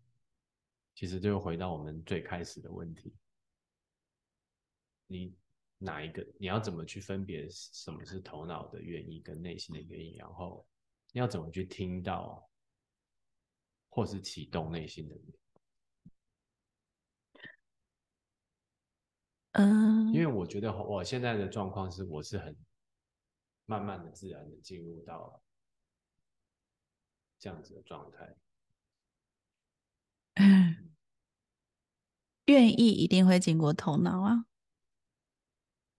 [0.95, 3.15] 其实就回到我们最开始的问题，
[5.07, 5.35] 你。
[5.83, 6.23] 哪一个？
[6.39, 10.15] 你要怎么去分别什么是头脑的原因跟内心的原因？
[10.19, 10.69] 然后
[11.11, 12.47] 你要怎么去听到，
[13.89, 15.17] 或是启动内心的？
[19.53, 22.55] 嗯，因为我觉得我现在的状况是，我是很
[23.65, 25.43] 慢慢的、自然的进入到
[27.41, 28.37] 这样子的状态。
[32.47, 34.45] 愿意一定会经过头脑啊。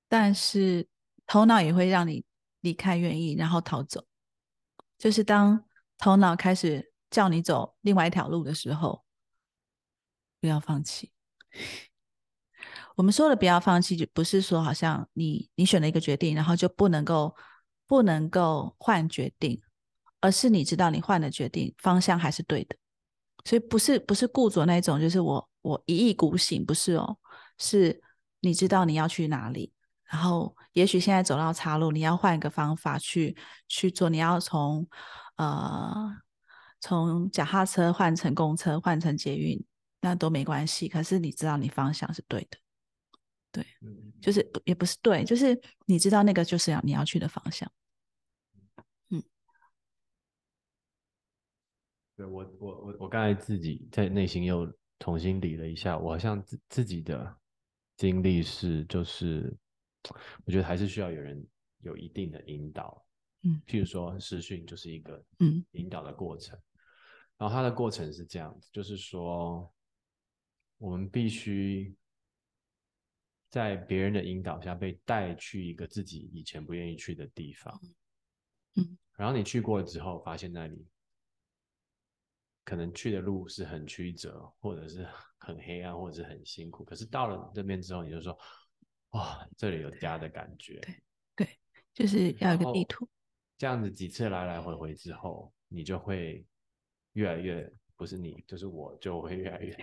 [0.08, 0.88] 但是
[1.26, 2.24] 头脑也会让你
[2.62, 4.06] 离开，愿意然后逃走。
[4.98, 5.66] 就是当
[5.98, 9.04] 头脑开始叫你走另外一条路的时候，
[10.40, 11.12] 不要放弃。
[12.98, 17.36] 我们说的不要放弃，就不是说好像你你选了一个决定，然后就不能够
[17.88, 19.62] 不能够换决定，
[20.22, 22.76] 而是你知道你换的决定方向还是对的。
[23.44, 27.18] 所以不是不是固着那种，就是我我一意孤行，不是哦，
[27.58, 28.00] 是
[28.40, 29.74] 你知道你要去哪里。
[30.04, 33.36] 然后，也许现在走到岔路，你要换一个方法去
[33.68, 34.10] 去做。
[34.10, 34.88] 你要从
[35.38, 36.12] 呃
[36.82, 39.64] 从脚踏车换成公车，换成捷运，
[40.02, 40.90] 那都没关系。
[40.90, 42.58] 可是你知道你方向是对的，
[43.54, 43.66] 对，
[44.22, 47.72] 就是也不是对，就是你知道那个就是要你要去的方向。
[52.22, 57.36] 对我我我我刚才自己在内心又重新理了一下，我好像自自己的
[57.98, 59.58] 经历是就是。
[60.46, 61.48] 我觉得还是需要有人
[61.82, 63.06] 有一定的引导，
[63.44, 65.64] 嗯，譬如说实训就是一个嗯。
[65.74, 66.60] 引导的过程，
[67.38, 69.72] 然后它的过程是这样子，就是说
[70.80, 71.96] 我们必须
[73.48, 77.80] 在别人的引导下被带去一个自己以前不愿意去的地方，
[78.78, 80.84] 嗯，然后你去过了之后，发现那里
[82.72, 85.06] 可能去的路是很曲折，或者是
[85.38, 88.38] 很黑暗，或者是很辛苦，可是到了这边之后，你就说。
[89.10, 90.80] 哇，这里有家的感觉。
[90.80, 91.04] 对
[91.36, 91.60] 对，
[91.94, 93.06] 就是要一个地图。
[93.58, 96.46] 这样子几次来来回回之后，你就会
[97.12, 99.78] 越来越不是你，就是我就会越来越，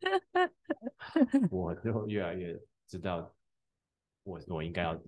[1.52, 3.30] 我就越来越知道
[4.22, 4.98] 我我应该要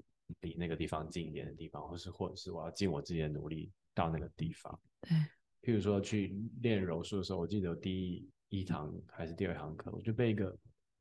[0.40, 4.78] 离那个地方近一点的地方，或是或者是我要尽我自己的努力到那个地方。
[5.00, 5.16] 对，
[5.64, 10.54] 譬如说去练柔术的时候，我记得第一堂还是第二堂课，我就被一个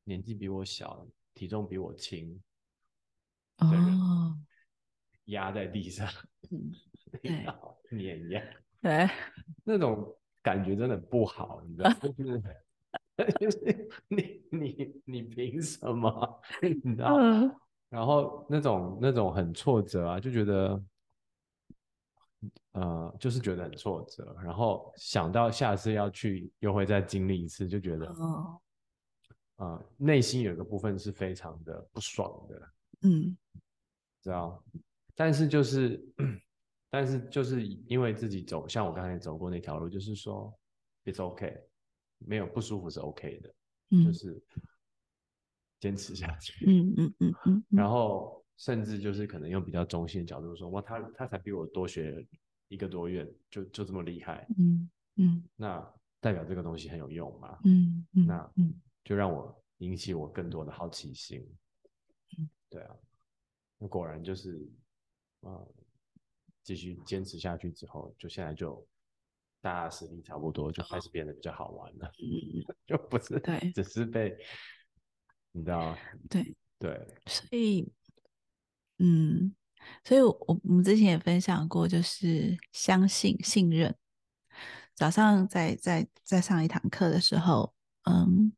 [0.04, 2.40] 年纪比我小、体重比我轻。
[3.58, 4.36] 哦，
[5.26, 6.08] 压在地上，
[7.90, 8.42] 碾压，
[8.80, 9.08] 对，
[9.62, 11.96] 那种感觉真的不好，你知道吗？
[12.00, 12.42] 就是
[13.38, 16.40] 就是你你你凭什么？
[16.62, 17.14] 你知道？
[17.16, 17.54] 嗯
[17.90, 20.82] 然后那种那种很挫折啊，就觉得，
[22.74, 24.36] 呃，就是觉得很挫折。
[24.44, 28.60] 然后想到下次要去，又会再经历一次，就觉得，哦，
[29.56, 32.72] 呃，内心有一个部分是非常的不爽的，
[33.02, 33.36] 嗯
[34.22, 34.62] 知道？
[35.14, 36.04] 但是就是，
[36.90, 40.52] 但是就是因为自己走，像我刚才走过那条路，就是说
[41.04, 41.60] ，it's okay，
[42.18, 43.48] 没有不舒服是 OK 的，
[43.90, 44.42] 就嗯是
[45.78, 46.66] 坚持下去。
[46.66, 52.26] 嗯嗯嗯嗯，然后甚至就是可能用比较中性的角度说，哇，他他才比我多学
[52.74, 57.60] 一个多月，就就这么厉害，嗯嗯那代表这个东西很有用嘛？
[57.64, 58.74] 嗯嗯，那嗯
[59.04, 61.46] 就让我引起我更多的好奇心。
[62.68, 62.96] 对啊，
[63.78, 64.68] 那果然就是，
[65.42, 65.74] 呃，
[66.64, 68.84] 继续坚持下去之后，就现在就
[69.60, 72.10] 大家实力差不多，就开始变得比较好玩了，
[72.84, 74.36] 就不是对只是被
[75.52, 75.96] 你知道
[76.28, 77.88] 对，对，所以
[78.98, 79.54] 嗯，
[80.04, 83.94] 所以我我们之前也分享过，就是相信信任。
[84.94, 87.74] 早上在在在上一堂课的时候，
[88.04, 88.52] 嗯，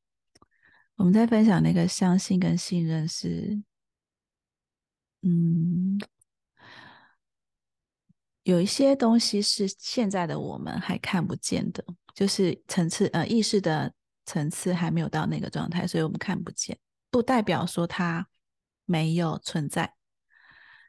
[0.96, 3.62] 我们在分享那个相信跟信任是，
[5.22, 5.98] 嗯，
[8.42, 11.84] 有一些东西是现在的我们还看不见的，
[12.14, 13.92] 就是层次呃意识的
[14.26, 16.78] 层次还没有到那个状态，所以我们看不见，
[17.10, 18.28] 不代表说它
[18.84, 19.94] 没有存在。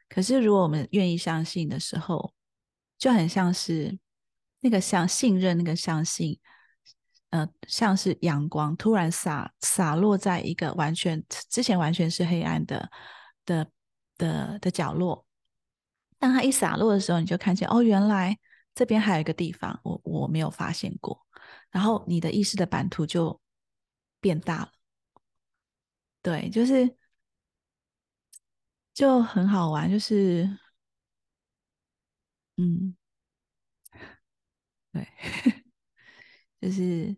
[0.08, 2.32] 可是如果我们愿意相信的时候，
[2.96, 3.98] 就很像是
[4.60, 6.38] 那个相信任，那个相信，
[7.30, 12.90] 呃，像是阳光突然洒洒落在一个完全之前完全是黑暗的
[13.44, 13.70] 的
[14.16, 15.24] 的的角落。
[16.18, 18.36] 当它一洒落的时候，你就看见哦，原来
[18.74, 21.24] 这边还有一个地方，我我没有发现过。
[21.70, 23.40] 然后你的意识的版图就
[24.20, 24.72] 变大了。
[26.22, 26.96] 对，就是
[28.98, 30.48] 就很好玩，就是
[32.56, 32.96] 嗯，
[34.92, 35.06] 对，
[36.60, 37.16] 就是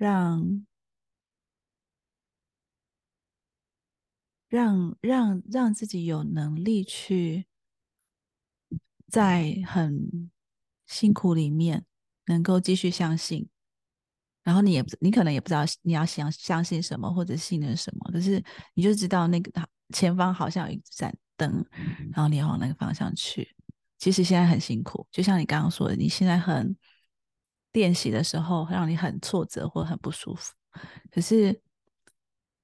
[0.00, 0.66] 让
[4.50, 7.46] 让让让自己有能力去
[9.08, 10.30] 在很
[10.86, 11.84] 辛苦里面
[12.26, 13.48] 能够继续相信，
[14.42, 18.42] 然后你也你可能也不知道你要相相信什么或者信任什么，可是
[18.74, 19.50] 你就知道那个
[19.92, 21.64] 前方好像有一盏灯，
[22.12, 23.54] 然后你要往那个方向去。
[23.98, 26.74] 其实现在很辛苦，就像你刚刚说的，你现在很
[27.72, 30.54] 练习的时候让你很挫折或很不舒服，
[31.10, 31.60] 可是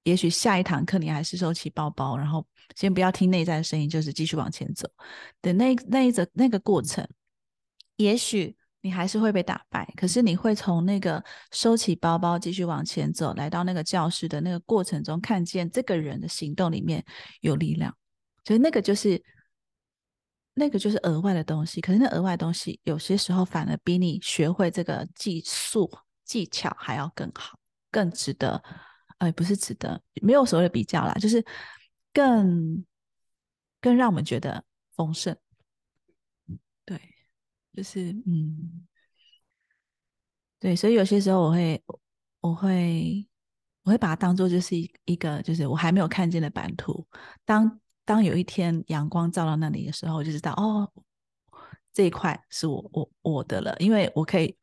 [0.05, 4.89] 也许下一堂课你还是收起包包，然后先不要听内在的声音，就是继续往前走。
[5.43, 7.07] 的那那一则那个过程，
[7.97, 8.57] 也许
[8.87, 17.05] 你还是会被打败，可是你会从那个收起包包继续往前走，来到那个教室的那个过程中，看见这个人的行动里面
[17.41, 17.95] 有力量，
[18.45, 19.23] 所以那个就是。
[20.59, 25.87] 那个就是额外的东西，可是那额外的东西有些时候反而比你学会这个技术
[26.25, 27.59] 技巧还要更好，
[27.91, 28.63] 更值得。
[29.19, 31.45] 呃，不是值得，没有所谓的比较啦，就是
[32.11, 32.83] 更
[33.83, 34.65] 更让我们觉得
[34.95, 35.37] 丰盛。
[37.77, 38.87] 对，就是嗯，
[40.59, 41.85] 对，所以有些时候我会
[42.41, 43.27] 我会
[43.83, 47.07] 我会把它当做就是一一个就是我还没有看见的版图，
[47.45, 47.81] 当。
[48.09, 50.89] 当有一天阳光照到那里的时候，我就知道哦，
[51.93, 54.57] 这一块是我我我的了，因为我可以，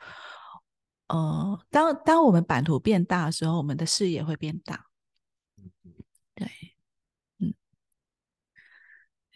[1.09, 4.85] 呃，当当我们版图变大的时候，我们的视野会变大。
[6.33, 6.47] 对，
[7.39, 7.53] 嗯，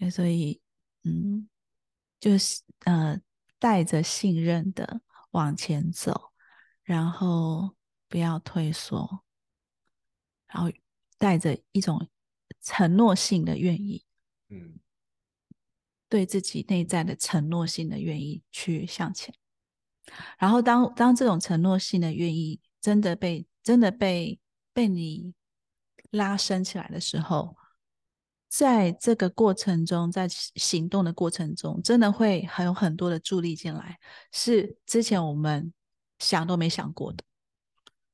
[0.10, 0.62] 所以
[1.04, 1.50] 嗯，
[2.22, 3.20] 就是呃，
[3.68, 6.32] 带着信任的往前走，
[6.84, 7.76] 然后
[8.08, 9.26] 不要退缩，
[10.48, 10.72] 然后
[11.18, 12.08] 带着一种。
[12.62, 14.06] 承诺性的愿意，
[14.50, 14.80] 嗯，
[16.10, 19.34] 对自己内在的承诺性的愿意去向前。
[20.38, 24.40] 然后当当这种承诺性的愿意真的被真的被
[24.74, 25.34] 被你
[26.12, 27.57] 拉伸起来的时候，
[28.50, 33.98] 在这个过程中，在行动的过程中，真的会还有很多的助力进来，
[34.32, 35.74] 是之前我们
[36.20, 37.24] 想都没想过的。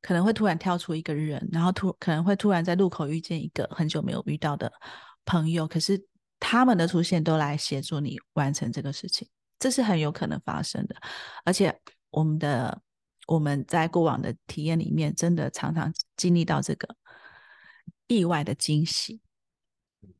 [0.01, 4.69] 可能会突然跳出一个人，然后突可能会突然在路口遇见一个很久没有遇到的
[5.23, 6.05] 朋友，可是
[6.41, 9.25] 他们的出现都来协助你完成这个事情，
[9.59, 10.95] 这是很有可能发生的。
[11.45, 11.73] 而且
[12.09, 12.81] 我们的
[13.27, 16.93] 我们在过往的体验里面，真的常常经历到这个
[18.07, 19.21] 意外的惊喜。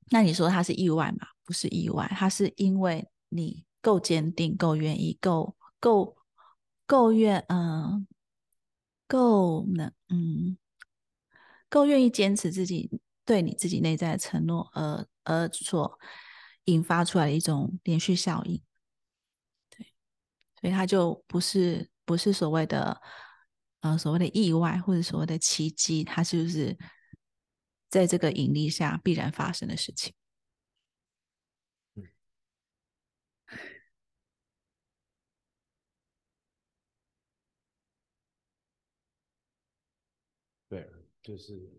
[0.09, 1.27] 那你说它是意外吗？
[1.43, 6.17] 不是意外，它是因为你够坚定、够愿意、够够
[6.85, 8.07] 够愿嗯。
[9.05, 10.57] 够能嗯，
[11.69, 12.89] 够愿意坚持自己
[13.25, 15.99] 对你自己内在的承诺，而而所
[16.63, 18.59] 引发出来的一种连续效应。
[19.69, 19.93] 对，
[20.59, 22.99] 所以它就不是不是所谓的
[23.81, 26.75] 呃所谓的意外或者所谓的奇迹，它就是
[27.93, 30.11] 在这个引力下必然发生的事情。
[40.67, 40.89] 对，
[41.21, 41.69] 就是，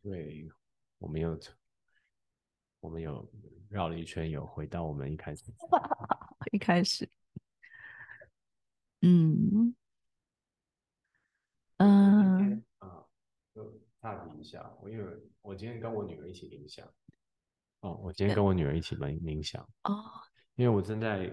[0.00, 0.48] 对，
[0.96, 1.38] 我们有，
[2.80, 3.30] 我们有
[3.68, 5.44] 绕了一圈，有回到我们一开始，
[6.52, 7.06] 一开始，
[9.02, 9.76] 嗯，
[11.78, 13.04] 嗯，啊，
[13.54, 15.04] 就大比一下，我因为
[15.42, 16.86] 我今天跟我女儿一起冥想，
[17.80, 20.04] 哦，我今天跟我女儿一起冥冥想，哦，
[20.54, 21.32] 因为我正在。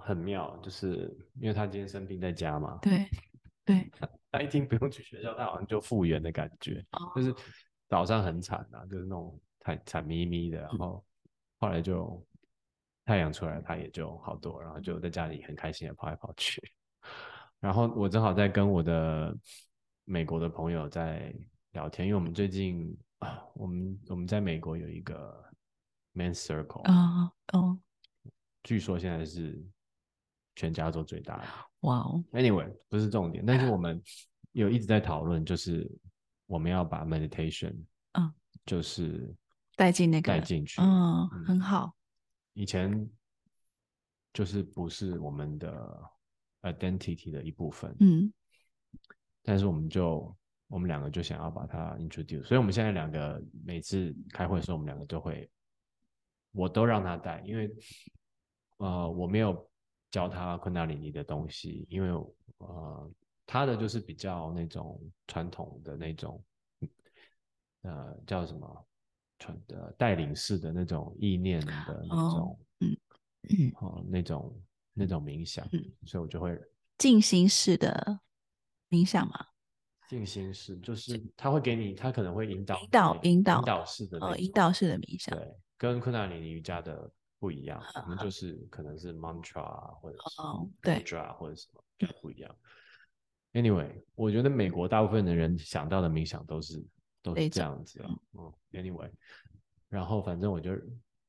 [0.00, 2.78] 很妙，就是因为她今天生病在家嘛。
[2.80, 3.08] 对，
[3.64, 3.90] 对。
[4.30, 6.84] 她一听不用去学校，她好像就复原的感觉。
[7.16, 7.34] 就是
[7.88, 11.04] 早上很惨啊，就是那种惨惨咪咪的，然后
[11.58, 12.24] 后来就
[13.04, 16.62] 太阳出来，他也就好多，然后就在家里很开心的跑来跑去。
[17.60, 19.36] 然后我正好在跟我的
[20.04, 21.34] 美国的朋友在
[21.72, 25.44] 聊天，因为我们最近啊，我们我们在美国有一个
[26.12, 27.78] man circle 啊哦，
[28.62, 29.64] 据说现在是。
[30.60, 31.44] 全加州最大的
[31.82, 34.02] 哇哦，Anyway 不是重点，但是我 们
[34.50, 35.88] 有一直在讨论，就是
[36.46, 37.76] 我们要把 meditation，
[38.14, 38.34] 嗯，
[38.66, 39.32] 就是
[39.76, 41.94] 带进那个带进去，嗯，很好。
[42.54, 43.08] 以前
[44.32, 46.02] 就是不是我们的
[46.62, 48.32] identity 的一部分，嗯，
[49.42, 50.34] 但是我们就
[50.68, 55.50] 我们两个就想要把它 introduce，所以我们现在两个每次开会的时候，我们两个就会，
[56.52, 57.70] 我都让他带，因为
[58.78, 59.66] 呃我没有。
[60.10, 62.08] 教他昆达里尼的东西，因为
[62.56, 63.12] 呃，
[63.44, 66.42] 他的就是比较那种传统的那种，
[67.82, 68.86] 呃，叫什么？
[69.38, 72.96] 传的带领式的那种意念的那种，嗯
[73.50, 74.58] 嗯，哦，那种
[74.98, 75.64] 那种冥想，
[76.04, 76.58] 所以我就会
[76.98, 78.20] 静心式的
[78.90, 79.46] 冥想嘛。
[80.08, 87.10] 静心式就是他会给你，他可能会引导引导引导引导式的哦，引导式的冥想，对，跟昆达里尼瑜伽的。
[87.40, 90.42] 不一样，我们就是可能是 mantra 或者是
[90.90, 91.80] mudra 或者什么
[92.20, 92.52] 不一样。
[93.52, 96.84] Anyway，我觉得美国大部分的人想到的冥想都是
[97.22, 98.10] 都是这样子啊。
[98.32, 99.08] 嗯，Anyway，
[99.88, 100.72] 然后反正我就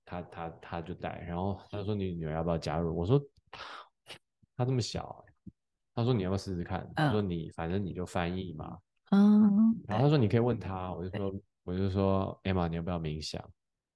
[0.04, 2.98] 他他他就带，然后他说你女儿要不要加入？
[2.98, 3.24] 我说
[4.56, 5.24] 他这么小，
[5.96, 6.90] 他说你要不要试试看？
[6.96, 8.78] 他说你反正你就翻译嘛。
[9.12, 13.44] 嗯，然后他说你可以问他，我就说我就说 Emma 你要不要冥想？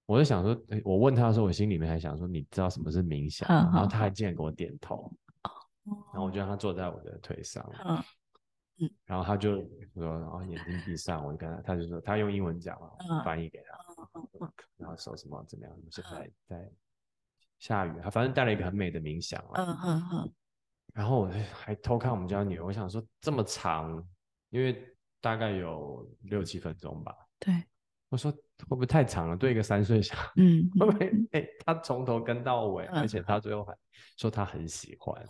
[0.06, 3.48] 我就想说，我问他的时候，我心里面还想说，你知道什么是冥想？
[3.48, 5.10] 然后他还竟然给我点头。
[5.86, 7.66] 然后我就让他坐在我的腿上。
[7.86, 8.04] 嗯
[8.80, 8.92] 嗯。
[9.06, 9.56] 然后他就
[9.94, 12.90] 说，然后眼睛闭上，我就跟他，他就说，他用英文讲嘛，
[13.24, 14.50] 翻译给他。
[14.78, 15.76] 然后说什么怎么样？
[15.90, 16.72] 现在在
[17.64, 19.42] 下雨，他反正带了一个很美的冥想。
[19.54, 20.34] 嗯嗯嗯。
[20.94, 24.06] 然后我还偷看我们家女儿，我想说这么长，
[24.50, 24.86] 因为
[25.22, 27.16] 大概有六七分钟吧。
[27.40, 27.64] 对。
[28.10, 29.38] 我说会不会太长了？
[29.38, 31.12] 对一个三岁小，嗯，会不会？
[31.32, 33.74] 哎，他从头跟到尾，而且他最后还
[34.18, 35.26] 说他很喜欢。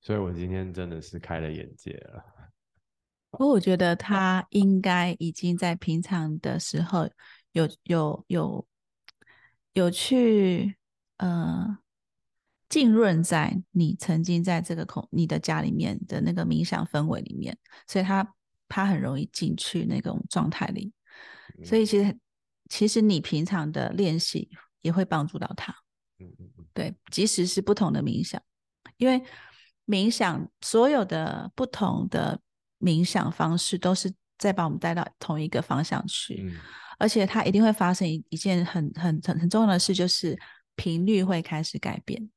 [0.00, 2.24] 所以我今天真的是开了眼界了。
[3.30, 7.08] 不过我觉得他应该已经在平常的时候
[7.52, 8.66] 有有有
[9.74, 10.76] 有去
[11.18, 11.78] 呃
[12.68, 17.56] 浸润在你曾经在这个空你的家里面的那个冥想氛围里面，
[17.86, 18.34] 所以他
[18.68, 20.92] 他很容易进去那种状态里。
[21.62, 22.18] 所以其实，
[22.68, 24.48] 其实你平常的练习
[24.80, 25.72] 也会帮助到他。
[26.18, 28.40] 嗯嗯嗯，对，即使是不同的冥想，
[28.96, 29.22] 因为
[29.86, 32.40] 冥想所有的不同的
[32.80, 36.42] 冥想方式都是在把我们带到同一个方向去。
[36.42, 36.56] 嗯，
[36.98, 40.38] 而且它一定会发生一一件很很很很重要的事，就是
[40.76, 42.30] 频率会开始改变。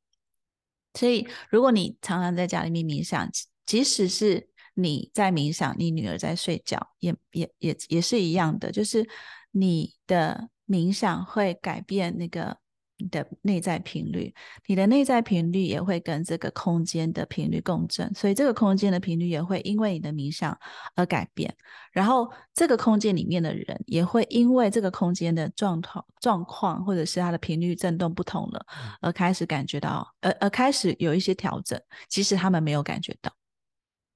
[0.94, 3.30] 所以，如果你常常在家里面冥想，
[3.66, 9.08] 即使是你在冥想，你女儿在睡觉，也也也也是一样的，就是
[9.52, 12.58] 你的冥想会改变那个
[12.98, 14.34] 你的内在频率，
[14.66, 20.58] 你的内在频率也会跟这个空间的频率共振，所以这个空间的频率也会因为你的冥想
[20.96, 21.56] 而改变，
[21.92, 28.66] 然后这个空间里面的人也会因为这个空间的状况状况或者是它的频率震动不同了，
[29.00, 31.80] 而开始感觉到，而而开始有一些调整，
[32.10, 33.32] 即使他们没有感觉到。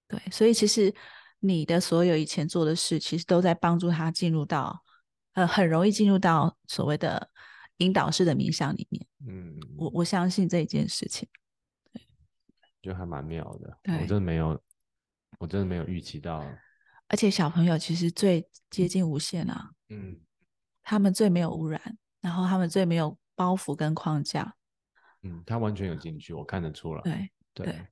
[0.07, 0.93] 对，所以其实
[1.39, 4.81] 你的所有以前做的事，其实都在帮助他进入到，
[5.33, 7.29] 呃，很容易进入到所谓的
[7.81, 9.05] 引导式的冥想里面。
[9.27, 11.27] 嗯，我我相信这一件事情，
[11.91, 12.01] 对
[12.81, 13.77] 就还蛮妙的。
[13.83, 14.61] 对我真的没有，
[15.39, 16.45] 我真的没有预期到。
[17.07, 20.19] 而且小朋友其实最接近无限啊，嗯
[20.81, 24.55] 他们最没有污染，然后他们最没有包袱跟框架。
[25.23, 27.01] 嗯，他完全有进去，我看得出来。
[27.01, 27.87] 对对对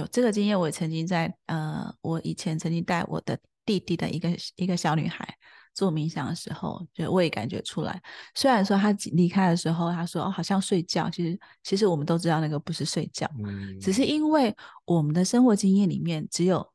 [0.00, 5.36] 有这个经验，我也曾经在呃，我以前曾经带我的弟弟的一个一个小女孩
[5.74, 8.00] 做冥想的时候，就我也感觉出来。
[8.34, 16.66] 虽然说他离开的时候，他说哦好像睡觉，其实其实我们都知道那个不是睡觉，嗯，只是因为我们的生活经验里面只有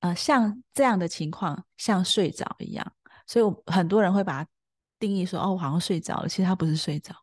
[0.00, 2.92] 呃像这样的情况像睡着一样，
[3.26, 4.50] 所以我很多人会把它
[4.98, 7.14] 定义说哦我好像睡着了，其实他不是睡着。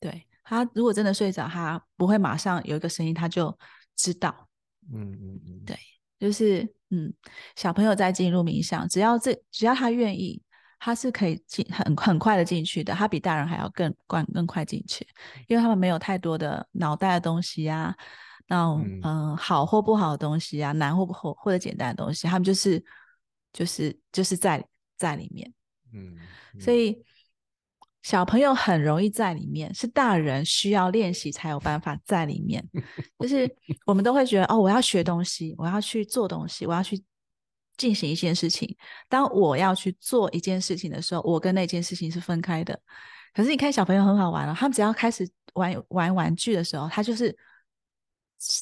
[0.00, 3.56] 对他如果真的睡着，他不会马上有一个声音他就
[3.96, 4.48] 知道，
[4.92, 5.76] 嗯嗯嗯，对
[6.18, 7.12] 就是嗯
[7.56, 10.42] 小朋友在进入冥想，只要这只要他愿意。
[10.80, 15.06] 他是可以进很很快的进去的，他比大人还要更更更快进去，
[15.48, 17.96] 因为他们没有太多的脑袋的东西啊，
[18.48, 19.34] 那种嗯。
[19.34, 22.84] 好或不好的东西啊，难或不或或者简单的东西，他们就是
[23.50, 24.62] 就是就是在
[24.98, 25.50] 在里面，
[25.94, 26.18] 嗯，
[26.60, 27.02] 所以
[28.04, 32.62] 小朋友很容易在里面，是大人需要练习才有办法在里面。
[33.18, 33.50] 就是
[33.86, 37.02] 我们都会觉得哦，我要学东西，我要去做东西，我要去
[37.78, 38.76] 进行一件事情。
[39.08, 42.78] 当我要去做一件事情的时候，我跟那件事情是分开的。
[43.32, 47.34] 可是你看小朋友很好玩哦，他们只要开始玩玩玩具的时候，他就是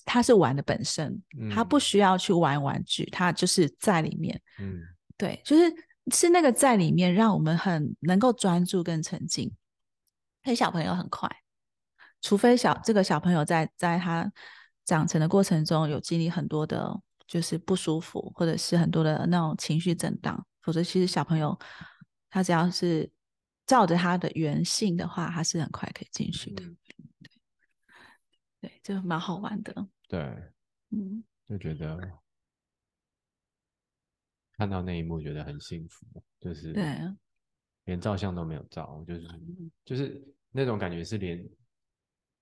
[0.05, 1.21] 他是玩的本身，
[1.53, 4.41] 他不嗯需要去玩玩具，他就是在里面。
[4.61, 4.81] 嗯
[5.19, 5.65] 对，就是
[6.11, 9.53] 是那个在里面让我们很能够专注跟沉浸。
[10.43, 11.31] 所以小朋友很快，
[12.21, 14.33] 除非小这个小朋友在在他
[14.85, 21.57] 长成的过程中有经历很多的，就是不舒服，或者是很多的那种情绪震荡，否则其实小朋友
[22.29, 23.09] 他只要是
[23.67, 26.65] 照着他的原性的话，他是很快可以进去的。
[26.65, 26.77] 嗯
[28.61, 29.89] 对，就蛮好玩的。
[30.09, 30.21] 对，
[30.91, 31.99] 嗯，就觉得
[34.63, 36.07] 看到那一幕觉得很幸福，
[36.39, 37.17] 就是对，啊
[37.87, 39.29] 连照相都没有照，就是
[39.85, 41.45] 就是那种感觉是连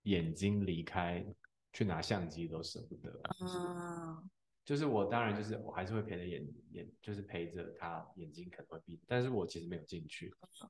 [0.03, 1.25] 眼睛离开
[1.73, 3.11] 去拿相机都舍不得。
[3.41, 4.31] 嗯，
[4.67, 10.27] 就是我当然就是我还是会陪着眼眼，就是陪着他眼睛可能会闭，但是我其实没有进去，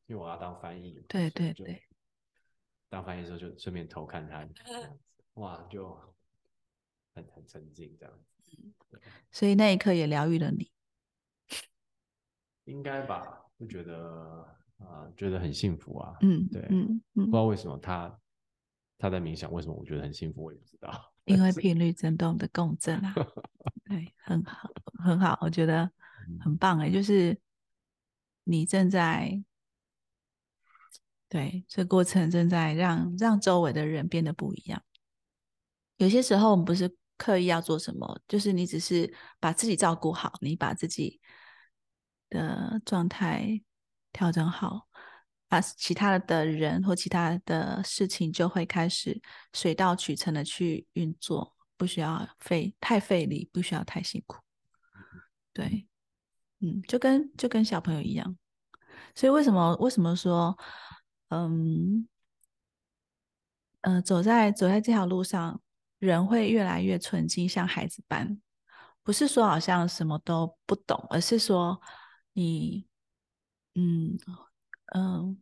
[0.07, 1.03] 因为我要当翻译。
[1.09, 1.83] 对对对。
[2.89, 4.49] 当翻译的时候就顺便偷看他
[5.35, 5.99] 哇，就
[7.13, 8.57] 很很沉浸这样子。
[9.33, 10.71] 所以那一刻也疗愈了你。
[12.71, 13.27] 应该吧？
[13.59, 14.47] 就觉得
[14.79, 16.17] 啊、觉得很幸福啊。
[16.23, 18.19] 嗯，对嗯嗯不知，道为什么他
[18.97, 20.91] 他在冥想，为什么我觉得很幸福，我也不知道。
[21.27, 23.15] 因为频率振动的共振啊，
[23.85, 24.71] 对，很好，
[25.05, 25.85] 很好，我觉得
[26.29, 27.39] 嗯很棒哎，就是
[28.45, 29.43] 你正在
[31.29, 34.83] 对这过程正在让让周围的人变得不一样。
[35.99, 41.20] 有些时候我们不是刻意要做什么，就是你只是把自己照顾好，你把自己
[42.31, 43.61] 的状态
[44.13, 44.89] 调整好，
[45.49, 49.21] 把，其他的人或其他的事情就会开始
[49.53, 54.39] 水到渠成的去运作，不需要费太费力，不需要太辛苦。
[55.53, 55.87] 对，
[56.61, 58.37] 嗯，就跟就跟小朋友一样，
[59.15, 60.57] 所以为什么为什么说，
[61.29, 62.09] 嗯，
[63.81, 65.61] 呃，走在走在这条路上，
[65.99, 68.41] 人会越来越纯净，像孩子般。
[69.03, 71.81] 不是说好像什么都不懂，而是说
[72.33, 72.87] 你，
[73.75, 74.19] 嗯
[74.95, 75.41] 嗯，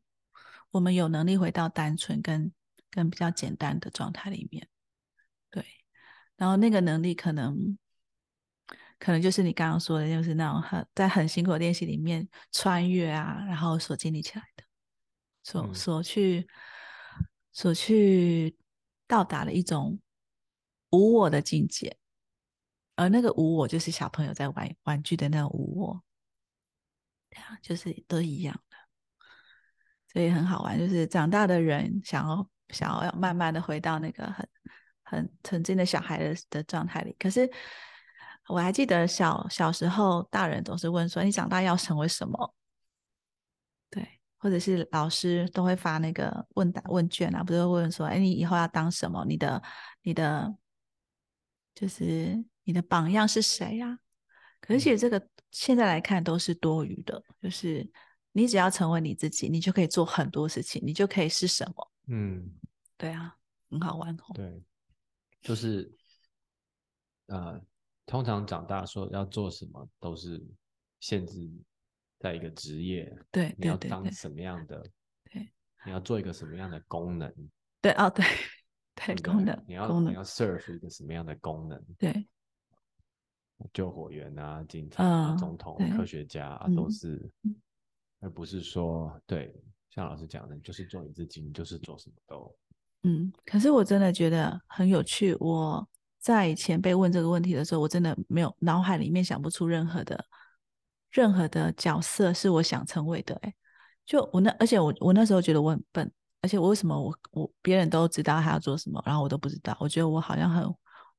[0.70, 2.52] 我们有能力回到单纯跟
[2.90, 4.68] 跟比较简单的状态里面，
[5.50, 5.64] 对。
[6.36, 7.76] 然后那个能力可能，
[8.98, 14.64] 可能就是你刚刚说的，就是那种很在很辛苦的练习里面穿越啊，然后所建立起来的，
[15.42, 16.48] 所嗯所去
[17.52, 18.56] 所去
[19.06, 19.98] 到达了一种
[20.90, 21.96] 无我的境界。
[22.94, 26.02] 而那个无我就是小朋友在玩玩具的那种无我，
[27.30, 28.76] 对啊，就是都一样的，
[30.12, 30.78] 所以很好玩。
[30.78, 34.48] 就是长大的人想要想要慢慢的回到那个很
[35.02, 37.14] 很纯净的小孩的的状态里。
[37.18, 37.50] 可是
[38.48, 42.54] 我还记得小小时候，大人总是问说：“你长大要成为什么？”
[43.90, 49.24] 对，或者是老师都会发那个问答问卷啊，不是会问说：“哎，你以后要当什么？
[49.26, 49.62] 你的
[50.02, 50.54] 你的
[51.74, 53.98] 就是你的榜样是谁呀、
[54.60, 57.88] 可是其实这个现在来看都是多余的，就是
[58.32, 61.92] 你只要成为你自己，你就可以做很多事情，你就可以是什么。
[62.06, 62.50] 嗯，
[62.96, 63.36] 对啊，
[63.70, 64.34] 很好玩哦。
[64.34, 64.62] 对，
[65.40, 65.90] 就是
[67.26, 67.60] 呃，
[68.06, 70.42] 通常长大说要做什么，都是
[71.00, 71.48] 限制
[72.18, 74.84] 在一个职业，对你要当什么样的
[75.30, 75.52] 对
[75.84, 77.32] 你要做一个什么样的功能？
[77.80, 78.24] 对哦，对
[78.94, 81.80] 对，功能，你要你要 serve 一个什么样的功能？
[81.98, 82.28] 对，
[83.72, 87.54] 救火员啊，警察啊，嗯总统、科学家啊，嗯都是嗯，
[88.20, 89.54] 而不是说对，
[89.90, 92.54] 像老师讲的，你就是做你自己，你就是做什么都，
[93.02, 95.34] 嗯，可是我真的觉得很有趣。
[95.40, 95.86] 我
[96.18, 100.24] 在以前被问这个问题的时候，我真的没有脑海里面想不出任何的
[101.10, 103.54] 任何的角色是我想成为的、欸。
[104.04, 106.10] 就我那，而且我我那时候觉得我很笨，
[106.40, 110.64] 而且我为什么我我别人都知道他要做什么，然后我都不知道，我觉得我好像很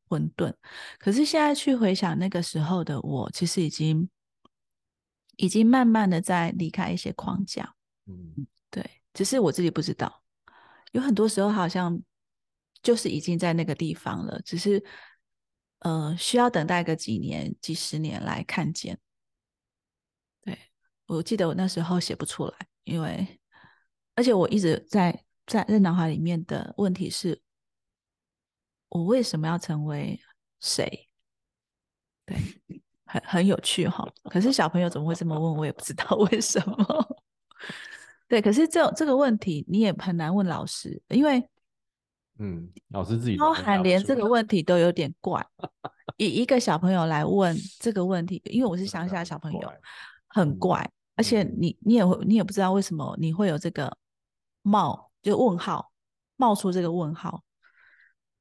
[0.10, 0.54] 混沌。
[0.98, 4.10] 可是现在去回想那个时候的我，其实已经
[5.38, 7.74] 已经慢慢的在离开一些框架。
[8.08, 8.84] 嗯对，
[9.14, 10.22] 只是我自己不知道，
[10.92, 12.02] 有很多时候好像
[12.82, 14.84] 就是已经在那个地方了，只是
[15.80, 19.00] 呃需要等待个几年、几十年来看见。
[20.44, 20.58] 对，
[21.08, 23.40] 我记得我那时候写不出来，因为
[24.16, 27.42] 而且我一直在在在脑海里面的问题是，
[28.90, 30.20] 我为什么要成为
[30.60, 31.08] 谁？
[32.26, 32.38] 对，
[33.06, 34.08] 很很有趣哈。
[34.26, 35.56] 可是小朋友怎么会这么问？
[35.56, 37.18] 我也不知道 为什么。
[38.28, 41.44] 对，可是这这个问题你也很难问老师，因为
[42.38, 45.46] 嗯，老师自己都包含连这个问题都有点怪。
[46.18, 49.82] 以一个小朋友来问这个问题，因为我是乡下小朋友，怪嗯
[50.28, 53.98] 很怪，而且嗯你你也会你也不知道为什么你会有这个
[54.62, 55.92] 冒就问号
[56.36, 57.44] 冒出这个问号，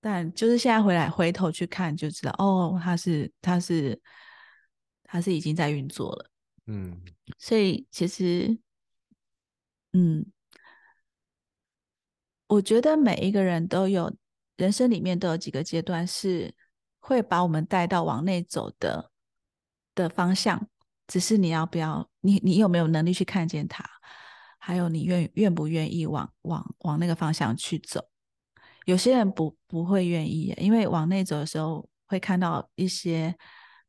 [0.00, 4.00] 但就是现在回来回头去看就知道，哦，他是他是
[5.02, 6.30] 他是已经在运作了。
[6.66, 7.00] 嗯
[7.38, 8.58] 所以其实，
[9.92, 10.24] 嗯，
[12.46, 14.14] 我觉得每一个人都有
[14.56, 16.54] 人生里面都有几个阶段是
[16.98, 19.10] 会把我们带到往内走的
[19.94, 20.68] 的方向，
[21.06, 23.84] 只是你要不要，你你有没有能力去看见它，
[24.58, 28.08] 还有你愿愿不愿意往往往那个方向去走。
[28.88, 33.36] 有些人不不会愿意，因为往内走的时候会看到一些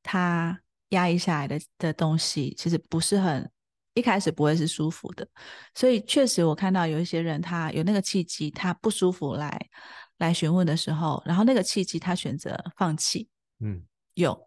[0.04, 0.60] 他
[0.90, 3.50] 压抑下来的的东西，其实不是很
[3.94, 5.26] 一开始不会是舒服的，
[5.74, 9.70] 所以确实我看到有一些人他有那个契机，他不舒服来
[10.18, 13.82] 来询问的时候，然后那个契机他选择放弃，嗯。
[14.16, 14.38] 有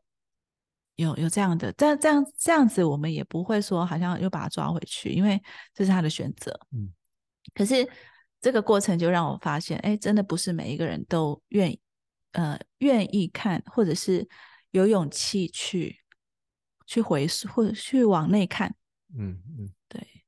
[0.96, 5.42] 有有这样的，但这样这样子我们也不会说好像又把他抓回去，因为
[5.72, 6.52] 这是他的选择。
[6.72, 6.92] 嗯，
[7.54, 7.88] 可是
[8.42, 11.80] 这个过程就让我发现，哎，真的不是每一个人都愿意，
[12.32, 14.28] 呃，愿意看，或者是
[14.72, 16.00] 有勇气去
[16.84, 18.74] 去回溯，或者去往内看。
[19.16, 19.70] 嗯嗯。
[19.88, 20.24] 对，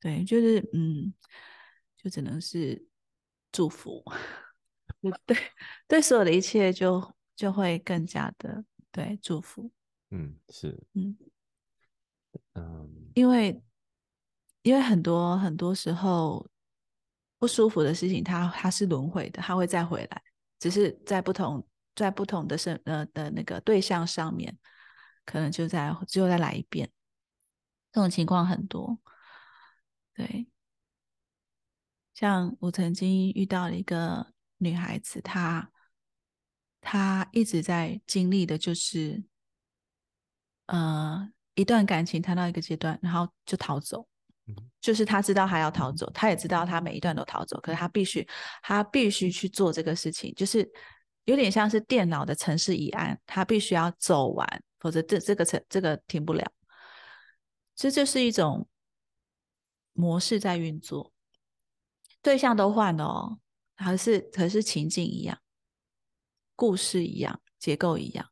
[0.00, 1.14] 对，就是嗯，
[1.96, 2.84] 就只能是
[3.52, 4.02] 祝福，
[5.24, 5.36] 对
[5.86, 9.70] 对，所有的一切就就会更加的对祝福，
[10.10, 10.76] 嗯是。
[10.94, 11.16] 嗯，
[12.54, 13.10] 嗯。
[13.14, 13.62] 因为
[14.62, 16.44] 因为很多很多时候
[17.38, 20.22] 不舒服的事情它，它是轮回的，它会再回来，
[20.58, 24.58] 只是在不同在不同的身呃的那个对象上面，
[25.24, 26.90] 可能就在只有再来一遍，
[27.92, 28.98] 这种情况很多。
[30.14, 30.48] 对，
[32.14, 35.70] 像我曾经遇到了一个女孩子，她
[36.80, 39.22] 她一直在经历的就是，
[40.66, 44.08] 呃，一段感情谈到一个阶段，然后就逃走。
[44.80, 48.26] 就是他知道他要逃走，他也知道他每一段都逃走，可是他必须，
[48.62, 50.70] 他必须去做这个事情，就是
[51.24, 54.46] 有点像是电脑的程式一案，他必须要走完，
[54.78, 56.44] 否则这这个程这个停不了。
[57.74, 58.68] 这就是一种
[59.92, 61.12] 模式在运作，
[62.22, 63.38] 对象都换了哦，
[63.76, 65.38] 还是可是情境一样，
[66.56, 68.30] 故事一样，结构一样。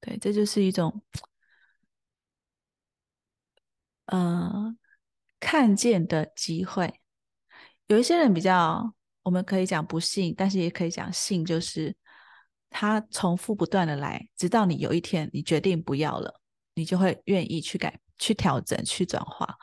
[0.00, 1.02] 对，这就是一种，
[4.06, 4.76] 呃，
[5.40, 7.00] 看见的机会。
[7.86, 8.92] 有一些人比较，
[9.22, 11.94] 我们可以讲不幸，但是也可以讲幸，就是
[12.70, 16.40] 他重复不断的来，直到你有一天你决定不要了，
[16.74, 19.56] 你就会愿意去改、去调整、去转化。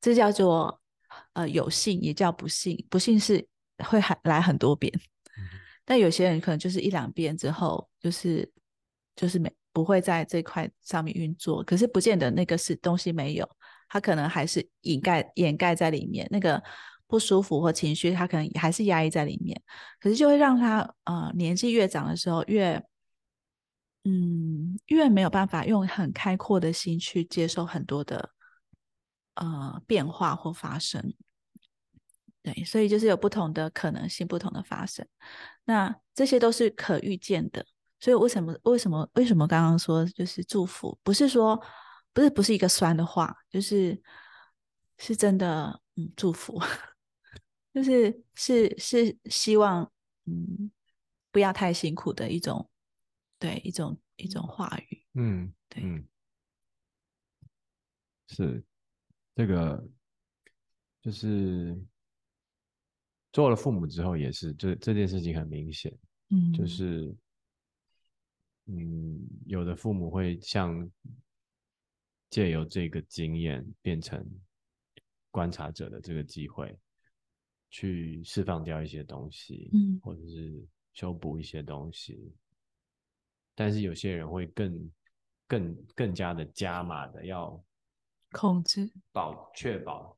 [0.00, 0.80] 这叫做
[1.34, 2.86] 呃有幸，也叫不幸。
[2.88, 3.46] 不幸是
[3.84, 4.92] 会还来很多遍，
[5.84, 8.50] 但有些人可能就是一两遍之后，就是
[9.14, 11.62] 就是没不会在这块上面运作。
[11.62, 13.48] 可是不见得那个是东西没有，
[13.90, 16.62] 它可能还是掩盖掩盖在里面，那个
[17.06, 19.60] 不舒服或情绪，它可能还是压抑在里面。
[20.00, 22.82] 可是就会让他呃年纪越长的时候越。
[24.04, 28.30] 嗯，越没有办法用很开阔的心去接受很多的
[29.34, 31.12] 呃变化或发生，
[32.42, 35.06] 对，所以就是有不同的可能性，不同的发生。
[35.66, 37.62] 那这些都是可预见的，
[38.00, 41.62] 所以为什么为什么为什么刚刚说就是祝福，不是说
[42.12, 44.00] 不是不是一个酸的话，就是
[44.98, 46.60] 是真的嗯祝福，
[47.72, 49.90] 就是是是希望
[50.26, 50.70] 嗯
[51.30, 52.68] 不要太辛苦的一种，
[53.38, 56.06] 对一种一种话语，嗯，对，嗯，
[58.28, 58.62] 是
[59.34, 59.88] 这个
[61.00, 61.80] 就是
[63.32, 65.96] 做了父母之后也是，这这件事情很明显，
[66.30, 67.16] 嗯，就是
[68.66, 70.90] 嗯，有的父母会像
[72.30, 74.24] 借由这个经验变成
[75.30, 76.78] 观察者的这个机会，
[77.68, 82.32] 去释放掉一些东西，嗯，或者是修补一些东西。
[83.54, 84.90] 但是有些人会更
[85.46, 87.62] 更更加的加码的要
[88.30, 88.90] 控制。
[89.12, 90.16] 保确保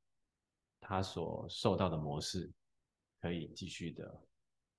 [0.80, 2.52] 他所受到的模式
[3.20, 4.22] 可以继续的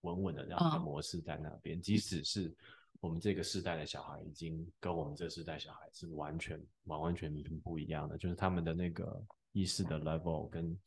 [0.01, 2.55] 稳稳的让这个模式在那边，即使是
[2.99, 10.78] 我们这个世代的小孩已经跟我们这世代小孩是完全完完全全不一样的，就是他们的那个意识的 level 跟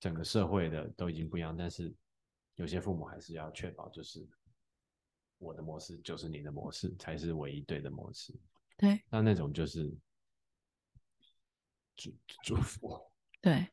[0.00, 1.94] 整个社会的都已经不一样，但是
[2.56, 4.28] 有些父母还是要确保就是。
[5.40, 8.34] 我的模式就是你的模式，才是唯一对的模式。
[8.76, 9.88] 对，那那种就是
[11.94, 12.12] 祝
[12.42, 13.00] 祝福。
[13.40, 13.64] 对，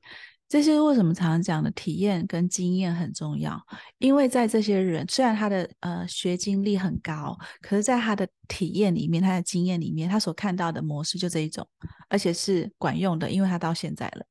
[0.47, 3.59] 这些为什么常常讲的体验跟经验很重要？
[3.97, 11.67] 因为在这些人虽然他的呃学经历很高，可是在他的体验里面、他的经验里面，他所看到的模式就这一种，
[12.09, 14.25] 而且是管用的，因为他到现在了。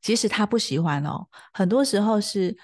[0.00, 2.56] 即使他不喜欢哦，很多时候是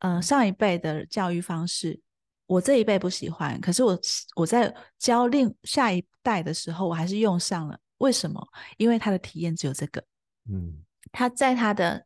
[0.00, 2.00] 呃上一辈的教育方式。
[2.46, 3.96] 我这一辈不喜欢，可是我
[4.34, 7.78] 我在教另下一代的时候，我还是用上了。
[7.98, 8.44] 为什么？
[8.76, 10.02] 因为他的体验只有这个。
[10.50, 10.74] 嗯，
[11.12, 12.04] 他在他的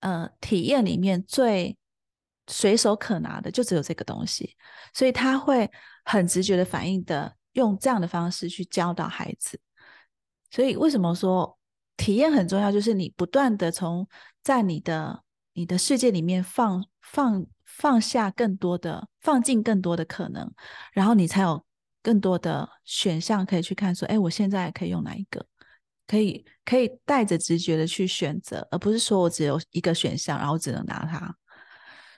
[0.00, 1.76] 呃体验里面最
[2.46, 4.56] 随手可拿的就只有这个东西，
[4.92, 5.70] 所以他会
[6.04, 9.60] 很直觉的反应的用这样的方式去教导孩子。
[10.50, 11.58] 所以为什么说
[11.96, 12.70] 体验很重要？
[12.70, 14.06] 就是你不断的从
[14.42, 15.22] 在你的
[15.52, 17.46] 你的世界里面放放。
[17.72, 20.52] 放下更多的，放进更多的可能，
[20.92, 21.64] 然后你才有
[22.02, 23.94] 更多的选项可以去看。
[23.94, 25.46] 说，哎，我现在可以用哪一个？
[26.10, 31.32] 可以可以带着直觉的去选择，而不是说我只有一个选项，然后只能拿它。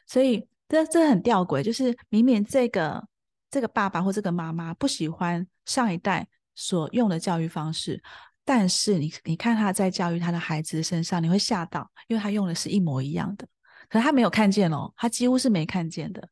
[0.06, 3.06] 所以这这很吊诡，就是明明这个
[3.50, 8.02] 这个爸爸或这个妈妈不喜欢上一代所用的教育方式，
[8.46, 13.46] 但是你你看他在教育他的孩子身上，你会吓到，因为他用的是一模一样的。
[13.90, 16.26] 可他没有看见哦，他几乎是没看见的，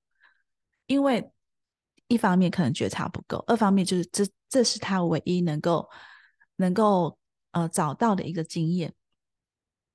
[0.86, 1.30] 因为
[2.08, 5.86] 一方面可能觉察不够，二方面就是这这是他唯一能够
[6.56, 7.18] 能够
[7.52, 8.94] 呃找到的一个经验，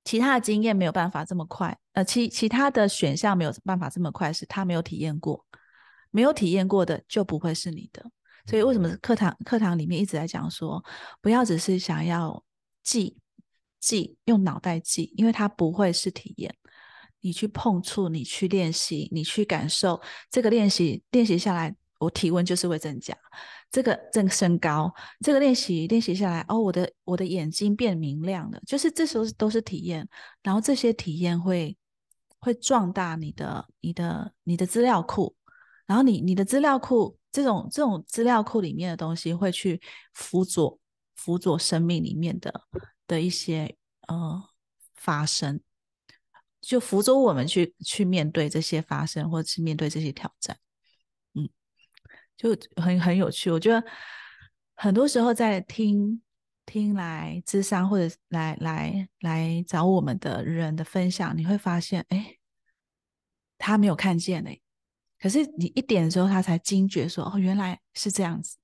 [0.04, 5.44] 其他的经验没有办法这么快，呃其其他的选项没有办法这么快，是他没有体验过，
[6.10, 8.04] 没有体验过的就不会是你的，
[8.46, 10.84] 所以为什么课堂课堂里面一直在讲说，
[11.20, 12.42] 不要只是想要
[12.82, 13.18] 记
[13.80, 16.54] 记用脑袋记，因为它不会是体验。
[17.20, 20.00] 你去碰触，你去练习，你去感受
[20.30, 23.16] 这个练习，练习下来，我体温就是会增加，
[23.76, 24.90] 这个增升高，
[25.20, 30.08] 这个练习练习下来，哦，我的我的眼睛变明亮了，就是这时候都是体验，
[30.42, 31.76] 然后这些体验会
[32.38, 35.36] 会壮大你的你的你的资料库，
[35.84, 39.78] 然后你你的资料库这种这种资料库里面的东西会去
[40.14, 40.78] 辅佐
[41.14, 42.62] 辅佐生命里面的
[43.06, 43.76] 的一些
[44.08, 44.42] 呃
[44.94, 45.60] 发生。
[46.62, 50.56] 就辅佐我们去去面对这些发生，或者是面对这些挑战，
[52.36, 53.50] 就很很有趣。
[53.50, 53.84] 我觉得
[54.74, 56.20] 很多时候在听
[56.64, 62.36] 听来智商或者来来来找我们的人的分享，你会发现，哎，
[63.58, 64.60] 他没有看见哎，
[65.18, 68.56] 可是你一点的时候，他才惊觉说，哦，原来是这样子。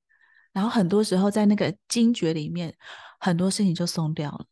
[0.52, 2.74] 然后很多时候在那个惊觉里面，
[3.18, 4.46] 很多事情就松掉了。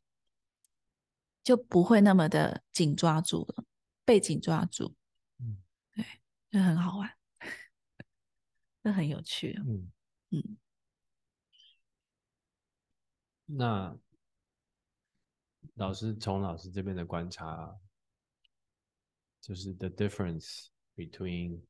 [1.43, 3.65] 就不会那么的紧抓住了，
[4.05, 4.95] 被紧抓住，
[5.39, 5.57] 嗯，
[5.95, 6.05] 对，
[6.51, 7.11] 就很好玩，
[8.91, 9.93] 这很有趣，嗯
[10.31, 10.57] 嗯。
[13.47, 13.97] 那
[15.75, 17.79] 老师从老师这边的观察，
[19.41, 21.61] 就是 the difference between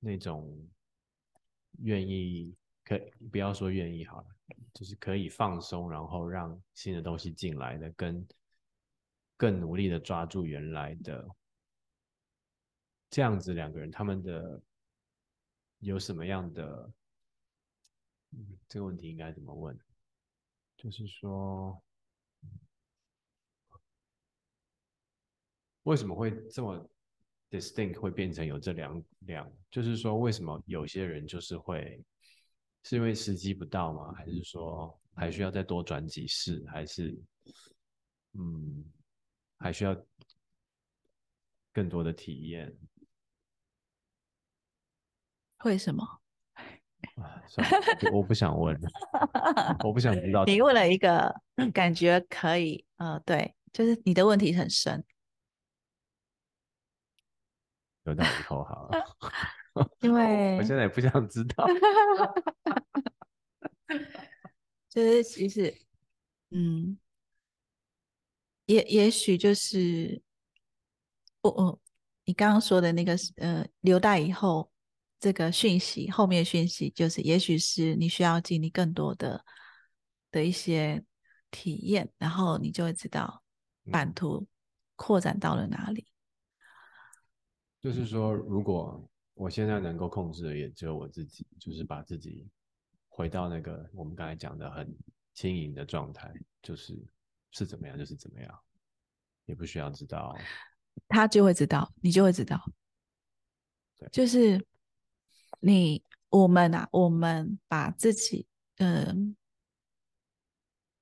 [0.00, 0.68] 那种
[1.78, 2.52] 愿意，
[2.84, 2.98] 可
[3.30, 4.26] 不要说愿意好了。
[4.74, 8.26] 就是可以放松，然后让新的东西进来的，跟
[9.36, 11.28] 更努力的抓住原来的
[13.08, 14.60] 这样子两个人，他们的
[15.82, 16.92] 有什么样的？
[18.30, 19.76] 嗯，这个问题应该怎么问？
[20.76, 21.82] 就是说，
[25.82, 26.88] 为什么会这么
[27.50, 29.52] distinct 会变成有这两两？
[29.70, 32.02] 就是说，为什么有些人就是会？
[32.84, 34.12] 是因为时机不到吗？
[34.12, 36.64] 还是说还需要再多转几世？
[36.68, 37.20] 还是
[38.34, 38.84] 嗯，
[39.58, 39.96] 还需要
[41.72, 42.72] 更多的体验。
[45.64, 46.04] 为什么？
[47.16, 47.76] 啊，算了，
[48.12, 48.88] 我不想问了，
[49.84, 50.44] 我不想知道。
[50.44, 51.34] 你问了一个
[51.74, 55.04] 感觉可以，呃，对，就是你的问题很深。
[58.04, 58.90] 有道理， 好了。
[60.00, 61.66] 因为我现在也不想知道。
[64.88, 65.74] 就是其实，
[66.50, 66.98] 嗯，
[68.66, 70.20] 也也许就是
[71.42, 71.80] 我我
[72.24, 74.71] 你刚刚说的那个呃，留待以后
[75.22, 79.44] 这个讯息，后面讯息就是，也许是你需要经历更多的
[80.32, 81.00] 的一些
[81.52, 83.40] 体验，然后你就会知道
[83.92, 84.44] 版图
[84.96, 86.08] 扩展到了哪里。
[87.80, 92.50] 就是说，如果我现在能够控制的也只有我自己，就是把自己。
[93.14, 94.90] 回到那个我们刚才讲的很
[95.34, 96.32] 轻盈的状态，
[96.62, 96.98] 就是
[97.50, 98.58] 是怎么样就是怎么样，
[99.44, 100.34] 也不需要知道，
[101.08, 102.58] 他就会知道，你就会知道。
[103.98, 104.66] 对，就是
[105.62, 109.36] 你我们啊，我们把自己嗯，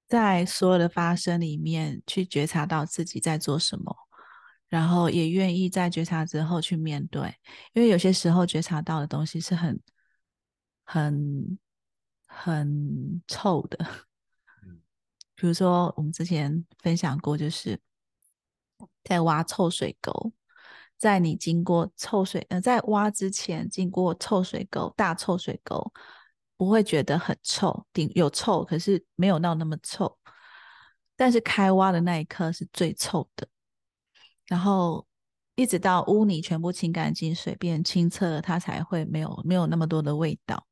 [0.07, 3.97] 在所有的发生里面去觉察到自己在做什么，
[4.69, 7.35] 然后也愿意在觉察之后去面对，
[7.73, 9.81] 因为有些时候觉察到的东西是很
[10.85, 11.59] 很。
[12.33, 13.77] 很臭的，
[15.35, 17.77] 比如说我们之前分享过，就是
[19.03, 20.33] 在挖臭水沟，
[21.01, 25.93] 在你经过臭水呃，在挖之前经过臭水沟，大臭水沟
[26.57, 30.17] 不会觉得很臭，顶有臭，可是没有到那么臭，
[31.17, 33.49] 但是开挖的那一刻是最臭的，
[34.47, 35.07] 然后
[35.55, 40.67] 一直到污泥全部清干净，水变清澈了，它才会没有没有那么多的味道，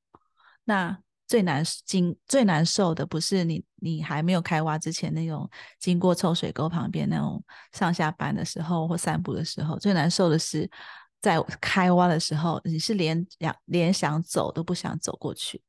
[0.65, 0.99] 那。
[1.29, 5.49] 最难经最难受的不是你你还没有开挖之前那种
[5.79, 10.69] 经过臭水沟旁边那种上下班的时候或散步的时候，最难受的是
[11.21, 15.63] 在开挖的时候，你是连想连想走都不想走过去，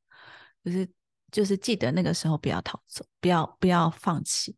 [0.63, 0.89] 就是
[1.29, 4.55] 就是记得那个时候不要逃走，不要不要放弃，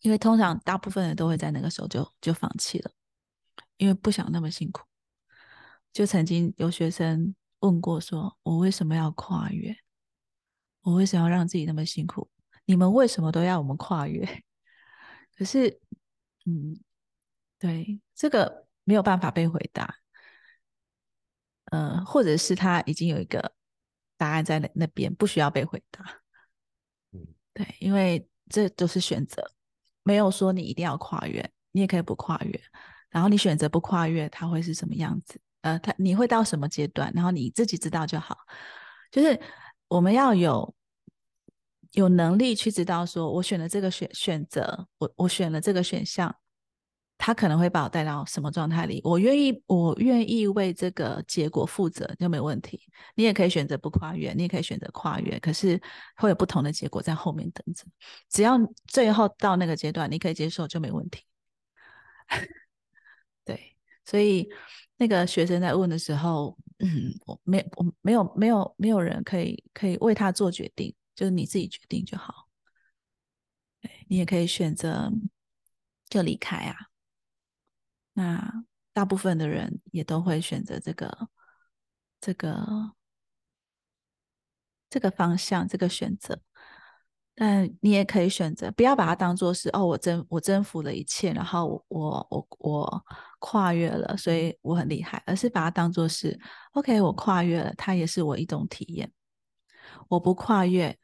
[0.00, 2.90] 因为通常大部分人都会在那个时候就就放弃了，
[3.76, 4.82] 因为不想那么辛苦。
[5.92, 7.34] 就曾经有学生。
[7.60, 9.76] 问过说：“我为什么要跨越？
[10.82, 12.30] 我为什么要让自己那么辛苦？
[12.64, 14.24] 你们为什么都要我们跨越？”
[15.36, 15.80] 可是，
[16.46, 16.78] 嗯，
[17.58, 19.96] 对这个没有办法被回答。
[21.70, 23.52] 嗯，或者是他已经有一个
[24.16, 26.22] 答案在那那边，不需要被回答。
[27.12, 29.52] 嗯，对，因为这都是选择，
[30.02, 32.60] 没有说你一定要跨越，你也可以不跨越。
[33.10, 35.40] 然后你选择不跨越，它会是什么样子？
[35.62, 37.12] 呃，他你会到什么阶段？
[37.14, 38.36] 然后你自己知道就好。
[39.10, 39.38] 就是
[39.88, 40.74] 我们要有
[41.92, 46.34] 有能力去知道，说我选了这个选选择，我我选了这个选项，
[47.16, 49.00] 他可能会把我带到什么状态里？
[49.02, 52.80] 我愿意，我愿意为这个结果负责就没问题。
[53.14, 55.80] 你也可以选择不跨越，你也可以选择跨越，可是
[56.16, 57.84] 会有不同的结果在后面等着。
[58.28, 61.22] 只要最后到那个阶段，你可以接受就没问题。
[63.44, 63.77] 对，
[64.08, 64.48] 所以。
[65.00, 72.48] 那个学生在问的时候，嗯，我没，我没有，没有，没有人可以可以为他做决定，就是你自己决定就好。
[74.08, 75.08] 你也可以选择
[76.08, 76.74] 就离开啊。
[78.14, 81.28] 那大部分的人也都会选择这个
[82.20, 82.92] 这个
[84.90, 86.40] 这个方向，这个选择。
[87.36, 93.04] 但你也可以选择不要把它当做是哦，我征我征服了一切，然后我我我
[93.38, 96.38] 跨越了，所以我很厉害，而是把它当做是
[96.72, 99.10] OK，我跨越了，它也是我一种体验。
[100.08, 100.96] 我不跨越，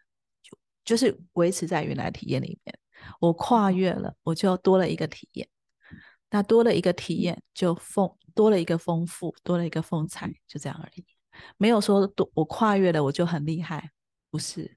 [0.42, 2.78] 就就是维持在原来体验里面。
[3.20, 5.48] 我跨越了，我就多了一个体验。
[6.30, 11.04] 那多了一个体验，就丰多了一个丰富，多了一个风采，就这样而已。
[11.56, 13.90] 没有说多我跨越了，我就很厉害，
[14.30, 14.76] 不是。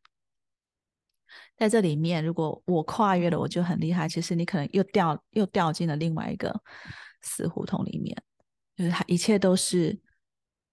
[1.56, 4.08] 在这里面，如果我跨越了，我就很厉害。
[4.08, 6.62] 其实你可能又掉又掉进了另外一个
[7.28, 8.16] 死胡同里面，
[8.76, 10.00] 就是他一切都是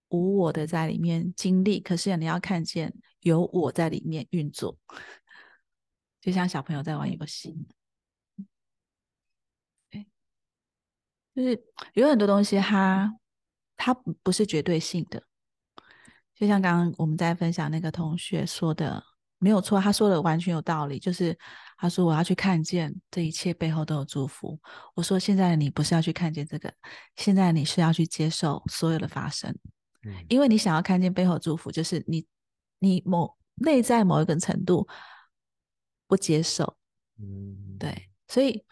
[0.08, 1.80] 无我的在里面经历。
[1.80, 4.78] 可是你要看见有我在里面运作，
[6.22, 7.54] 就像小朋友在玩游戏，
[11.34, 11.64] 就是
[11.94, 13.18] 有很多东西，它
[13.76, 15.22] 它不是绝对性的。
[16.34, 19.04] 就像刚刚我们在分享那个同学说的。
[19.38, 20.98] 没有错，他说的完全有道理。
[20.98, 21.36] 就是
[21.76, 24.58] 他说我要去看见这一切背后都有祝福。
[24.94, 26.72] 我说现在的你不是要去看见这个，
[27.16, 29.54] 现在你是要去接受所有的发生。
[30.06, 32.26] 嗯，因为你想要看见背后祝福，就是你
[32.78, 34.88] 你某内在某一个程度
[36.06, 36.76] 不接受。
[37.18, 38.64] 嗯，对，所以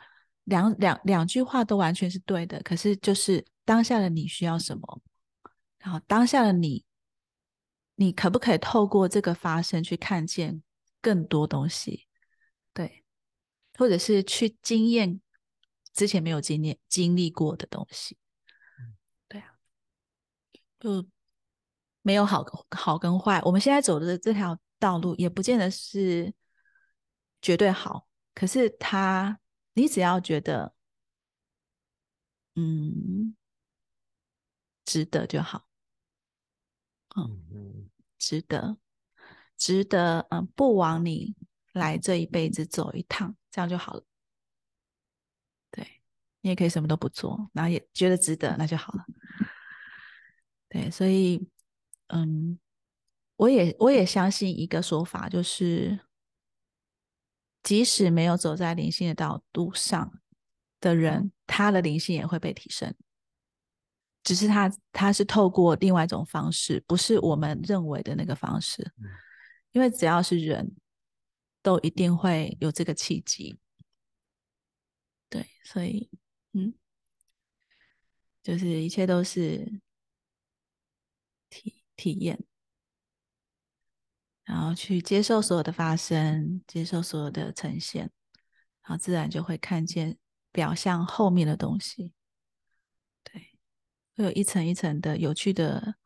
[0.45, 5.01] 两两两句话都完全是对的，可是就是当下的你需要什么，
[5.79, 6.85] 然后当下的你，
[7.95, 10.63] 你可不可以透过这个发生去看见
[11.01, 12.07] 更多东西？
[12.73, 13.05] 对，
[13.79, 15.21] 或者是去经验
[15.93, 18.17] 之前没有经验经历过的东西。
[19.29, 19.55] 对啊，
[20.81, 21.07] 就
[22.03, 23.41] 没有好好跟坏。
[23.45, 26.33] 我们现在走的这条道路也不见得是
[27.41, 29.39] 绝对好，可是它。
[29.75, 30.75] 你只要觉得，
[32.57, 33.35] 嗯，
[34.85, 35.67] 值得就好，
[37.17, 37.82] 嗯，
[38.23, 38.79] 值得，
[39.59, 41.35] 值得，嗯，不枉你
[41.73, 44.05] 来这一辈子走一趟，这样就好了。
[45.73, 45.85] 对
[46.41, 49.05] 你也可以什么都不做，然后也觉得值得，那就好了。
[50.69, 51.45] 对，所以，
[52.07, 52.59] 嗯，
[53.35, 55.99] 我也我也相信一个说法，就是。
[57.65, 60.21] 即使没有走在灵性的道路上
[60.81, 62.93] 的人，他的灵性也会被提升。
[64.23, 68.93] 只是他他是透过另外一种方式，不是我们认为的那个方式。
[69.73, 70.77] 因为只要是人
[71.63, 73.59] 都一定会有这个契机。
[75.29, 76.11] 对，所以
[76.53, 76.75] 嗯，
[78.43, 79.81] 就是一切都是
[81.49, 82.45] 体体验。
[84.45, 88.11] 然后去接受所有的发生，接受所有的呈现，
[88.83, 90.19] 然后自然就会看见
[90.51, 92.13] 表象后面的东西。
[94.15, 95.97] 对，会有一层一层的有趣的、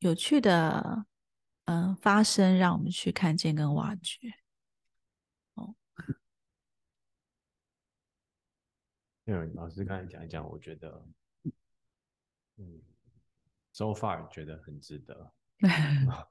[0.00, 1.06] 有趣的，
[1.64, 4.28] 嗯，发生，让我们去看见跟挖掘。
[5.54, 5.74] 哦，
[9.24, 11.06] 因为老师刚才讲一讲，我觉得，
[12.56, 12.82] 嗯
[13.72, 15.32] ，so far 觉得很值得。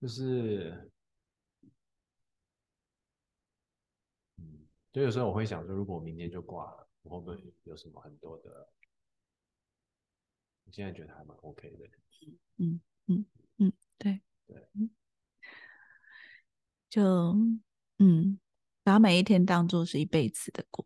[0.00, 0.90] 就是，
[4.36, 8.68] 嗯，就有时候我会想说，如果我明天就挂了，我会不会有什么很多的？
[10.64, 11.88] 我现在觉得还蛮 OK 的。
[12.58, 13.24] 嗯嗯
[13.58, 14.56] 嗯，对对，
[16.90, 17.34] 就
[17.98, 18.38] 嗯，
[18.82, 20.84] 把每一天当做是一辈子的过，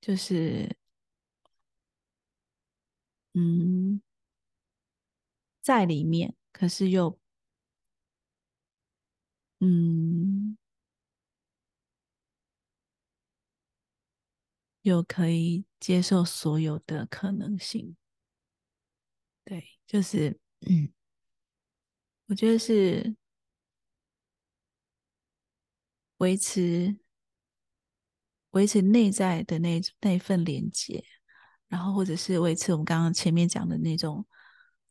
[0.00, 0.76] 就是
[3.34, 4.00] 嗯，
[5.64, 7.18] 在里面，可是又。
[9.62, 10.56] 嗯，
[14.82, 17.94] 又可以接受所有的可能性。
[19.44, 20.92] 对，就是，嗯，
[22.26, 23.16] 我觉得是
[26.18, 26.96] 维持
[28.50, 31.04] 维持内在的那那份连接，
[31.68, 34.26] 然后或者是维持我们刚刚前面讲的那种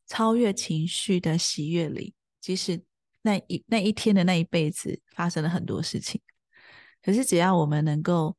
[0.07, 2.83] 超越情绪的喜悦里，即使。
[3.21, 6.21] 那一那一天的那一辈子发生了很多事情，
[7.03, 8.37] 可是只要我们能够，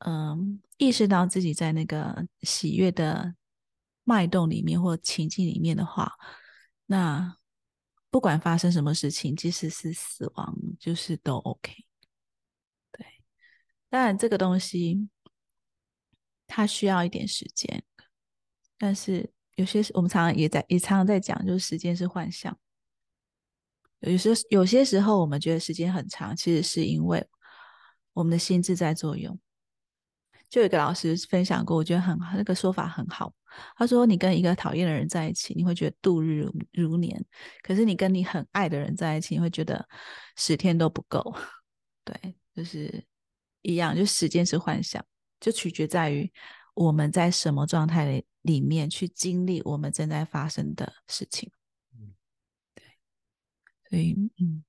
[0.00, 3.34] 嗯，意识到自己在那个喜悦的
[4.08, 6.10] 脉动里面或情境里面的话，
[6.86, 7.36] 那
[8.08, 11.74] 不管发生什么事情，即使是死亡，就是都 OK。
[12.90, 13.06] 对，
[13.90, 15.10] 当然这个东西
[16.46, 17.84] 它需要一点时间，
[18.78, 22.58] 但是有些我们常常也在也常常在讲，就是时间是幻象。
[23.98, 27.28] 有些有些时候，我们觉得时间很长，其实是因为
[28.14, 29.38] 我们的心智在作用。
[30.48, 33.34] 就有一个老师分享过，我觉得很那个说法很好。
[33.76, 37.18] 他说：“你跟一个讨厌的人在一起，你会觉得度日如如年；
[37.62, 39.86] 可是你跟你很爱的人在一起，你会觉得
[40.36, 41.34] 十天都不够。
[42.04, 43.04] ”对，就是
[43.62, 45.04] 一样，就时间是幻想，
[45.40, 46.32] 就取决在于
[46.74, 51.50] 我们在什么状态里里面去经历我们正在发生的事情。
[52.72, 52.84] 对
[53.90, 54.64] 所以，嗯，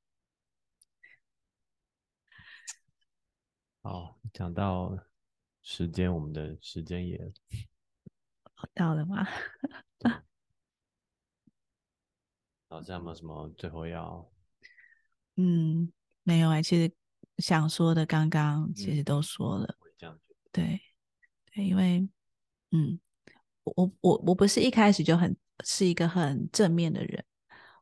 [3.81, 4.97] 好，讲到
[5.61, 7.31] 时间，我们的时间也
[8.73, 9.27] 到了吗？
[12.69, 14.29] 老师有没有什么最后要？
[15.37, 15.91] 嗯，
[16.23, 16.93] 没有哎，其实
[17.37, 19.75] 想说的刚刚其实都说了。
[20.51, 20.81] 对，
[21.53, 22.07] 对，因为，
[22.71, 22.99] 嗯，
[23.63, 27.23] 我我我不是一开始就很是一个很正面的人。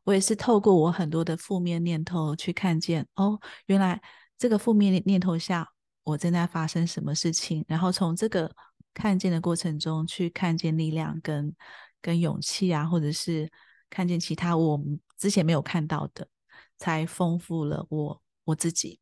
[0.04, 4.00] 我也是透过我很多的负面念头去看见，哦，原来
[4.38, 5.70] 这个负面念头下
[6.04, 8.50] 我正在发生什么事情，然后从这个
[8.98, 11.54] 看见的过程中去看见力量跟
[12.02, 13.50] 跟勇气啊，或者是
[13.88, 14.78] 看见其他我
[15.16, 16.28] 之前没有看到的，
[16.76, 19.00] 才丰富了我我自己。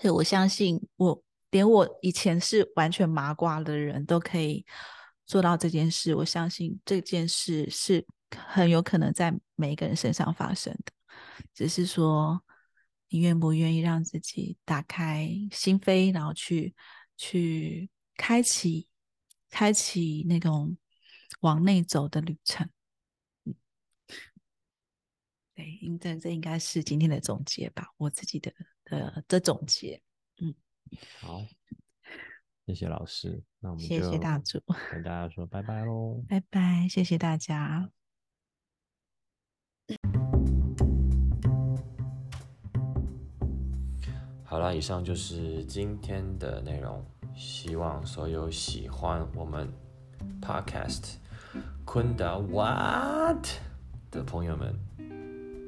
[0.00, 4.66] 所以我相信，我连我以前是完全麻瓜的人都可以
[5.24, 6.14] 做到这件事。
[6.16, 8.04] 我相信这件事是。
[8.36, 10.92] 很有可能在每一个人身上发生的，
[11.54, 12.42] 只是说
[13.08, 16.74] 你愿不愿意让自己打开心扉，然后去
[17.16, 18.88] 去开启、
[19.56, 20.76] 开启那种
[21.40, 22.68] 往内走的旅程。
[23.44, 23.54] 嗯，
[25.54, 28.52] 对，应这这应该是今天的总结吧，我自己的
[28.84, 30.02] 的的总结。
[30.42, 30.54] 嗯，
[31.20, 31.40] 好，
[32.66, 34.62] 谢谢老师，那我们谢谢大主，
[34.92, 37.90] 跟大家说拜拜喽，拜拜，谢谢大家。
[44.44, 47.02] 好了，以上就是今天的内容。
[47.36, 49.68] 希望所有喜欢我们
[50.40, 51.16] Podcast
[51.84, 53.46] 昆达 What
[54.10, 54.74] 的朋友们，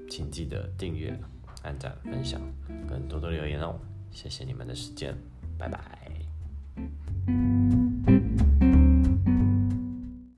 [0.09, 1.17] 请记得订阅、
[1.63, 2.41] 按赞、分享，
[2.89, 3.79] 跟多多留言哦。
[4.11, 5.15] 谢谢你们的时间，
[5.59, 5.79] 拜拜。